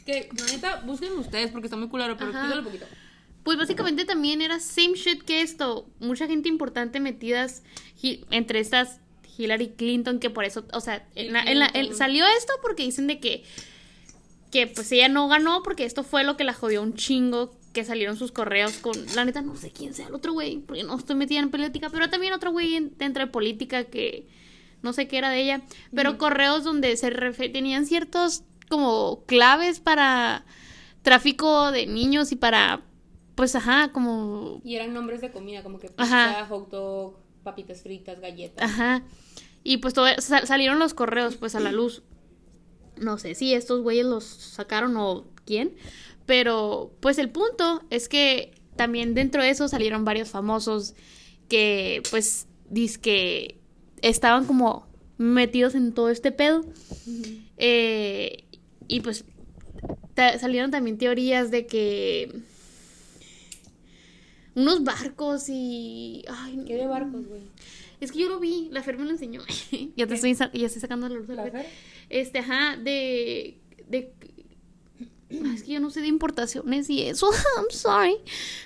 Que, 0.05 0.29
la 0.37 0.45
neta, 0.45 0.81
busquen 0.85 1.13
ustedes 1.13 1.51
porque 1.51 1.67
está 1.67 1.77
muy 1.77 1.87
culero, 1.87 2.17
pero 2.17 2.31
explícalo 2.31 2.63
poquito. 2.63 2.85
Pues 3.43 3.57
básicamente 3.57 4.05
también 4.05 4.41
era 4.41 4.59
same 4.59 4.93
shit 4.95 5.23
que 5.23 5.41
esto. 5.41 5.87
Mucha 5.99 6.27
gente 6.27 6.47
importante 6.49 6.99
metidas 6.99 7.63
entre 8.29 8.59
estas 8.59 8.99
Hillary 9.37 9.69
Clinton, 9.69 10.19
que 10.19 10.29
por 10.29 10.43
eso, 10.43 10.65
o 10.73 10.81
sea, 10.81 11.07
en 11.15 11.33
la- 11.33 11.43
en 11.43 11.57
la- 11.59 11.71
en- 11.73 11.95
salió 11.95 12.25
esto 12.37 12.53
porque 12.61 12.83
dicen 12.83 13.07
de 13.07 13.19
que, 13.19 13.43
que 14.51 14.67
pues 14.67 14.91
ella 14.91 15.07
no 15.07 15.27
ganó 15.27 15.63
porque 15.63 15.85
esto 15.85 16.03
fue 16.03 16.23
lo 16.23 16.35
que 16.37 16.43
la 16.43 16.53
jodió 16.53 16.81
un 16.81 16.93
chingo, 16.95 17.51
que 17.73 17.83
salieron 17.85 18.17
sus 18.17 18.31
correos 18.31 18.73
con, 18.79 18.93
la 19.15 19.23
neta 19.25 19.41
no 19.41 19.55
sé 19.55 19.71
quién 19.71 19.93
sea 19.93 20.07
el 20.07 20.13
otro 20.13 20.33
güey, 20.33 20.57
porque 20.59 20.83
no 20.83 20.97
estoy 20.97 21.15
metida 21.15 21.39
en 21.39 21.49
política, 21.51 21.89
pero 21.89 22.09
también 22.09 22.33
otro 22.33 22.51
güey 22.51 22.75
en- 22.75 22.97
dentro 22.97 23.25
de 23.25 23.31
política 23.31 23.85
que 23.85 24.27
no 24.81 24.91
sé 24.93 25.07
qué 25.07 25.17
era 25.17 25.29
de 25.29 25.41
ella, 25.41 25.61
pero 25.95 26.17
correos 26.17 26.63
donde 26.65 26.97
se 26.97 27.09
tenían 27.49 27.85
ciertos 27.85 28.43
como 28.69 29.23
claves 29.25 29.79
para 29.79 30.43
tráfico 31.01 31.71
de 31.71 31.87
niños 31.87 32.31
y 32.31 32.35
para 32.35 32.81
pues 33.35 33.55
ajá, 33.55 33.91
como 33.91 34.59
Y 34.63 34.75
eran 34.75 34.93
nombres 34.93 35.21
de 35.21 35.31
comida, 35.31 35.63
como 35.63 35.79
que 35.79 35.87
pizza, 35.87 36.03
Ajá. 36.39 36.45
hot 36.47 36.69
dog, 36.69 37.17
papitas 37.43 37.81
fritas, 37.81 38.19
galletas. 38.19 38.69
Ajá. 38.69 39.03
Y 39.63 39.77
pues 39.77 39.93
todo, 39.93 40.07
sa- 40.19 40.45
salieron 40.45 40.77
los 40.79 40.93
correos 40.93 41.37
pues 41.37 41.55
a 41.55 41.59
la 41.59 41.71
luz. 41.71 42.03
No 43.01 43.17
sé 43.17 43.35
si 43.35 43.53
estos 43.53 43.81
güeyes 43.81 44.05
los 44.05 44.23
sacaron 44.23 44.95
o 44.97 45.25
quién. 45.45 45.73
Pero 46.25 46.93
pues 47.01 47.17
el 47.17 47.29
punto 47.29 47.83
es 47.89 48.07
que 48.07 48.53
también 48.75 49.13
dentro 49.13 49.41
de 49.43 49.49
eso 49.49 49.67
salieron 49.67 50.05
varios 50.05 50.29
famosos 50.29 50.93
que 51.49 52.01
pues 52.09 52.47
que 53.01 53.59
estaban 54.01 54.45
como 54.45 54.87
metidos 55.17 55.75
en 55.75 55.93
todo 55.93 56.09
este 56.09 56.31
pedo. 56.31 56.63
Eh, 57.57 58.45
y 58.87 59.01
pues 59.01 59.25
ta- 60.13 60.39
salieron 60.39 60.71
también 60.71 60.97
teorías 60.97 61.51
de 61.51 61.65
que 61.67 62.31
unos 64.55 64.83
barcos 64.83 65.45
y... 65.49 66.23
Ay, 66.29 66.59
¿Qué 66.67 66.75
de 66.75 66.87
barcos, 66.87 67.25
güey? 67.27 67.41
es 67.99 68.11
que 68.11 68.17
yo 68.19 68.29
lo 68.29 68.39
vi, 68.39 68.67
la 68.71 68.81
Fer 68.81 68.97
me 68.97 69.05
lo 69.05 69.11
enseñó. 69.11 69.41
ya 69.95 70.07
te 70.07 70.15
estoy, 70.15 70.33
ya 70.33 70.65
estoy 70.65 70.81
sacando 70.81 71.07
la 71.07 71.15
luz 71.15 71.27
¿La 71.29 71.43
Fer. 71.51 71.65
Este, 72.11 72.39
ajá, 72.39 72.75
de, 72.77 73.57
de 73.87 74.13
es 75.29 75.63
que 75.63 75.71
yo 75.71 75.79
no 75.79 75.89
sé 75.89 76.01
de 76.01 76.07
importaciones 76.07 76.89
y 76.89 77.03
eso, 77.03 77.29
I'm 77.57 77.71
sorry. 77.71 78.17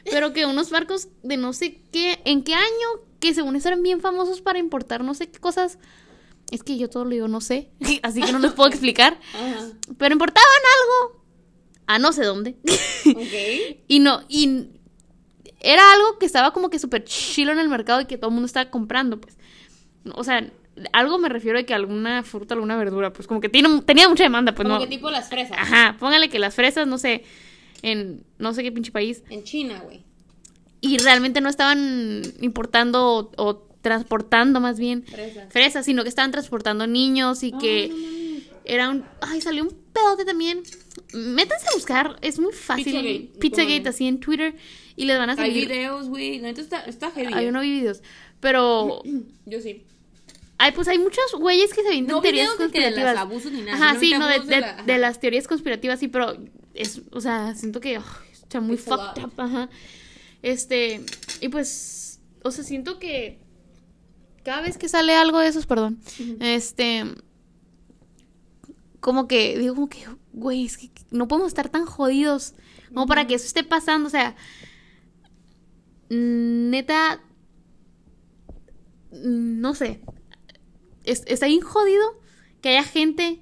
Pero 0.09 0.33
que 0.33 0.45
unos 0.45 0.71
barcos 0.71 1.09
de 1.23 1.37
no 1.37 1.53
sé 1.53 1.79
qué, 1.91 2.19
en 2.25 2.43
qué 2.43 2.55
año, 2.55 3.03
que 3.19 3.33
según 3.33 3.55
eso 3.55 3.67
eran 3.67 3.83
bien 3.83 4.01
famosos 4.01 4.41
para 4.41 4.59
importar 4.59 5.03
no 5.03 5.13
sé 5.13 5.29
qué 5.29 5.39
cosas. 5.39 5.77
Es 6.51 6.63
que 6.63 6.77
yo 6.77 6.89
todo 6.89 7.05
lo 7.05 7.11
digo, 7.11 7.27
no 7.27 7.41
sé, 7.41 7.69
así 8.03 8.21
que 8.21 8.31
no 8.31 8.39
les 8.39 8.53
puedo 8.53 8.69
explicar. 8.69 9.19
Ajá. 9.33 9.67
Pero 9.97 10.13
importaban 10.13 10.45
algo 10.79 11.23
a 11.87 11.99
no 11.99 12.11
sé 12.13 12.23
dónde. 12.23 12.57
Ok. 13.07 13.83
Y 13.87 13.99
no, 13.99 14.23
y 14.27 14.69
era 15.59 15.93
algo 15.93 16.17
que 16.17 16.25
estaba 16.25 16.53
como 16.53 16.71
que 16.71 16.79
súper 16.79 17.03
chilo 17.03 17.51
en 17.51 17.59
el 17.59 17.69
mercado 17.69 18.01
y 18.01 18.05
que 18.05 18.17
todo 18.17 18.29
el 18.29 18.33
mundo 18.33 18.47
estaba 18.47 18.71
comprando, 18.71 19.21
pues. 19.21 19.37
O 20.15 20.23
sea, 20.23 20.51
algo 20.93 21.17
me 21.17 21.29
refiero 21.29 21.57
a 21.59 21.63
que 21.63 21.73
alguna 21.73 22.23
fruta, 22.23 22.53
alguna 22.53 22.75
verdura, 22.77 23.13
pues 23.13 23.27
como 23.27 23.39
que 23.41 23.49
tiene, 23.49 23.81
tenía 23.81 24.09
mucha 24.09 24.23
demanda, 24.23 24.53
pues 24.53 24.65
Como 24.65 24.75
no. 24.79 24.81
que 24.83 24.87
tipo 24.89 25.09
las 25.09 25.29
fresas. 25.29 25.57
Ajá, 25.59 25.95
póngale 25.99 26.29
que 26.29 26.39
las 26.39 26.53
fresas, 26.55 26.85
no 26.87 26.97
sé, 26.97 27.23
en 27.81 28.23
no 28.39 28.53
sé 28.53 28.63
qué 28.63 28.71
pinche 28.71 28.91
país, 28.91 29.23
En 29.29 29.43
China, 29.43 29.79
güey. 29.83 30.03
y 30.81 30.97
realmente 30.97 31.39
no 31.41 31.49
estaban 31.49 32.21
importando 32.41 33.17
o, 33.17 33.31
o 33.37 33.67
transportando 33.81 34.59
más 34.59 34.79
bien 34.79 35.03
Fresas. 35.03 35.51
fresas, 35.53 35.85
sino 35.85 36.03
que 36.03 36.09
estaban 36.09 36.31
transportando 36.31 36.87
niños 36.87 37.43
y 37.43 37.51
que 37.51 37.87
no 37.89 37.95
mames. 37.95 38.43
era 38.65 38.89
un... 38.89 39.05
Ay, 39.21 39.41
salió 39.41 39.63
un 39.63 39.69
pedote 39.93 40.25
también. 40.25 40.63
Métanse 41.13 41.67
a 41.71 41.75
buscar, 41.75 42.15
es 42.21 42.39
muy 42.39 42.51
fácil. 42.51 43.31
Pizzagate, 43.39 43.87
así 43.89 44.07
en 44.07 44.19
Twitter, 44.19 44.55
y 44.95 45.05
les 45.05 45.17
van 45.19 45.29
a 45.29 45.33
Hay 45.33 45.37
salir... 45.37 45.67
videos, 45.67 46.09
güey. 46.09 46.39
La 46.39 46.47
neta 46.47 46.61
está, 46.61 46.79
está 46.85 47.11
heavy. 47.11 47.31
Hay 47.33 47.45
eh. 47.45 47.49
uno 47.49 47.61
vi 47.61 47.71
videos. 47.71 48.01
Pero 48.39 49.03
Yo 49.45 49.61
sí. 49.61 49.83
Hay, 50.57 50.71
pues 50.71 50.87
hay 50.87 50.97
muchos 50.97 51.33
güeyes 51.37 51.73
que 51.73 51.83
se 51.83 52.01
No 52.01 52.21
teorías 52.21 52.47
de 52.47 52.53
de 52.53 52.57
conspirativas. 52.57 53.17
abusos 53.17 53.51
ni 53.51 53.61
nada. 53.61 53.73
Ajá, 53.73 53.99
sí, 53.99 54.13
no, 54.17 54.27
de, 54.27 54.39
de, 54.39 54.65
de 54.85 54.97
las 54.97 55.19
teorías 55.19 55.47
conspirativas, 55.47 55.99
sí, 55.99 56.07
pero 56.07 56.37
es, 56.73 57.01
o 57.11 57.19
sea, 57.21 57.55
siento 57.55 57.79
que 57.81 57.97
oh, 57.97 58.03
está 58.31 58.61
muy 58.61 58.75
It's 58.75 58.85
fucked 58.85 59.23
up, 59.23 59.33
ajá. 59.37 59.69
Este, 60.41 61.01
y 61.41 61.49
pues, 61.49 62.21
o 62.43 62.51
sea, 62.51 62.63
siento 62.63 62.99
que 62.99 63.39
cada 64.43 64.61
vez 64.61 64.77
que 64.77 64.87
sale 64.87 65.15
algo 65.15 65.39
de 65.39 65.47
esos, 65.47 65.65
perdón, 65.65 65.99
este, 66.39 67.03
como 68.99 69.27
que, 69.27 69.57
digo 69.57 69.75
como 69.75 69.89
que, 69.89 70.05
güey, 70.33 70.65
es 70.65 70.77
que 70.77 70.89
no 71.11 71.27
podemos 71.27 71.49
estar 71.49 71.69
tan 71.69 71.85
jodidos 71.85 72.53
como 72.93 73.07
para 73.07 73.27
que 73.27 73.35
eso 73.35 73.45
esté 73.45 73.63
pasando, 73.63 74.07
o 74.07 74.11
sea, 74.11 74.35
neta, 76.09 77.21
no 79.11 79.73
sé, 79.73 80.01
es- 81.05 81.23
está 81.27 81.47
bien 81.47 81.61
jodido 81.61 82.03
que 82.61 82.69
haya 82.69 82.83
gente 82.83 83.39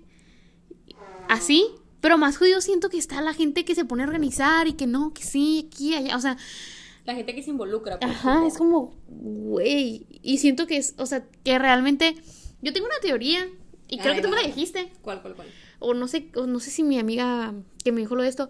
así, 1.29 1.65
pero 2.01 2.17
más 2.17 2.37
jodido 2.37 2.61
siento 2.61 2.89
que 2.89 2.97
está 2.97 3.21
la 3.21 3.33
gente 3.33 3.65
que 3.65 3.75
se 3.75 3.85
pone 3.85 4.03
a 4.03 4.07
organizar 4.07 4.67
y 4.67 4.73
que 4.73 4.87
no, 4.87 5.13
que 5.13 5.23
sí, 5.23 5.67
aquí, 5.71 5.95
allá, 5.95 6.15
o 6.17 6.21
sea, 6.21 6.37
La 7.05 7.15
gente 7.15 7.33
que 7.35 7.43
se 7.43 7.49
involucra. 7.49 7.99
pues, 7.99 8.11
ajá, 8.11 8.45
es 8.47 8.57
como, 8.57 8.93
güey, 9.07 10.05
y 10.21 10.37
siento 10.37 10.67
que 10.67 10.77
es, 10.77 10.93
o 10.97 11.05
sea, 11.05 11.25
que 11.43 11.57
realmente, 11.59 12.15
yo 12.61 12.73
tengo 12.73 12.85
una 12.87 12.99
teoría, 13.01 13.47
y 13.87 13.97
creo 13.97 14.11
Ay, 14.13 14.17
que 14.19 14.23
tú 14.25 14.29
me 14.29 14.35
la 14.41 14.47
dijiste, 14.47 14.91
¿Cuál, 15.01 15.21
cuál, 15.21 15.35
cuál? 15.35 15.47
o 15.79 15.93
no 15.93 16.07
sé, 16.07 16.29
o 16.35 16.45
no 16.47 16.59
sé 16.59 16.71
si 16.71 16.83
mi 16.83 16.97
amiga 16.99 17.53
que 17.83 17.91
me 17.91 18.01
dijo 18.01 18.15
lo 18.15 18.23
de 18.23 18.29
esto, 18.29 18.49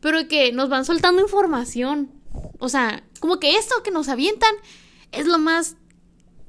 pero 0.00 0.28
que 0.28 0.52
nos 0.52 0.68
van 0.68 0.84
soltando 0.84 1.22
información. 1.22 2.10
O 2.58 2.68
sea, 2.68 3.02
como 3.20 3.38
que 3.40 3.56
esto 3.56 3.74
que 3.82 3.90
nos 3.90 4.08
avientan 4.08 4.54
es 5.12 5.26
lo 5.26 5.38
más 5.38 5.76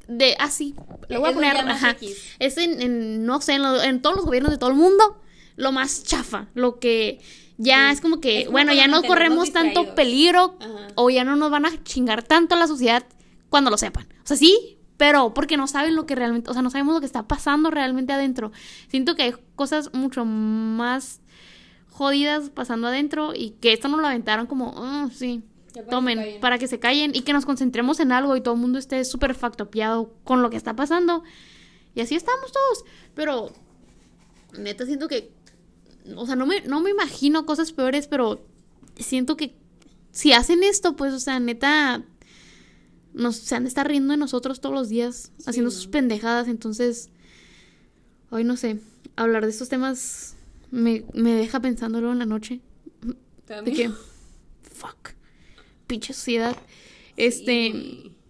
de 0.08 0.36
así. 0.40 0.76
lo 1.10 1.20
voy 1.20 1.30
a 1.30 1.34
poner, 1.34 1.58
ajá. 1.58 1.96
Es 2.40 2.58
en, 2.58 2.82
en, 2.82 3.26
no 3.26 3.42
sé, 3.42 3.54
en, 3.54 3.64
lo- 3.64 3.82
en 3.82 4.02
todos 4.02 4.16
los 4.16 4.26
gobiernos 4.26 4.52
de 4.52 4.58
todo 4.58 4.70
el 4.70 4.76
mundo, 4.76 5.22
lo 5.56 5.72
más 5.72 6.04
chafa, 6.04 6.48
lo 6.54 6.80
que 6.80 7.20
ya 7.58 7.88
Sí. 7.90 7.94
es 7.96 8.02
como 8.02 8.20
que, 8.20 8.42
Es 8.42 8.52
bueno, 8.52 8.74
ya 8.74 8.88
no 8.88 9.02
corremos 9.04 9.52
tanto 9.54 9.96
peligro 9.96 10.58
Ajá. 10.60 10.88
o 10.96 11.10
ya 11.10 11.24
no 11.24 11.36
nos 11.36 11.50
van 11.52 11.66
a 11.66 11.84
chingar 11.84 12.24
tanto 12.24 12.56
a 12.56 12.58
la 12.58 12.68
sociedad 12.68 13.06
cuando 13.50 13.70
lo 13.72 13.78
sepan. 13.78 14.08
O 14.24 14.28
sea, 14.28 14.36
sí, 14.38 14.78
pero 14.98 15.34
porque 15.34 15.56
no 15.58 15.68
saben 15.68 15.96
lo 15.96 16.06
que 16.06 16.16
realmente, 16.16 16.50
o 16.50 16.54
sea, 16.54 16.62
no 16.62 16.70
sabemos 16.70 16.94
lo 16.96 17.00
que 17.00 17.06
está 17.06 17.28
pasando 17.28 17.70
realmente 17.72 18.12
adentro. 18.14 18.52
Siento 18.90 19.16
que 19.16 19.24
hay 19.24 19.34
cosas 19.56 19.94
mucho 19.94 20.26
más 20.26 21.22
jodidas 21.90 22.50
pasando 22.50 22.88
adentro 22.88 23.34
y 23.34 23.52
que 23.62 23.72
esto 23.74 23.88
nos 23.88 24.02
lo 24.02 24.08
aventaron 24.08 24.48
como, 24.48 24.74
"Ah, 24.78 25.10
sí, 25.14 25.44
para 25.82 25.90
tomen, 25.90 26.18
callen". 26.18 26.42
para 26.42 26.58
que 26.58 26.68
se 26.68 26.80
callen 26.80 27.16
y 27.16 27.22
que 27.22 27.34
nos 27.34 27.46
concentremos 27.46 28.00
en 28.00 28.12
algo 28.12 28.36
y 28.36 28.42
todo 28.42 28.56
el 28.56 28.62
mundo 28.62 28.80
esté 28.80 29.04
súper 29.06 29.36
factopiado 29.36 30.14
con 30.24 30.42
lo 30.42 30.50
que 30.50 30.58
está 30.58 30.76
pasando. 30.76 31.24
Y 31.94 32.02
así 32.02 32.16
estamos 32.16 32.52
todos. 32.52 32.86
Pero, 33.14 33.52
neta, 34.58 34.86
siento 34.86 35.08
que, 35.08 35.32
o 36.16 36.26
sea, 36.26 36.36
no 36.36 36.46
me, 36.46 36.62
no 36.62 36.82
me 36.82 36.92
imagino 36.92 37.46
cosas 37.46 37.72
peores, 37.72 38.08
pero 38.08 38.46
siento 38.98 39.38
que 39.38 39.56
si 40.12 40.34
hacen 40.34 40.64
esto, 40.64 40.96
pues, 40.96 41.14
o 41.14 41.20
sea, 41.20 41.40
neta, 41.40 42.04
nos, 43.14 43.38
se 43.38 43.56
han 43.56 43.64
de 43.64 43.70
estar 43.70 43.88
riendo 43.88 44.12
de 44.12 44.18
nosotros 44.18 44.62
todos 44.62 44.76
los 44.76 44.90
días, 44.90 45.32
haciendo 45.46 45.72
sus 45.72 45.88
pendejadas. 45.88 46.48
Entonces, 46.48 47.10
hoy 48.30 48.44
no 48.44 48.58
sé, 48.58 48.80
hablar 49.16 49.44
de 49.44 49.52
estos 49.52 49.70
temas 49.70 50.36
me, 50.72 51.06
me 51.14 51.34
deja 51.34 51.60
pensándolo 51.60 52.12
en 52.12 52.20
la 52.20 52.26
noche. 52.26 52.62
De 53.02 53.16
También. 53.46 53.76
que, 53.76 53.90
fuck, 54.70 55.10
pinche 55.88 56.14
sociedad. 56.14 56.56
Este, 57.18 57.68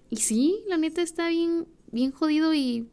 y 0.09 0.17
sí, 0.17 0.59
la 0.67 0.77
neta 0.77 1.01
está 1.01 1.29
bien, 1.29 1.67
bien 1.91 2.11
jodido 2.11 2.53
y, 2.53 2.87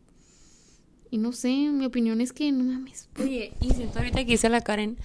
y 1.11 1.19
no 1.19 1.33
sé, 1.33 1.49
mi 1.51 1.85
opinión 1.85 2.21
es 2.21 2.33
que 2.33 2.51
no 2.53 2.65
mames. 2.65 3.09
Oye, 3.21 3.53
y 3.61 3.71
siento 3.75 3.99
ahorita 3.99 4.25
que 4.25 4.33
dice 4.33 4.49
la 4.49 4.61
Karen, 4.63 4.97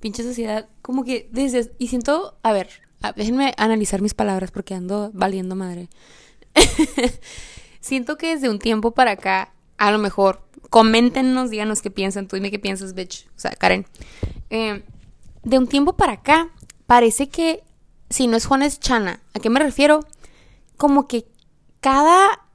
pinche 0.00 0.22
sociedad, 0.22 0.68
como 0.82 1.04
que 1.04 1.28
desde... 1.32 1.72
Y 1.78 1.88
siento, 1.88 2.38
a 2.42 2.52
ver, 2.52 2.68
a- 3.02 3.12
déjenme 3.12 3.54
analizar 3.56 4.00
mis 4.02 4.14
palabras 4.14 4.50
porque 4.50 4.74
ando 4.74 5.10
valiendo 5.14 5.56
madre. 5.56 5.88
siento 7.80 8.16
que 8.16 8.28
desde 8.34 8.48
un 8.48 8.58
tiempo 8.58 8.92
para 8.92 9.12
acá, 9.12 9.52
a 9.78 9.90
lo 9.92 9.98
mejor, 9.98 10.42
coméntenos, 10.70 11.50
díganos 11.50 11.82
qué 11.82 11.90
piensan, 11.90 12.28
tú 12.28 12.36
dime 12.36 12.50
qué 12.50 12.58
piensas, 12.58 12.94
bitch. 12.94 13.26
O 13.36 13.38
sea, 13.40 13.52
Karen. 13.52 13.86
Eh, 14.50 14.82
de 15.44 15.58
un 15.58 15.66
tiempo 15.68 15.96
para 15.96 16.12
acá, 16.12 16.50
parece 16.86 17.28
que, 17.28 17.62
si 18.10 18.26
no 18.26 18.36
es 18.36 18.46
Juan 18.46 18.62
es 18.62 18.80
Chana, 18.80 19.20
¿a 19.34 19.40
qué 19.40 19.50
me 19.50 19.60
refiero? 19.60 20.04
Como 20.76 21.08
que 21.08 21.26
cada 21.80 22.46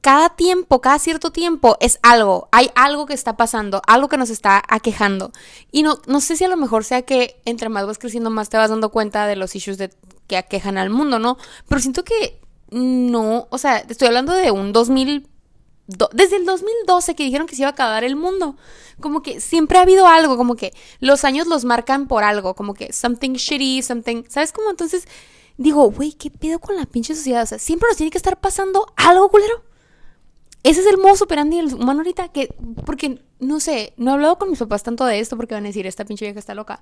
cada 0.00 0.30
tiempo, 0.30 0.80
cada 0.80 0.98
cierto 0.98 1.32
tiempo 1.32 1.76
es 1.80 1.98
algo, 2.02 2.48
hay 2.52 2.70
algo 2.76 3.06
que 3.06 3.14
está 3.14 3.36
pasando, 3.36 3.82
algo 3.86 4.08
que 4.08 4.16
nos 4.16 4.30
está 4.30 4.62
aquejando. 4.68 5.32
Y 5.72 5.82
no, 5.82 5.98
no 6.06 6.20
sé 6.20 6.36
si 6.36 6.44
a 6.44 6.48
lo 6.48 6.56
mejor 6.56 6.84
sea 6.84 7.02
que 7.02 7.40
entre 7.44 7.68
más 7.68 7.86
vas 7.86 7.98
creciendo 7.98 8.30
más 8.30 8.48
te 8.48 8.56
vas 8.56 8.70
dando 8.70 8.90
cuenta 8.90 9.26
de 9.26 9.36
los 9.36 9.56
issues 9.56 9.78
que 10.26 10.36
aquejan 10.36 10.78
al 10.78 10.90
mundo, 10.90 11.18
¿no? 11.18 11.36
Pero 11.68 11.80
siento 11.80 12.04
que 12.04 12.40
no, 12.70 13.48
o 13.50 13.58
sea, 13.58 13.78
estoy 13.78 14.08
hablando 14.08 14.32
de 14.32 14.50
un 14.50 14.72
2000, 14.72 15.26
desde 15.88 16.36
el 16.36 16.44
2012 16.44 17.14
que 17.14 17.24
dijeron 17.24 17.46
que 17.46 17.56
se 17.56 17.62
iba 17.62 17.68
a 17.68 17.72
acabar 17.72 18.04
el 18.04 18.14
mundo. 18.14 18.56
Como 19.00 19.22
que 19.22 19.40
siempre 19.40 19.78
ha 19.78 19.82
habido 19.82 20.06
algo, 20.06 20.36
como 20.36 20.54
que 20.54 20.72
los 21.00 21.24
años 21.24 21.46
los 21.46 21.64
marcan 21.64 22.06
por 22.06 22.24
algo, 22.24 22.54
como 22.54 22.74
que 22.74 22.92
something 22.92 23.32
shitty, 23.32 23.82
something, 23.82 24.24
¿sabes 24.28 24.52
cómo? 24.52 24.70
Entonces 24.70 25.08
digo, 25.56 25.90
güey, 25.90 26.12
¿qué 26.12 26.30
pedo 26.30 26.58
con 26.58 26.76
la 26.76 26.84
pinche 26.84 27.14
sociedad? 27.14 27.42
O 27.42 27.46
sea, 27.46 27.58
siempre 27.58 27.88
nos 27.88 27.96
tiene 27.96 28.10
que 28.10 28.18
estar 28.18 28.38
pasando 28.38 28.86
algo 28.96 29.30
culero. 29.30 29.64
Ese 30.62 30.80
es 30.80 30.86
el 30.86 30.98
modo 30.98 31.16
superandi 31.16 31.56
del 31.56 31.74
humano 31.74 32.00
ahorita, 32.00 32.28
que, 32.28 32.54
porque, 32.84 33.22
no 33.38 33.58
sé, 33.60 33.94
no 33.96 34.10
he 34.10 34.14
hablado 34.14 34.38
con 34.38 34.50
mis 34.50 34.58
papás 34.58 34.82
tanto 34.82 35.04
de 35.06 35.20
esto 35.20 35.36
porque 35.36 35.54
van 35.54 35.64
a 35.64 35.68
decir, 35.68 35.86
esta 35.86 36.04
pinche 36.04 36.26
vieja 36.26 36.38
está 36.38 36.54
loca. 36.54 36.80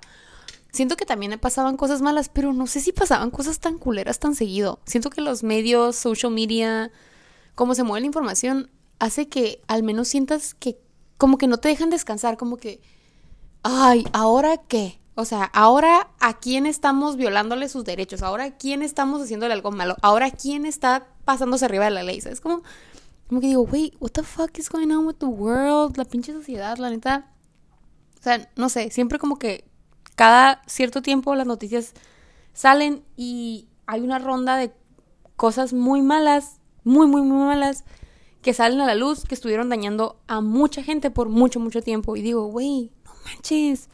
Siento 0.71 0.97
que 0.97 1.05
también 1.05 1.39
pasaban 1.39 1.77
cosas 1.77 2.01
malas, 2.01 2.29
pero 2.29 2.51
no 2.53 2.67
sé 2.67 2.81
si 2.81 2.91
pasaban 2.91 3.31
cosas 3.31 3.59
tan 3.59 3.77
culeras 3.77 4.19
tan 4.19 4.35
seguido. 4.35 4.79
Siento 4.85 5.09
que 5.09 5.21
los 5.21 5.43
medios, 5.43 5.95
social 5.95 6.31
media, 6.31 6.91
cómo 7.55 7.73
se 7.75 7.83
mueve 7.83 8.01
la 8.01 8.07
información, 8.07 8.69
hace 8.99 9.27
que 9.27 9.61
al 9.67 9.83
menos 9.83 10.07
sientas 10.07 10.53
que 10.53 10.79
como 11.17 11.37
que 11.37 11.47
no 11.47 11.57
te 11.57 11.69
dejan 11.69 11.89
descansar, 11.89 12.37
como 12.37 12.57
que, 12.57 12.81
ay, 13.63 14.05
¿ahora 14.13 14.57
qué? 14.57 14.99
O 15.15 15.25
sea, 15.25 15.45
ahora 15.45 16.11
a 16.19 16.37
quién 16.37 16.67
estamos 16.67 17.15
violándole 17.15 17.69
sus 17.69 17.83
derechos, 17.83 18.21
ahora 18.21 18.43
a 18.45 18.57
quién 18.57 18.83
estamos 18.83 19.21
haciéndole 19.21 19.53
algo 19.53 19.71
malo, 19.71 19.95
ahora 20.03 20.29
quién 20.29 20.65
está 20.65 21.07
pasándose 21.25 21.65
arriba 21.65 21.85
de 21.85 21.91
la 21.91 22.03
ley, 22.03 22.21
¿sabes? 22.21 22.39
Como, 22.39 22.61
como 23.27 23.41
que 23.41 23.47
digo, 23.47 23.63
wait, 23.63 23.95
what 23.99 24.11
the 24.11 24.21
fuck 24.21 24.57
is 24.59 24.69
going 24.69 24.91
on 24.91 25.07
with 25.07 25.15
the 25.15 25.25
world? 25.25 25.97
La 25.97 26.05
pinche 26.05 26.33
sociedad, 26.33 26.77
la 26.77 26.91
neta. 26.91 27.31
O 28.19 28.23
sea, 28.23 28.47
no 28.55 28.69
sé, 28.69 28.91
siempre 28.91 29.17
como 29.17 29.39
que 29.39 29.65
cada 30.15 30.61
cierto 30.67 31.01
tiempo 31.01 31.33
las 31.33 31.47
noticias 31.47 31.93
salen 32.53 33.03
y 33.15 33.67
hay 33.87 34.01
una 34.01 34.19
ronda 34.19 34.55
de 34.55 34.71
cosas 35.35 35.73
muy 35.73 36.03
malas, 36.03 36.59
muy, 36.83 37.07
muy, 37.07 37.23
muy 37.23 37.45
malas 37.45 37.85
que 38.41 38.53
salen 38.53 38.81
a 38.81 38.85
la 38.85 38.95
luz, 38.95 39.23
que 39.23 39.35
estuvieron 39.35 39.69
dañando 39.69 40.19
a 40.27 40.41
mucha 40.41 40.83
gente 40.83 41.11
por 41.11 41.29
mucho, 41.29 41.59
mucho 41.59 41.81
tiempo. 41.81 42.15
Y 42.15 42.21
digo, 42.21 42.45
güey, 42.47 42.91
no 43.05 43.11
manches. 43.25 43.89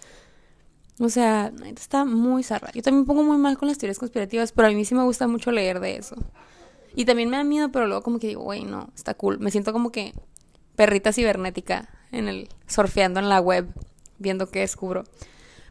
O 0.99 1.09
sea, 1.09 1.51
está 1.75 2.05
muy 2.05 2.43
zarra. 2.43 2.71
Yo 2.73 2.81
también 2.81 3.05
pongo 3.05 3.23
muy 3.23 3.37
mal 3.37 3.57
con 3.57 3.67
las 3.67 3.77
teorías 3.77 3.99
conspirativas, 3.99 4.51
pero 4.51 4.67
a 4.67 4.71
mí 4.71 4.85
sí 4.85 4.93
me 4.93 5.03
gusta 5.03 5.27
mucho 5.27 5.51
leer 5.51 5.79
de 5.79 5.95
eso. 5.97 6.15
Y 6.95 7.05
también 7.05 7.29
me 7.29 7.37
da 7.37 7.43
miedo, 7.43 7.71
pero 7.71 7.87
luego 7.87 8.03
como 8.03 8.19
que 8.19 8.27
digo, 8.27 8.43
güey, 8.43 8.63
no, 8.63 8.89
está 8.95 9.15
cool. 9.15 9.39
Me 9.39 9.49
siento 9.49 9.73
como 9.73 9.91
que 9.91 10.13
perrita 10.75 11.11
cibernética 11.11 11.89
en 12.11 12.27
el 12.27 12.49
surfeando 12.67 13.19
en 13.19 13.29
la 13.29 13.41
web, 13.41 13.67
viendo 14.19 14.49
qué 14.49 14.59
descubro. 14.59 15.03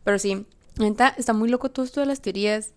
Pero 0.03 0.18
sí, 0.18 0.45
está, 0.81 1.09
está 1.16 1.33
muy 1.33 1.49
loco 1.49 1.70
todo 1.70 1.85
esto 1.85 2.01
de 2.01 2.07
las 2.07 2.20
teorías. 2.20 2.75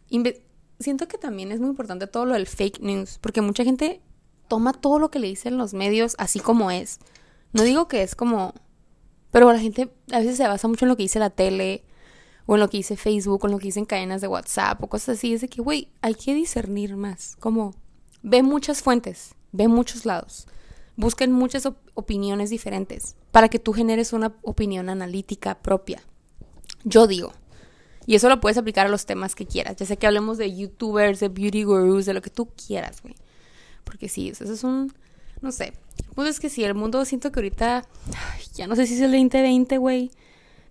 siento 0.80 1.08
que 1.08 1.18
también 1.18 1.52
es 1.52 1.60
muy 1.60 1.70
importante 1.70 2.06
todo 2.06 2.26
lo 2.26 2.36
del 2.36 2.46
fake 2.46 2.80
news, 2.82 3.18
porque 3.20 3.42
mucha 3.42 3.64
gente 3.64 4.02
toma 4.48 4.74
todo 4.74 5.00
lo 5.00 5.10
que 5.12 5.20
le 5.20 5.28
dicen 5.28 5.58
los 5.58 5.74
medios 5.74 6.16
así 6.18 6.40
como 6.40 6.72
es. 6.72 7.00
No 7.54 7.64
digo 7.64 7.88
que 7.88 8.02
es 8.02 8.16
como... 8.16 8.54
Pero 9.32 9.52
la 9.52 9.60
gente 9.60 9.92
a 10.12 10.20
veces 10.20 10.38
se 10.38 10.48
basa 10.48 10.68
mucho 10.68 10.86
en 10.86 10.90
lo 10.90 10.98
que 10.98 11.04
dice 11.04 11.20
la 11.20 11.30
tele, 11.30 11.84
o 12.46 12.56
en 12.56 12.62
lo 12.62 12.70
que 12.70 12.78
dice 12.78 12.96
Facebook, 12.96 13.44
o 13.44 13.48
en 13.48 13.54
lo 13.54 13.60
que 13.60 13.68
dicen 13.68 13.86
cadenas 13.86 14.22
de 14.22 14.28
WhatsApp, 14.28 14.82
o 14.82 14.88
cosas 14.88 15.18
así. 15.18 15.34
Es 15.34 15.42
de 15.42 15.50
que, 15.50 15.62
güey, 15.62 15.90
hay 16.02 16.16
que 16.16 16.34
discernir 16.34 16.96
más. 16.96 17.36
Como, 17.40 17.74
ve 18.24 18.44
muchas 18.44 18.82
fuentes, 18.82 19.36
ve 19.52 19.68
muchos 19.68 20.06
lados. 20.06 20.48
Busquen 20.96 21.32
muchas 21.32 21.68
opiniones 21.94 22.50
diferentes 22.50 23.16
para 23.32 23.50
que 23.50 23.60
tú 23.60 23.74
generes 23.74 24.14
una 24.14 24.34
opinión 24.44 24.90
analítica 24.90 25.56
propia. 25.60 26.02
Yo 26.86 27.08
digo. 27.08 27.34
Y 28.06 28.16
eso 28.16 28.30
lo 28.30 28.40
puedes 28.40 28.58
aplicar 28.58 28.86
a 28.86 28.90
los 28.90 29.06
temas 29.06 29.36
que 29.36 29.46
quieras. 29.48 29.76
Ya 29.78 29.86
sea 29.86 29.96
que 29.98 30.08
hablemos 30.08 30.38
de 30.38 30.56
youtubers, 30.56 31.20
de 31.20 31.30
beauty 31.30 31.64
gurus, 31.64 32.06
de 32.06 32.14
lo 32.14 32.22
que 32.22 32.30
tú 32.30 32.50
quieras, 32.56 33.02
güey. 33.02 33.16
Porque 33.86 34.10
sí, 34.10 34.30
eso 34.30 34.44
es 34.44 34.64
un, 34.64 34.94
no 35.42 35.52
sé. 35.52 35.74
Pues 36.14 36.28
es 36.28 36.40
que 36.40 36.50
sí, 36.50 36.64
el 36.64 36.74
mundo 36.74 37.06
siento 37.06 37.32
que 37.32 37.40
ahorita, 37.40 37.86
ya 38.54 38.68
no 38.68 38.76
sé 38.76 38.88
si 38.88 38.96
es 38.96 39.02
el 39.02 39.12
2020, 39.12 39.78
güey. 39.78 40.12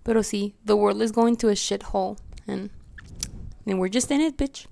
Pero 0.02 0.22
sí, 0.22 0.54
the 0.66 0.74
world 0.74 1.02
is 1.02 1.12
going 1.12 1.36
to 1.36 1.48
a 1.48 1.54
shithole. 1.54 2.16
And, 2.46 2.70
and 3.66 3.80
we're 3.80 3.92
just 3.92 4.10
in 4.10 4.20
it, 4.20 4.36
bitch. 4.36 4.68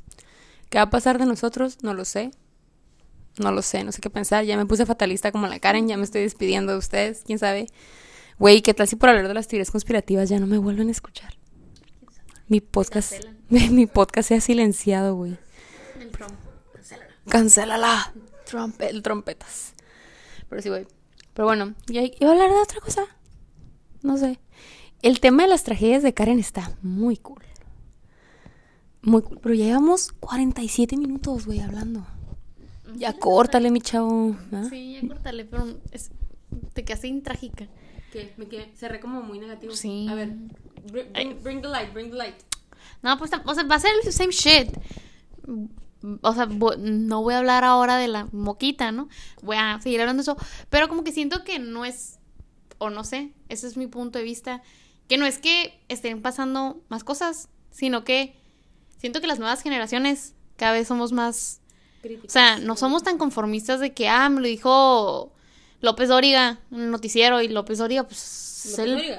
¿Qué 0.69 0.79
va 0.79 0.83
a 0.83 0.91
pasar 0.91 1.19
de 1.19 1.27
nosotros? 1.27 1.79
No 1.83 1.95
lo 1.95 2.05
sé. 2.05 2.33
No 3.39 3.51
lo 3.51 3.63
sé, 3.63 3.83
no 3.85 3.93
sé 3.93 4.01
qué 4.01 4.11
pensar. 4.11 4.45
Ya 4.45 4.57
me 4.57 4.67
puse 4.67 4.85
fatalista 4.85 5.33
como 5.33 5.47
la 5.47 5.59
Karen, 5.59 5.89
ya 5.89 5.97
me 5.97 6.05
estoy 6.05 6.23
despidiendo 6.23 6.73
de 6.73 6.79
ustedes, 6.79 7.23
quién 7.25 7.39
sabe. 7.39 7.67
Güey, 8.39 8.61
¿qué 8.61 8.75
tal 8.75 8.89
si 8.89 8.97
por 8.97 9.09
hablar 9.09 9.29
de 9.29 9.35
las 9.35 9.49
teorías 9.49 9.71
conspirativas 9.71 10.29
ya 10.29 10.39
no 10.39 10.47
me 10.47 10.59
vuelven 10.59 10.89
a 10.89 10.91
escuchar? 10.91 11.35
Mi 12.49 12.61
podcast, 12.61 13.15
mi 13.49 13.87
podcast 13.87 14.29
se 14.29 14.35
ha 14.35 14.41
silenciado, 14.41 15.15
güey. 15.15 15.39
Cancélala 17.29 18.13
el 18.81 19.03
trompetas. 19.03 19.75
Pero 20.49 20.63
sí, 20.63 20.69
güey. 20.69 20.87
Pero 21.35 21.47
bueno, 21.47 21.75
¿y 21.89 21.99
iba 21.99 22.31
a 22.31 22.33
hablar 22.33 22.51
de 22.51 22.61
otra 22.61 22.81
cosa? 22.81 23.05
No 24.03 24.17
sé. 24.19 24.39
El 25.01 25.21
tema 25.21 25.45
de 25.45 25.49
las 25.49 25.65
tragedias 25.65 26.03
de 26.03 26.13
Karen 26.15 26.39
está 26.39 26.77
muy 26.83 27.17
cool. 27.17 27.43
Muy 29.03 29.23
cool. 29.23 29.41
Pero 29.43 29.55
ya 29.55 29.65
llevamos 29.65 30.13
47 30.13 30.97
minutos, 30.97 31.47
güey, 31.47 31.61
hablando. 31.61 32.07
Ya 32.95 33.15
córtale, 33.15 33.71
mi 33.71 33.81
chavo. 33.81 34.37
¿ah? 34.53 34.67
Sí, 34.69 34.99
ya 35.01 35.09
córtale, 35.09 35.45
pero 35.45 35.67
te 36.75 36.85
quedaste 36.85 37.09
intrágica. 37.09 37.67
¿Qué? 38.13 38.35
Me 38.37 38.47
quedé, 38.47 38.71
cerré 38.77 39.01
como 39.01 39.23
muy 39.23 39.39
negativo. 39.39 39.75
Sí. 39.75 40.07
A 40.09 40.15
ver, 40.15 40.35
bring, 41.43 41.63
the 41.63 41.69
light, 41.69 41.93
bring 41.93 42.11
the 42.11 42.17
light. 42.17 42.35
No, 43.03 43.17
pues, 43.17 43.31
o 43.45 43.55
sea, 43.55 43.65
va 43.65 43.77
a 43.77 43.81
ser 43.81 43.91
el 44.05 44.13
same 44.13 44.33
shit 44.33 44.69
o 46.21 46.35
sea, 46.35 46.47
no 46.47 47.23
voy 47.23 47.35
a 47.35 47.39
hablar 47.39 47.65
ahora 47.65 47.97
de 47.97 48.09
la 48.09 48.29
moquita, 48.33 48.93
¿no? 48.93 49.09
Voy 49.43 49.57
a 49.57 49.81
seguir 49.81 50.01
hablando 50.01 50.23
de 50.23 50.31
eso, 50.31 50.37
pero 50.71 50.89
como 50.89 51.05
que 51.05 51.13
siento 51.13 51.45
que 51.45 51.59
no 51.59 51.85
es, 51.85 52.19
o 52.79 52.91
no 52.91 53.05
sé, 53.05 53.33
ese 53.49 53.67
es 53.67 53.77
mi 53.77 53.87
punto 53.87 54.19
de 54.19 54.25
vista, 54.25 54.63
que 55.09 55.19
no 55.19 55.27
es 55.27 55.39
que 55.39 55.81
estén 55.89 56.23
pasando 56.23 56.81
más 56.89 57.05
cosas, 57.05 57.49
sino 57.71 58.05
que 58.05 58.37
siento 58.99 59.21
que 59.21 59.27
las 59.27 59.39
nuevas 59.39 59.63
generaciones 59.63 60.35
cada 60.57 60.73
vez 60.73 60.89
somos 60.89 61.13
más... 61.13 61.61
O 62.05 62.31
sea, 62.31 62.59
no 62.59 62.77
somos 62.77 63.05
tan 63.05 63.17
conformistas 63.17 63.79
de 63.79 63.93
que, 63.93 64.09
ah, 64.09 64.29
me 64.29 64.41
lo 64.41 64.49
dijo 64.49 65.33
López 65.83 66.09
Dóriga 66.09 66.61
el 66.71 66.91
noticiero 66.91 67.43
y 67.43 67.49
López 67.49 67.79
Dóriga, 67.79 68.05
pues... 68.05 68.41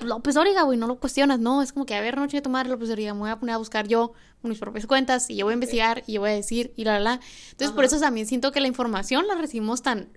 López 0.02 0.36
Dóriga, 0.36 0.64
güey, 0.64 0.78
no 0.78 0.88
lo 0.88 0.96
cuestionas, 0.96 1.38
no, 1.38 1.62
es 1.62 1.74
como 1.74 1.86
que, 1.86 1.94
a 1.96 2.02
ver, 2.02 2.18
no 2.18 2.26
chingue 2.28 2.42
tomar 2.42 2.66
López 2.66 2.90
Dóriga, 2.90 3.14
me 3.14 3.20
voy 3.20 3.30
a 3.30 3.38
poner 3.38 3.56
a 3.56 3.58
buscar 3.58 3.88
yo 3.88 4.14
mis 4.42 4.58
propias 4.58 4.88
cuentas 4.88 5.30
y 5.30 5.36
yo 5.36 5.46
voy 5.46 5.52
a 5.52 5.56
investigar 5.56 6.04
y 6.08 6.14
yo 6.14 6.22
voy 6.22 6.32
a 6.32 6.34
decir 6.34 6.74
y 6.78 6.86
la, 6.86 6.94
la, 6.94 7.00
la. 7.00 7.20
Entonces, 7.52 7.76
por 7.76 7.84
eso 7.84 8.00
también 8.00 8.26
siento 8.26 8.52
que 8.52 8.62
la 8.62 8.68
información 8.68 9.28
la 9.28 9.36
recibimos 9.36 9.82
tan... 9.82 10.10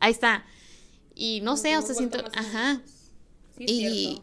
Ahí 0.00 0.12
está. 0.12 0.44
Y 1.14 1.40
no 1.42 1.56
sé, 1.56 1.76
o 1.78 1.82
sea, 1.82 1.94
siento... 1.94 2.18
Ajá. 2.34 2.80
y... 3.58 4.20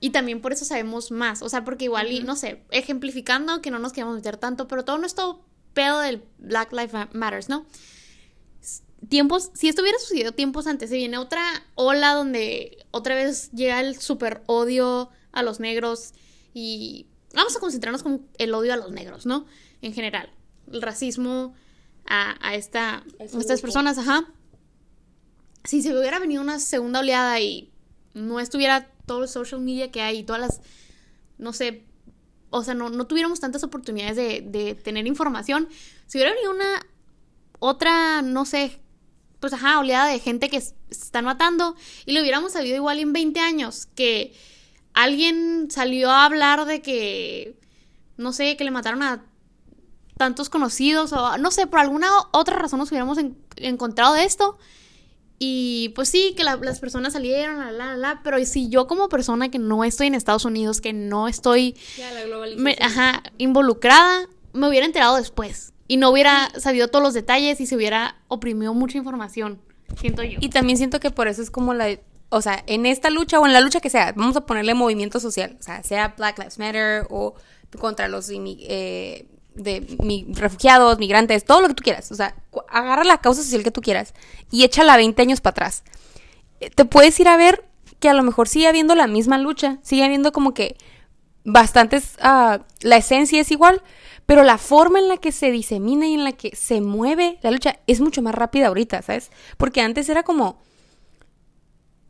Y 0.00 0.10
también 0.10 0.40
por 0.40 0.52
eso 0.52 0.64
sabemos 0.64 1.10
más. 1.10 1.42
O 1.42 1.48
sea, 1.50 1.62
porque 1.62 1.84
igual, 1.84 2.10
y, 2.10 2.22
no 2.22 2.34
sé, 2.34 2.62
ejemplificando 2.70 3.60
que 3.60 3.70
no 3.70 3.78
nos 3.78 3.92
queremos 3.92 4.16
meter 4.16 4.38
tanto, 4.38 4.66
pero 4.66 4.82
todo 4.82 4.96
nuestro 4.96 5.44
pedo 5.74 6.00
del 6.00 6.22
Black 6.38 6.72
Lives 6.72 6.92
Matters, 7.12 7.48
¿no? 7.50 7.66
Tiempos, 9.08 9.50
si 9.54 9.68
esto 9.68 9.82
hubiera 9.82 9.98
sucedido 9.98 10.32
tiempos 10.32 10.66
antes, 10.66 10.90
se 10.90 10.96
viene 10.96 11.18
otra 11.18 11.42
ola 11.74 12.12
donde 12.14 12.84
otra 12.90 13.14
vez 13.14 13.50
llega 13.52 13.80
el 13.80 13.98
super 13.98 14.42
odio 14.46 15.10
a 15.32 15.42
los 15.42 15.58
negros 15.58 16.12
y 16.52 17.06
vamos 17.34 17.56
a 17.56 17.60
concentrarnos 17.60 18.02
con 18.02 18.26
el 18.38 18.54
odio 18.54 18.74
a 18.74 18.76
los 18.76 18.90
negros, 18.90 19.26
¿no? 19.26 19.46
En 19.82 19.94
general, 19.94 20.30
el 20.70 20.82
racismo 20.82 21.54
a, 22.06 22.54
esta, 22.54 23.04
estas 23.18 23.60
personas, 23.60 23.96
ajá. 23.98 24.26
Si 25.64 25.82
se 25.82 25.96
hubiera 25.96 26.18
venido 26.18 26.42
una 26.42 26.58
segunda 26.58 27.00
oleada 27.00 27.38
y 27.40 27.70
no 28.14 28.40
estuviera 28.40 28.90
todo 29.06 29.22
el 29.22 29.28
social 29.28 29.60
media 29.60 29.90
que 29.90 30.02
hay 30.02 30.18
y 30.18 30.24
todas 30.24 30.40
las, 30.40 30.60
no 31.38 31.52
sé, 31.52 31.84
o 32.50 32.64
sea, 32.64 32.74
no, 32.74 32.90
no 32.90 33.06
tuviéramos 33.06 33.40
tantas 33.40 33.62
oportunidades 33.62 34.16
de, 34.16 34.40
de 34.40 34.74
tener 34.74 35.06
información, 35.06 35.68
si 36.06 36.18
hubiera 36.18 36.32
venido 36.32 36.50
una 36.52 36.86
otra, 37.60 38.22
no 38.22 38.44
sé, 38.44 38.80
pues 39.40 39.54
ajá, 39.54 39.80
oleada 39.80 40.06
de 40.06 40.20
gente 40.20 40.48
que 40.48 40.60
se 40.60 40.74
están 40.90 41.24
matando. 41.24 41.74
Y 42.06 42.12
lo 42.12 42.20
hubiéramos 42.20 42.52
sabido 42.52 42.76
igual 42.76 42.98
en 43.00 43.12
20 43.12 43.40
años, 43.40 43.86
que 43.94 44.34
alguien 44.92 45.68
salió 45.70 46.10
a 46.10 46.26
hablar 46.26 46.66
de 46.66 46.82
que, 46.82 47.58
no 48.16 48.32
sé, 48.32 48.56
que 48.56 48.64
le 48.64 48.70
mataron 48.70 49.02
a 49.02 49.24
tantos 50.18 50.50
conocidos 50.50 51.14
o 51.14 51.38
no 51.38 51.50
sé, 51.50 51.66
por 51.66 51.80
alguna 51.80 52.10
otra 52.32 52.56
razón 52.56 52.78
nos 52.78 52.90
hubiéramos 52.90 53.18
encontrado 53.56 54.12
de 54.14 54.24
esto. 54.24 54.58
Y 55.42 55.92
pues 55.94 56.10
sí, 56.10 56.34
que 56.36 56.44
las 56.44 56.80
personas 56.80 57.14
salieron, 57.14 57.58
la, 57.58 57.72
la, 57.72 57.96
la, 57.96 58.20
pero 58.22 58.44
si 58.44 58.68
yo 58.68 58.86
como 58.86 59.08
persona 59.08 59.50
que 59.50 59.58
no 59.58 59.84
estoy 59.84 60.08
en 60.08 60.14
Estados 60.14 60.44
Unidos, 60.44 60.82
que 60.82 60.92
no 60.92 61.28
estoy 61.28 61.74
ajá, 62.78 63.22
involucrada, 63.38 64.28
me 64.52 64.68
hubiera 64.68 64.84
enterado 64.84 65.16
después 65.16 65.72
y 65.90 65.96
no 65.96 66.10
hubiera 66.10 66.52
sabido 66.56 66.86
todos 66.86 67.02
los 67.02 67.14
detalles 67.14 67.60
y 67.60 67.66
se 67.66 67.74
hubiera 67.74 68.14
oprimido 68.28 68.72
mucha 68.74 68.96
información, 68.96 69.60
siento 70.00 70.22
yo. 70.22 70.38
Y 70.40 70.48
también 70.48 70.78
siento 70.78 71.00
que 71.00 71.10
por 71.10 71.26
eso 71.26 71.42
es 71.42 71.50
como 71.50 71.74
la 71.74 71.98
o 72.28 72.40
sea, 72.40 72.62
en 72.68 72.86
esta 72.86 73.10
lucha 73.10 73.40
o 73.40 73.46
en 73.46 73.52
la 73.52 73.60
lucha 73.60 73.80
que 73.80 73.90
sea, 73.90 74.12
vamos 74.14 74.36
a 74.36 74.46
ponerle 74.46 74.74
movimiento 74.74 75.18
social, 75.18 75.56
o 75.58 75.62
sea, 75.64 75.82
sea 75.82 76.14
Black 76.16 76.38
Lives 76.38 76.60
Matter 76.60 77.08
o 77.10 77.34
contra 77.80 78.06
los 78.06 78.30
eh, 78.30 79.26
de 79.56 80.26
refugiados, 80.34 81.00
migrantes, 81.00 81.44
todo 81.44 81.60
lo 81.60 81.66
que 81.66 81.74
tú 81.74 81.82
quieras, 81.82 82.12
o 82.12 82.14
sea, 82.14 82.36
agarra 82.68 83.02
la 83.02 83.18
causa 83.18 83.42
social 83.42 83.64
que 83.64 83.72
tú 83.72 83.80
quieras 83.80 84.14
y 84.52 84.62
échala 84.62 84.96
20 84.96 85.20
años 85.20 85.40
para 85.40 85.50
atrás. 85.50 85.82
eh, 86.60 86.70
te 86.70 86.84
puedes 86.84 87.18
ir 87.18 87.26
a 87.26 87.36
ver 87.36 87.64
que 87.98 88.08
a 88.08 88.14
lo 88.14 88.22
mejor 88.22 88.46
sigue 88.46 88.68
habiendo 88.68 88.94
la 88.94 89.08
misma 89.08 89.38
lucha, 89.38 89.78
sigue 89.82 90.04
habiendo 90.04 90.30
como 90.30 90.54
que 90.54 90.76
bastantes, 91.42 92.16
ah, 92.20 92.60
la 92.80 92.96
esencia 92.96 93.40
es 93.40 93.50
igual, 93.50 93.82
pero 94.30 94.44
la 94.44 94.58
forma 94.58 95.00
en 95.00 95.08
la 95.08 95.16
que 95.16 95.32
se 95.32 95.50
disemina 95.50 96.06
y 96.06 96.14
en 96.14 96.22
la 96.22 96.30
que 96.30 96.54
se 96.54 96.80
mueve 96.80 97.40
la 97.42 97.50
lucha 97.50 97.80
es 97.88 98.00
mucho 98.00 98.22
más 98.22 98.32
rápida 98.32 98.68
ahorita, 98.68 99.02
¿sabes? 99.02 99.32
Porque 99.56 99.80
antes 99.80 100.08
era 100.08 100.22
como, 100.22 100.60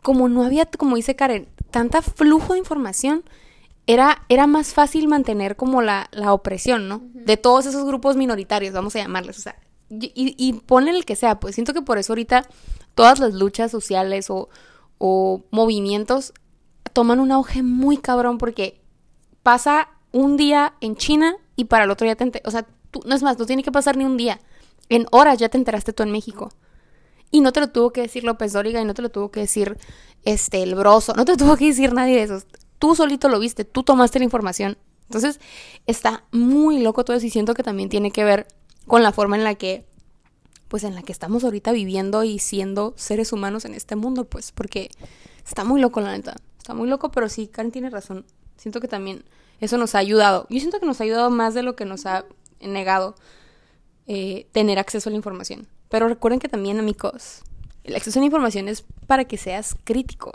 como 0.02 0.28
no 0.28 0.44
había, 0.44 0.66
como 0.66 0.96
dice 0.96 1.16
Karen, 1.16 1.48
tanta 1.70 2.02
flujo 2.02 2.52
de 2.52 2.58
información, 2.58 3.24
era, 3.86 4.26
era 4.28 4.46
más 4.46 4.74
fácil 4.74 5.08
mantener 5.08 5.56
como 5.56 5.80
la, 5.80 6.10
la 6.12 6.34
opresión, 6.34 6.88
¿no? 6.88 7.00
De 7.14 7.38
todos 7.38 7.64
esos 7.64 7.86
grupos 7.86 8.16
minoritarios, 8.16 8.74
vamos 8.74 8.94
a 8.96 8.98
llamarles, 8.98 9.38
o 9.38 9.40
sea, 9.40 9.56
y, 9.88 10.12
y 10.14 10.52
ponle 10.52 10.90
el 10.90 11.06
que 11.06 11.16
sea, 11.16 11.40
pues 11.40 11.54
siento 11.54 11.72
que 11.72 11.80
por 11.80 11.96
eso 11.96 12.12
ahorita 12.12 12.46
todas 12.94 13.18
las 13.18 13.32
luchas 13.32 13.70
sociales 13.70 14.28
o, 14.28 14.50
o 14.98 15.44
movimientos 15.50 16.34
toman 16.92 17.18
un 17.18 17.32
auge 17.32 17.62
muy 17.62 17.96
cabrón 17.96 18.36
porque 18.36 18.78
pasa 19.42 19.88
un 20.12 20.36
día 20.36 20.74
en 20.82 20.96
China 20.96 21.36
y 21.60 21.64
para 21.64 21.84
el 21.84 21.90
otro 21.90 22.06
día 22.06 22.16
te 22.16 22.24
enter- 22.24 22.42
O 22.44 22.50
sea, 22.50 22.66
tú, 22.90 23.00
no 23.04 23.14
es 23.14 23.22
más, 23.22 23.38
no 23.38 23.46
tiene 23.46 23.62
que 23.62 23.70
pasar 23.70 23.96
ni 23.96 24.04
un 24.04 24.16
día. 24.16 24.40
En 24.88 25.06
horas 25.12 25.38
ya 25.38 25.48
te 25.48 25.58
enteraste 25.58 25.92
tú 25.92 26.02
en 26.02 26.10
México. 26.10 26.50
Y 27.30 27.40
no 27.42 27.52
te 27.52 27.60
lo 27.60 27.68
tuvo 27.68 27.92
que 27.92 28.00
decir 28.00 28.24
López 28.24 28.52
Dóriga 28.52 28.80
y 28.80 28.84
no 28.84 28.94
te 28.94 29.02
lo 29.02 29.10
tuvo 29.10 29.30
que 29.30 29.40
decir 29.40 29.76
este 30.24 30.62
el 30.62 30.74
Broso, 30.74 31.12
no 31.14 31.24
te 31.24 31.32
lo 31.32 31.36
tuvo 31.38 31.56
que 31.56 31.66
decir 31.66 31.92
nadie 31.92 32.16
de 32.16 32.22
esos. 32.24 32.46
Tú 32.78 32.94
solito 32.94 33.28
lo 33.28 33.38
viste, 33.38 33.64
tú 33.64 33.82
tomaste 33.82 34.18
la 34.18 34.24
información. 34.24 34.78
Entonces, 35.04 35.38
está 35.86 36.24
muy 36.32 36.80
loco 36.80 37.04
todo 37.04 37.16
eso 37.16 37.26
y 37.26 37.30
siento 37.30 37.54
que 37.54 37.62
también 37.62 37.88
tiene 37.88 38.10
que 38.10 38.24
ver 38.24 38.46
con 38.86 39.02
la 39.02 39.12
forma 39.12 39.36
en 39.36 39.44
la 39.44 39.54
que 39.54 39.86
pues 40.68 40.84
en 40.84 40.94
la 40.94 41.02
que 41.02 41.10
estamos 41.12 41.42
ahorita 41.42 41.72
viviendo 41.72 42.22
y 42.22 42.38
siendo 42.38 42.94
seres 42.96 43.32
humanos 43.32 43.64
en 43.64 43.74
este 43.74 43.96
mundo, 43.96 44.24
pues, 44.26 44.52
porque 44.52 44.88
está 45.44 45.64
muy 45.64 45.80
loco 45.80 46.00
la 46.00 46.12
neta. 46.12 46.36
Está 46.58 46.74
muy 46.74 46.88
loco, 46.88 47.10
pero 47.10 47.28
sí, 47.28 47.48
Karen 47.48 47.72
tiene 47.72 47.90
razón. 47.90 48.24
Siento 48.56 48.78
que 48.80 48.86
también 48.86 49.24
eso 49.60 49.76
nos 49.76 49.94
ha 49.94 49.98
ayudado. 49.98 50.46
Yo 50.50 50.58
siento 50.58 50.80
que 50.80 50.86
nos 50.86 51.00
ha 51.00 51.04
ayudado 51.04 51.30
más 51.30 51.54
de 51.54 51.62
lo 51.62 51.76
que 51.76 51.84
nos 51.84 52.06
ha 52.06 52.24
negado 52.60 53.14
eh, 54.06 54.48
tener 54.52 54.78
acceso 54.78 55.08
a 55.08 55.12
la 55.12 55.16
información. 55.16 55.68
Pero 55.88 56.08
recuerden 56.08 56.40
que 56.40 56.48
también, 56.48 56.78
amigos, 56.78 57.42
el 57.84 57.96
acceso 57.96 58.18
a 58.18 58.22
la 58.22 58.26
información 58.26 58.68
es 58.68 58.84
para 59.06 59.24
que 59.24 59.36
seas 59.36 59.76
crítico. 59.84 60.32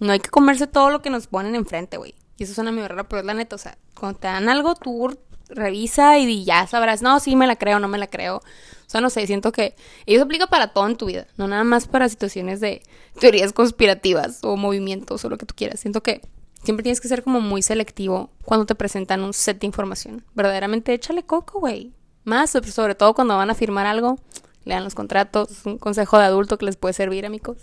No 0.00 0.12
hay 0.12 0.20
que 0.20 0.30
comerse 0.30 0.66
todo 0.66 0.90
lo 0.90 1.02
que 1.02 1.10
nos 1.10 1.26
ponen 1.26 1.54
enfrente, 1.54 1.96
güey. 1.96 2.14
Y 2.36 2.44
eso 2.44 2.54
suena 2.54 2.72
medio 2.72 2.88
raro, 2.88 3.08
pero 3.08 3.20
es 3.20 3.26
la 3.26 3.34
neta, 3.34 3.56
o 3.56 3.58
sea, 3.58 3.76
cuando 3.98 4.18
te 4.18 4.26
dan 4.26 4.48
algo, 4.48 4.74
tú 4.74 5.16
revisa 5.48 6.18
y 6.18 6.44
ya 6.44 6.66
sabrás, 6.66 7.02
no, 7.02 7.20
sí 7.20 7.36
me 7.36 7.46
la 7.46 7.56
creo, 7.56 7.78
no 7.78 7.88
me 7.88 7.98
la 7.98 8.06
creo. 8.06 8.36
O 8.36 8.90
sea, 8.92 9.00
no 9.00 9.10
sé, 9.10 9.26
siento 9.26 9.52
que 9.52 9.74
eso 10.06 10.24
aplica 10.24 10.46
para 10.46 10.72
todo 10.72 10.86
en 10.86 10.96
tu 10.96 11.06
vida, 11.06 11.26
no 11.36 11.46
nada 11.48 11.64
más 11.64 11.86
para 11.86 12.08
situaciones 12.08 12.60
de 12.60 12.82
teorías 13.20 13.52
conspirativas 13.52 14.40
o 14.42 14.56
movimientos 14.56 15.24
o 15.24 15.28
lo 15.28 15.38
que 15.38 15.46
tú 15.46 15.54
quieras. 15.54 15.80
Siento 15.80 16.02
que 16.02 16.20
siempre 16.64 16.82
tienes 16.82 17.00
que 17.00 17.08
ser 17.08 17.22
como 17.22 17.40
muy 17.40 17.62
selectivo 17.62 18.30
cuando 18.44 18.66
te 18.66 18.74
presentan 18.74 19.22
un 19.22 19.32
set 19.32 19.60
de 19.60 19.66
información. 19.66 20.24
Verdaderamente 20.34 20.94
échale 20.94 21.24
coco, 21.24 21.60
güey. 21.60 21.92
Más, 22.24 22.50
sobre 22.50 22.94
todo 22.94 23.14
cuando 23.14 23.36
van 23.36 23.50
a 23.50 23.54
firmar 23.54 23.86
algo, 23.86 24.18
lean 24.64 24.84
los 24.84 24.94
contratos, 24.94 25.50
es 25.50 25.66
un 25.66 25.78
consejo 25.78 26.18
de 26.18 26.24
adulto 26.24 26.58
que 26.58 26.66
les 26.66 26.76
puede 26.76 26.94
servir, 26.94 27.26
amigos. 27.26 27.58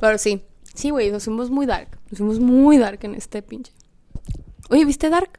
Pero 0.00 0.18
sí, 0.18 0.42
sí, 0.74 0.90
güey, 0.90 1.10
nos 1.10 1.24
fuimos 1.24 1.50
muy 1.50 1.66
dark. 1.66 1.98
Nos 2.10 2.18
fuimos 2.18 2.40
muy 2.40 2.78
dark 2.78 2.98
en 3.02 3.14
este 3.14 3.42
pinche. 3.42 3.72
Oye, 4.68 4.84
¿viste 4.84 5.08
Dark? 5.10 5.30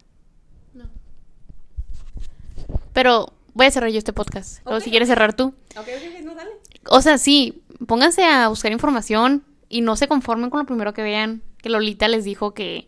Pero 2.94 3.34
voy 3.54 3.68
a 3.68 3.72
cerrar 3.72 3.92
yo 3.92 3.98
este 3.98 4.14
podcast. 4.14 4.60
O 4.64 4.80
si 4.80 4.90
quieres 4.90 5.10
cerrar 5.10 5.34
tú. 5.34 5.54
Ok, 5.78 5.88
ok, 5.88 6.26
no, 6.26 6.34
dale. 6.34 6.50
O 6.90 7.02
sea, 7.02 7.18
sí, 7.18 7.64
pónganse 7.86 8.24
a 8.24 8.48
buscar 8.48 8.72
información 8.72 9.44
y 9.70 9.82
no 9.82 9.96
se 9.96 10.08
conformen 10.08 10.50
con 10.50 10.62
lo 10.62 10.66
primero 10.66 10.94
que 10.94 11.04
vean. 11.04 11.44
Que 11.68 11.74
Lolita 11.74 12.08
les 12.08 12.24
dijo 12.24 12.54
que 12.54 12.88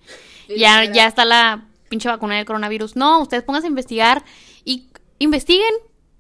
ya, 0.58 0.86
ya 0.94 1.06
está 1.08 1.26
la 1.26 1.68
pinche 1.90 2.08
vacuna 2.08 2.38
del 2.38 2.46
coronavirus. 2.46 2.96
No, 2.96 3.20
ustedes 3.22 3.44
pónganse 3.44 3.68
a 3.68 3.70
investigar 3.70 4.24
y 4.64 4.88
investiguen, 5.20 5.74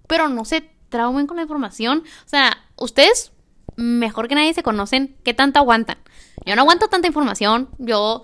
pero 0.07 0.27
no 0.27 0.43
se 0.45 0.69
traumen 0.89 1.25
con 1.27 1.37
la 1.37 1.43
información. 1.43 2.03
O 2.25 2.29
sea, 2.29 2.57
ustedes 2.75 3.31
mejor 3.75 4.27
que 4.27 4.35
nadie 4.35 4.53
se 4.53 4.63
conocen 4.63 5.15
qué 5.23 5.33
tanto 5.33 5.59
aguantan. 5.59 5.97
Yo 6.45 6.55
no 6.55 6.61
aguanto 6.63 6.87
tanta 6.87 7.07
información. 7.07 7.69
Yo, 7.77 8.23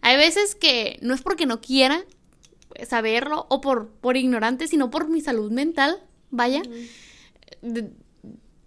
hay 0.00 0.16
veces 0.16 0.54
que 0.54 0.98
no 1.02 1.12
es 1.14 1.22
porque 1.22 1.46
no 1.46 1.60
quiera 1.60 2.02
saberlo 2.88 3.46
o 3.48 3.60
por, 3.60 3.88
por 3.88 4.16
ignorante, 4.16 4.68
sino 4.68 4.90
por 4.90 5.08
mi 5.08 5.20
salud 5.20 5.50
mental, 5.50 5.98
vaya. 6.30 6.62
De- 7.62 7.90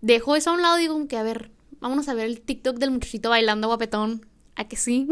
dejo 0.02 0.36
eso 0.36 0.50
a 0.50 0.54
un 0.54 0.62
lado 0.62 0.78
y 0.78 0.82
digo 0.82 1.08
que, 1.08 1.18
a 1.18 1.24
ver, 1.24 1.52
vámonos 1.80 2.08
a 2.10 2.14
ver 2.14 2.26
el 2.26 2.42
TikTok 2.42 2.78
del 2.78 2.92
muchachito 2.92 3.30
bailando 3.30 3.68
guapetón. 3.68 4.26
¿A 4.56 4.68
que 4.68 4.76
sí? 4.76 5.08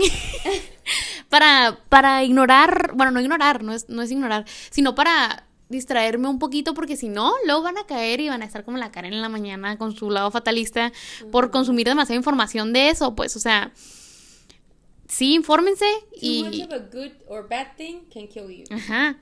para, 1.30 1.80
para 1.90 2.24
ignorar, 2.24 2.92
bueno, 2.96 3.12
no 3.12 3.20
ignorar, 3.20 3.64
no 3.64 3.74
es, 3.74 3.90
no 3.90 4.02
es 4.02 4.12
ignorar, 4.12 4.46
sino 4.70 4.96
para 4.96 5.48
distraerme 5.70 6.30
un 6.30 6.40
poquito 6.40 6.74
porque 6.74 6.96
si 6.96 7.10
no, 7.10 7.34
luego 7.46 7.64
van 7.64 7.78
a 7.78 7.86
caer 7.86 8.22
y 8.22 8.30
van 8.30 8.42
a 8.42 8.46
estar 8.46 8.64
como 8.64 8.78
la 8.78 8.92
Karen 8.92 9.14
en 9.14 9.22
la 9.22 9.30
mañana 9.30 9.78
con 9.78 9.96
su 9.96 10.10
lado 10.10 10.32
fatalista 10.32 10.94
por 11.32 11.52
consumir 11.52 11.88
demasiada 11.88 12.18
información 12.18 12.72
de 12.74 12.90
eso, 12.90 13.16
pues, 13.16 13.36
o 13.36 13.40
sea, 13.40 13.74
sí, 15.08 15.34
infórmense 15.34 15.86
y... 16.22 16.62
a 16.62 16.78
good 16.78 17.12
or 17.28 17.48
bad 17.50 17.76
thing 17.76 18.02
can 18.14 18.28
kill 18.28 18.50
you. 18.50 18.64
Ajá, 18.70 19.18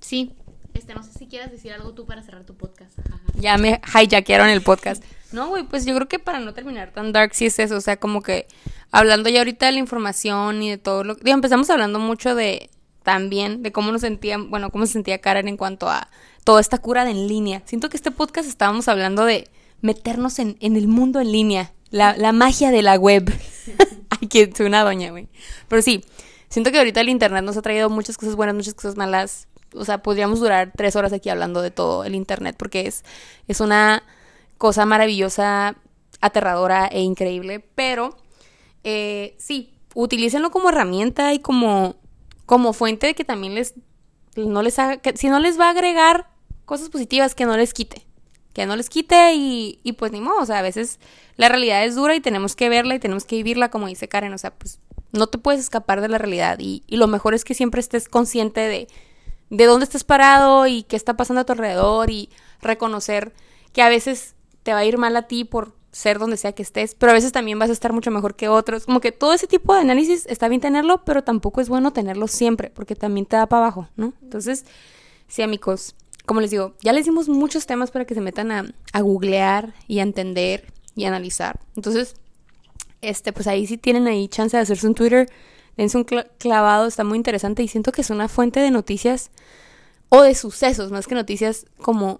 sí. 0.00 0.32
Este, 0.76 0.94
no 0.94 1.02
sé 1.02 1.10
si 1.18 1.26
quieras 1.26 1.50
decir 1.50 1.72
algo 1.72 1.94
tú 1.94 2.04
para 2.04 2.22
cerrar 2.22 2.44
tu 2.44 2.54
podcast. 2.54 2.98
Ya 3.34 3.56
me 3.56 3.80
hijackearon 3.94 4.48
el 4.48 4.60
podcast. 4.60 5.02
No, 5.32 5.48
güey, 5.48 5.64
pues 5.64 5.86
yo 5.86 5.94
creo 5.94 6.06
que 6.06 6.18
para 6.18 6.38
no 6.38 6.52
terminar 6.52 6.92
tan 6.92 7.12
dark 7.12 7.34
sí 7.34 7.46
es 7.46 7.58
eso, 7.58 7.76
o 7.76 7.80
sea, 7.80 7.96
como 7.96 8.22
que 8.22 8.46
hablando 8.90 9.30
ya 9.30 9.38
ahorita 9.38 9.66
de 9.66 9.72
la 9.72 9.78
información 9.78 10.62
y 10.62 10.70
de 10.70 10.78
todo 10.78 11.02
lo 11.02 11.14
digo, 11.14 11.34
empezamos 11.34 11.70
hablando 11.70 11.98
mucho 11.98 12.34
de 12.34 12.68
también 13.02 13.62
de 13.62 13.72
cómo 13.72 13.90
nos 13.90 14.02
sentían, 14.02 14.50
bueno, 14.50 14.70
cómo 14.70 14.84
se 14.84 14.92
sentía 14.92 15.20
Karen 15.20 15.48
en 15.48 15.56
cuanto 15.56 15.88
a 15.88 16.08
toda 16.44 16.60
esta 16.60 16.78
cura 16.78 17.04
de 17.04 17.12
en 17.12 17.26
línea. 17.26 17.62
Siento 17.64 17.88
que 17.88 17.96
este 17.96 18.10
podcast 18.10 18.48
estábamos 18.48 18.86
hablando 18.88 19.24
de 19.24 19.48
meternos 19.80 20.38
en, 20.38 20.56
en 20.60 20.76
el 20.76 20.88
mundo 20.88 21.20
en 21.20 21.32
línea, 21.32 21.72
la, 21.90 22.16
la 22.16 22.32
magia 22.32 22.70
de 22.70 22.82
la 22.82 22.96
web. 22.96 23.32
Ay, 24.10 24.28
que 24.28 24.52
soy 24.54 24.66
una 24.66 24.82
doña, 24.82 25.10
güey. 25.10 25.28
Pero 25.68 25.80
sí, 25.80 26.04
siento 26.48 26.70
que 26.70 26.78
ahorita 26.78 27.00
el 27.00 27.08
internet 27.08 27.44
nos 27.44 27.56
ha 27.56 27.62
traído 27.62 27.88
muchas 27.88 28.18
cosas 28.18 28.36
buenas, 28.36 28.54
muchas 28.54 28.74
cosas 28.74 28.96
malas. 28.96 29.48
O 29.76 29.84
sea, 29.84 30.02
podríamos 30.02 30.40
durar 30.40 30.72
tres 30.76 30.96
horas 30.96 31.12
aquí 31.12 31.28
hablando 31.28 31.62
de 31.62 31.70
todo 31.70 32.04
el 32.04 32.14
internet 32.14 32.56
porque 32.58 32.86
es, 32.86 33.04
es 33.48 33.60
una 33.60 34.02
cosa 34.58 34.86
maravillosa, 34.86 35.76
aterradora 36.20 36.86
e 36.86 37.00
increíble. 37.00 37.64
Pero 37.74 38.16
eh, 38.84 39.34
sí, 39.38 39.74
utilícenlo 39.94 40.50
como 40.50 40.70
herramienta 40.70 41.32
y 41.34 41.38
como, 41.38 41.96
como 42.46 42.72
fuente 42.72 43.08
de 43.08 43.14
que 43.14 43.24
también 43.24 43.54
les 43.54 43.74
no 44.36 44.62
les 44.62 44.78
haga, 44.78 45.00
si 45.14 45.28
no 45.28 45.40
les 45.40 45.58
va 45.58 45.68
a 45.68 45.70
agregar 45.70 46.28
cosas 46.66 46.90
positivas, 46.90 47.34
que 47.34 47.46
no 47.46 47.56
les 47.56 47.72
quite. 47.72 48.06
Que 48.52 48.66
no 48.66 48.76
les 48.76 48.90
quite 48.90 49.34
y, 49.34 49.80
y 49.82 49.92
pues 49.92 50.12
ni 50.12 50.20
modo, 50.20 50.40
o 50.40 50.46
sea, 50.46 50.58
a 50.58 50.62
veces 50.62 50.98
la 51.36 51.48
realidad 51.48 51.84
es 51.84 51.94
dura 51.94 52.14
y 52.14 52.20
tenemos 52.20 52.54
que 52.54 52.68
verla 52.68 52.94
y 52.94 52.98
tenemos 52.98 53.24
que 53.24 53.36
vivirla 53.36 53.70
como 53.70 53.86
dice 53.86 54.08
Karen, 54.08 54.32
o 54.32 54.38
sea, 54.38 54.52
pues 54.52 54.78
no 55.12 55.26
te 55.26 55.38
puedes 55.38 55.60
escapar 55.60 56.00
de 56.00 56.08
la 56.08 56.18
realidad 56.18 56.58
y 56.58 56.82
lo 56.88 57.06
mejor 57.06 57.34
es 57.34 57.44
que 57.44 57.54
siempre 57.54 57.80
estés 57.80 58.08
consciente 58.08 58.60
de, 58.60 58.88
de 59.50 59.64
dónde 59.66 59.84
estás 59.84 60.04
parado 60.04 60.66
y 60.66 60.82
qué 60.84 60.96
está 60.96 61.16
pasando 61.16 61.40
a 61.40 61.44
tu 61.44 61.52
alrededor 61.52 62.10
y 62.10 62.30
reconocer 62.60 63.32
que 63.72 63.82
a 63.82 63.88
veces 63.88 64.34
te 64.62 64.72
va 64.72 64.78
a 64.78 64.84
ir 64.84 64.98
mal 64.98 65.16
a 65.16 65.28
ti 65.28 65.44
por 65.44 65.74
ser 65.92 66.18
donde 66.18 66.36
sea 66.36 66.52
que 66.52 66.62
estés, 66.62 66.94
pero 66.94 67.12
a 67.12 67.14
veces 67.14 67.32
también 67.32 67.58
vas 67.58 67.70
a 67.70 67.72
estar 67.72 67.92
mucho 67.92 68.10
mejor 68.10 68.34
que 68.34 68.48
otros. 68.48 68.84
Como 68.84 69.00
que 69.00 69.12
todo 69.12 69.32
ese 69.32 69.46
tipo 69.46 69.74
de 69.74 69.80
análisis 69.80 70.26
está 70.26 70.48
bien 70.48 70.60
tenerlo, 70.60 71.04
pero 71.04 71.24
tampoco 71.24 71.62
es 71.62 71.70
bueno 71.70 71.92
tenerlo 71.92 72.28
siempre, 72.28 72.70
porque 72.70 72.94
también 72.94 73.24
te 73.24 73.36
da 73.36 73.46
para 73.46 73.62
abajo, 73.62 73.88
¿no? 73.96 74.12
Entonces, 74.22 74.66
sí, 75.26 75.40
amigos, 75.40 75.94
como 76.26 76.42
les 76.42 76.50
digo, 76.50 76.74
ya 76.82 76.92
les 76.92 77.06
dimos 77.06 77.30
muchos 77.30 77.64
temas 77.64 77.90
para 77.90 78.04
que 78.04 78.14
se 78.14 78.20
metan 78.20 78.52
a, 78.52 78.74
a 78.92 79.00
googlear 79.00 79.72
y 79.88 80.00
a 80.00 80.02
entender 80.02 80.70
y 80.94 81.04
a 81.04 81.08
analizar. 81.08 81.60
Entonces, 81.76 82.16
este, 83.00 83.32
pues 83.32 83.46
ahí 83.46 83.66
sí 83.66 83.78
tienen 83.78 84.06
ahí 84.06 84.28
chance 84.28 84.56
de 84.56 84.62
hacerse 84.62 84.86
un 84.86 84.94
Twitter, 84.94 85.30
dense 85.76 85.96
un 85.98 86.04
cla- 86.06 86.28
clavado, 86.38 86.86
está 86.86 87.04
muy 87.04 87.16
interesante 87.16 87.62
y 87.62 87.68
siento 87.68 87.92
que 87.92 88.00
es 88.00 88.10
una 88.10 88.28
fuente 88.28 88.60
de 88.60 88.70
noticias 88.70 89.30
o 90.08 90.22
de 90.22 90.34
sucesos, 90.34 90.90
más 90.92 91.06
que 91.06 91.14
noticias 91.14 91.66
como 91.82 92.18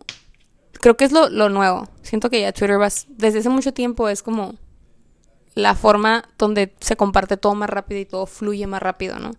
creo 0.80 0.96
que 0.96 1.04
es 1.04 1.12
lo, 1.12 1.28
lo 1.28 1.48
nuevo. 1.48 1.88
Siento 2.02 2.28
que 2.30 2.40
ya 2.40 2.52
Twitter 2.52 2.80
va, 2.80 2.88
desde 3.08 3.38
hace 3.38 3.48
mucho 3.48 3.72
tiempo 3.72 4.08
es 4.08 4.22
como 4.22 4.54
la 5.54 5.74
forma 5.74 6.28
donde 6.38 6.74
se 6.80 6.96
comparte 6.96 7.36
todo 7.36 7.54
más 7.54 7.70
rápido 7.70 8.00
y 8.00 8.04
todo 8.04 8.26
fluye 8.26 8.66
más 8.66 8.82
rápido, 8.82 9.18
¿no? 9.18 9.30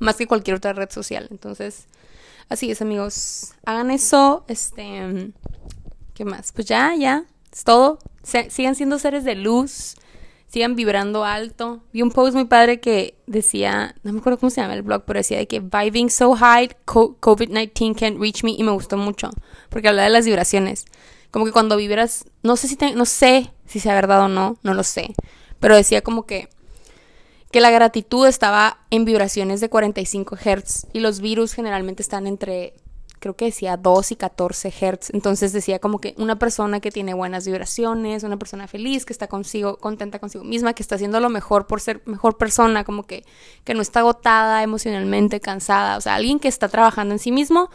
Más 0.00 0.16
que 0.16 0.26
cualquier 0.26 0.56
otra 0.56 0.72
red 0.72 0.90
social. 0.90 1.28
Entonces, 1.30 1.86
así 2.48 2.70
es, 2.72 2.82
amigos. 2.82 3.52
Hagan 3.64 3.90
eso, 3.92 4.44
este, 4.48 5.32
¿qué 6.14 6.24
más? 6.24 6.50
Pues 6.52 6.66
ya, 6.66 6.94
ya, 6.96 7.24
es 7.52 7.62
todo. 7.62 7.98
Se- 8.24 8.50
sigan 8.50 8.74
siendo 8.74 8.98
seres 8.98 9.22
de 9.24 9.36
luz, 9.36 9.94
sigan 10.50 10.74
vibrando 10.74 11.24
alto. 11.24 11.80
Vi 11.92 12.02
un 12.02 12.10
post 12.10 12.34
muy 12.34 12.44
padre 12.44 12.80
que 12.80 13.14
decía, 13.26 13.94
no 14.02 14.12
me 14.12 14.18
acuerdo 14.18 14.38
cómo 14.38 14.50
se 14.50 14.60
llama 14.60 14.74
el 14.74 14.82
blog, 14.82 15.04
pero 15.06 15.20
decía 15.20 15.38
de 15.38 15.46
que 15.46 15.60
vibing 15.60 16.10
so 16.10 16.34
high, 16.34 16.68
co- 16.84 17.16
COVID-19 17.20 17.94
can't 17.98 18.18
reach 18.20 18.42
me 18.44 18.50
y 18.52 18.62
me 18.62 18.72
gustó 18.72 18.96
mucho, 18.96 19.30
porque 19.68 19.88
hablaba 19.88 20.04
de 20.08 20.12
las 20.12 20.26
vibraciones. 20.26 20.84
Como 21.30 21.44
que 21.46 21.52
cuando 21.52 21.76
vibras, 21.76 22.24
no 22.42 22.56
sé 22.56 22.66
si 22.68 22.76
te- 22.76 22.94
no 22.94 23.04
sé 23.06 23.52
si 23.66 23.78
sea 23.80 23.94
verdad 23.94 24.22
o 24.22 24.28
no, 24.28 24.58
no 24.62 24.74
lo 24.74 24.82
sé, 24.82 25.14
pero 25.60 25.76
decía 25.76 26.02
como 26.02 26.26
que 26.26 26.48
que 27.52 27.60
la 27.60 27.70
gratitud 27.70 28.28
estaba 28.28 28.78
en 28.90 29.04
vibraciones 29.04 29.60
de 29.60 29.68
45 29.68 30.36
Hz 30.36 30.86
y 30.92 31.00
los 31.00 31.20
virus 31.20 31.52
generalmente 31.52 32.00
están 32.00 32.28
entre, 32.28 32.74
creo 33.20 33.36
que 33.36 33.44
decía 33.44 33.76
2 33.76 34.12
y 34.12 34.16
14 34.16 34.70
Hz. 34.70 35.10
Entonces 35.14 35.52
decía 35.52 35.78
como 35.78 36.00
que 36.00 36.14
una 36.18 36.38
persona 36.38 36.80
que 36.80 36.90
tiene 36.90 37.14
buenas 37.14 37.46
vibraciones, 37.46 38.24
una 38.24 38.38
persona 38.38 38.66
feliz, 38.66 39.04
que 39.04 39.12
está 39.12 39.28
consigo, 39.28 39.76
contenta 39.76 40.18
consigo 40.18 40.42
misma, 40.42 40.72
que 40.72 40.82
está 40.82 40.96
haciendo 40.96 41.20
lo 41.20 41.28
mejor 41.28 41.66
por 41.66 41.80
ser 41.80 42.02
mejor 42.06 42.38
persona, 42.38 42.82
como 42.82 43.04
que, 43.04 43.24
que 43.64 43.74
no 43.74 43.82
está 43.82 44.00
agotada 44.00 44.62
emocionalmente, 44.62 45.40
cansada, 45.40 45.96
o 45.98 46.00
sea, 46.00 46.16
alguien 46.16 46.40
que 46.40 46.48
está 46.48 46.68
trabajando 46.68 47.14
en 47.14 47.18
sí 47.18 47.30
mismo, 47.30 47.70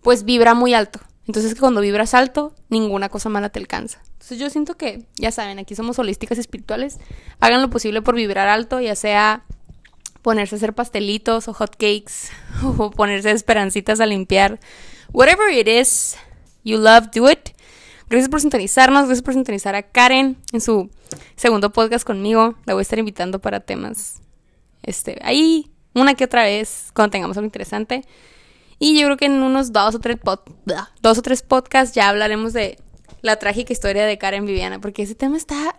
pues 0.00 0.24
vibra 0.24 0.54
muy 0.54 0.74
alto. 0.74 0.98
Entonces 1.26 1.54
que 1.54 1.60
cuando 1.60 1.80
vibras 1.80 2.14
alto, 2.14 2.54
ninguna 2.70 3.08
cosa 3.08 3.28
mala 3.28 3.50
te 3.50 3.60
alcanza. 3.60 4.00
Entonces 4.14 4.38
yo 4.38 4.50
siento 4.50 4.76
que, 4.76 5.06
ya 5.16 5.30
saben, 5.30 5.58
aquí 5.58 5.76
somos 5.76 5.98
holísticas 5.98 6.38
espirituales. 6.38 6.98
Hagan 7.38 7.62
lo 7.62 7.70
posible 7.70 8.02
por 8.02 8.16
vibrar 8.16 8.48
alto, 8.48 8.80
ya 8.80 8.96
sea 8.96 9.44
ponerse 10.22 10.54
a 10.54 10.58
hacer 10.58 10.74
pastelitos 10.74 11.48
o 11.48 11.54
hot 11.54 11.72
cakes 11.72 12.30
o 12.62 12.90
ponerse 12.90 13.30
esperancitas 13.30 14.00
a 14.00 14.06
limpiar. 14.06 14.60
Whatever 15.12 15.52
it 15.52 15.68
is 15.68 16.16
you 16.64 16.78
love, 16.78 17.08
do 17.14 17.30
it. 17.30 17.50
Gracias 18.08 18.28
por 18.28 18.40
sintonizarnos, 18.40 19.06
gracias 19.06 19.22
por 19.22 19.34
sintonizar 19.34 19.74
a 19.76 19.82
Karen 19.82 20.36
en 20.52 20.60
su 20.60 20.90
segundo 21.36 21.72
podcast 21.72 22.04
conmigo. 22.04 22.56
La 22.66 22.74
voy 22.74 22.80
a 22.80 22.82
estar 22.82 22.98
invitando 22.98 23.40
para 23.40 23.60
temas, 23.60 24.20
este, 24.82 25.20
ahí, 25.22 25.70
una 25.94 26.14
que 26.14 26.24
otra 26.24 26.42
vez, 26.42 26.90
cuando 26.92 27.12
tengamos 27.12 27.36
algo 27.36 27.46
interesante. 27.46 28.04
Y 28.80 28.98
yo 28.98 29.06
creo 29.06 29.16
que 29.16 29.26
en 29.26 29.42
unos 29.42 29.72
dos 29.72 29.94
o 29.94 30.00
tres, 30.00 30.16
dos 31.02 31.18
o 31.18 31.22
tres 31.22 31.42
podcasts 31.42 31.94
ya 31.94 32.08
hablaremos 32.08 32.52
de 32.52 32.78
la 33.22 33.36
trágica 33.36 33.72
historia 33.72 34.06
de 34.06 34.18
Karen 34.18 34.46
Viviana, 34.46 34.80
porque 34.80 35.02
ese 35.02 35.14
tema 35.14 35.36
está 35.36 35.76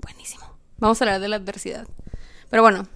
buenísimo. 0.00 0.44
Vamos 0.78 1.00
a 1.00 1.04
hablar 1.04 1.20
de 1.20 1.28
la 1.28 1.36
adversidad. 1.36 1.86
Pero 2.50 2.62
bueno, 2.62 2.88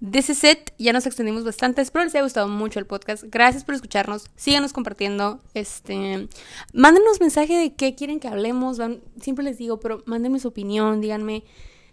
this 0.00 0.30
is 0.30 0.44
it. 0.44 0.70
Ya 0.78 0.92
nos 0.92 1.06
extendimos 1.06 1.44
bastante. 1.44 1.82
Espero 1.82 2.04
les 2.04 2.14
haya 2.14 2.22
gustado 2.22 2.48
mucho 2.48 2.78
el 2.78 2.86
podcast. 2.86 3.24
Gracias 3.26 3.64
por 3.64 3.74
escucharnos. 3.74 4.30
Síganos 4.36 4.72
compartiendo. 4.72 5.40
Este, 5.54 6.28
mándenos 6.72 7.20
mensaje 7.20 7.56
de 7.56 7.74
qué 7.74 7.94
quieren 7.94 8.20
que 8.20 8.28
hablemos. 8.28 8.78
Siempre 9.20 9.44
les 9.44 9.58
digo, 9.58 9.80
pero 9.80 10.02
mándenme 10.06 10.40
su 10.40 10.48
opinión. 10.48 11.00
Díganme, 11.00 11.44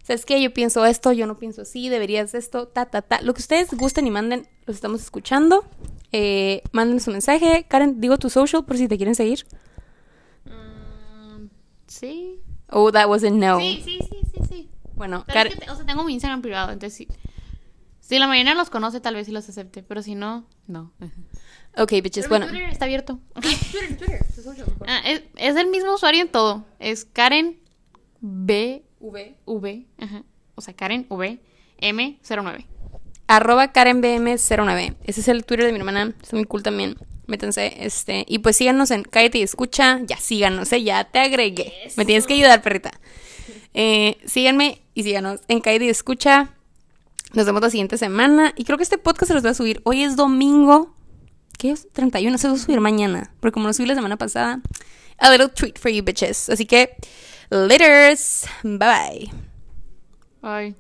¿sabes 0.04 0.26
qué? 0.26 0.42
Yo 0.42 0.54
pienso 0.54 0.86
esto, 0.86 1.12
yo 1.12 1.28
no 1.28 1.38
pienso 1.38 1.64
así. 1.64 1.90
Deberías 1.90 2.34
esto, 2.36 2.68
ta, 2.68 2.86
ta, 2.86 3.02
ta. 3.02 3.22
Lo 3.22 3.34
que 3.34 3.42
ustedes 3.42 3.74
gusten 3.74 4.08
y 4.08 4.12
manden, 4.12 4.48
los 4.66 4.76
estamos 4.76 5.02
escuchando. 5.02 5.66
Eh, 6.12 6.62
manden 6.72 7.00
su 7.00 7.12
mensaje. 7.12 7.66
Karen, 7.68 8.00
digo 8.00 8.18
tu 8.18 8.30
social 8.30 8.64
por 8.66 8.78
si 8.78 8.88
te 8.88 8.98
quieren 8.98 9.16
seguir. 9.16 9.46
Um, 10.46 11.50
sí. 11.88 12.40
Oh, 12.70 12.92
that 12.92 13.08
was 13.08 13.24
a 13.24 13.30
no. 13.30 13.60
Sí, 13.60 13.82
sí, 13.84 14.00
sí, 14.02 14.20
sí, 14.34 14.40
sí. 14.48 14.70
Bueno, 14.96 15.26
Karen... 15.28 15.54
o 15.70 15.76
sea, 15.76 15.86
tengo 15.86 16.04
mi 16.04 16.14
Instagram 16.14 16.42
privado, 16.42 16.72
entonces 16.72 16.96
sí. 16.98 17.08
Si 18.06 18.20
la 18.20 18.28
mayoría 18.28 18.54
los 18.54 18.70
conoce, 18.70 19.00
tal 19.00 19.16
vez 19.16 19.26
sí 19.26 19.32
los 19.32 19.50
acepte, 19.50 19.82
pero 19.82 20.04
si 20.04 20.14
no, 20.14 20.46
no. 20.68 20.94
Ok, 21.78 21.92
bitches, 22.04 22.30
bueno. 22.30 22.48
Twitter 22.48 22.70
está 22.70 22.86
abierto. 22.86 23.20
Ah, 23.34 23.42
Twitter, 23.42 23.98
Twitter. 23.98 24.26
Ah, 24.88 25.02
es, 25.06 25.24
es, 25.36 25.56
el 25.56 25.68
mismo 25.68 25.96
usuario 25.96 26.22
en 26.22 26.30
todo. 26.30 26.66
Es 26.80 27.04
Karen 27.04 27.60
B 28.22 28.84
V 29.00 29.36
V, 29.46 29.88
ajá. 29.98 30.24
O 30.54 30.62
sea, 30.62 30.76
Karen 30.76 31.08
V 31.10 31.40
M 31.80 32.20
09 32.30 32.68
arroba 33.28 33.74
KarenBM09. 33.74 34.96
Ese 35.04 35.22
es 35.22 35.28
el 35.28 35.46
Twitter 35.46 35.66
de 35.66 35.72
mi 35.72 35.80
hermana. 35.80 36.14
Está 36.22 36.36
muy 36.36 36.46
cool 36.46 36.64
también. 36.64 36.96
Métanse. 37.28 37.74
Este. 37.80 38.26
Y 38.28 38.40
pues 38.40 38.58
síganos 38.58 38.92
en 38.92 39.04
Cállate 39.04 39.40
y 39.40 39.42
Escucha. 39.42 40.00
Ya 40.04 40.18
síganos, 40.18 40.72
¿eh? 40.72 40.84
Ya 40.84 41.04
te 41.06 41.20
agregué. 41.20 41.74
Me 41.98 42.06
tienes 42.06 42.28
que 42.28 42.34
ayudar, 42.34 42.62
perrita. 42.62 42.92
Eh, 43.74 44.18
síganme 44.26 44.82
y 44.94 45.04
síganos 45.04 45.42
en 45.48 45.60
Cállate 45.62 45.86
y 45.86 45.90
Escucha. 45.90 46.52
Nos 47.36 47.46
vemos 47.46 47.62
la 47.62 47.70
siguiente 47.70 47.98
semana. 47.98 48.54
Y 48.56 48.64
creo 48.64 48.78
que 48.78 48.84
este 48.84 48.98
podcast 48.98 49.28
se 49.28 49.34
los 49.34 49.44
voy 49.44 49.52
a 49.52 49.56
subir. 49.56 49.82
Hoy 49.84 50.04
es 50.04 50.16
domingo. 50.16 50.96
¿Qué 51.58 51.72
es? 51.72 51.88
31. 51.92 52.38
Se 52.38 52.48
los 52.48 52.54
voy 52.54 52.62
a 52.62 52.66
subir 52.66 52.82
mañana. 52.82 53.34
Porque 53.42 53.54
como 53.54 53.68
lo 53.68 53.74
subí 53.74 53.86
la 53.86 53.96
semana 53.96 54.18
pasada. 54.18 54.62
A 55.18 55.30
little 55.30 55.50
treat 55.50 55.78
for 55.78 55.92
you, 55.92 56.04
bitches. 56.04 56.50
Así 56.50 56.66
que, 56.66 56.96
laters. 57.50 58.46
Bye 58.64 58.78
bye. 58.78 59.32
Bye. 60.42 60.76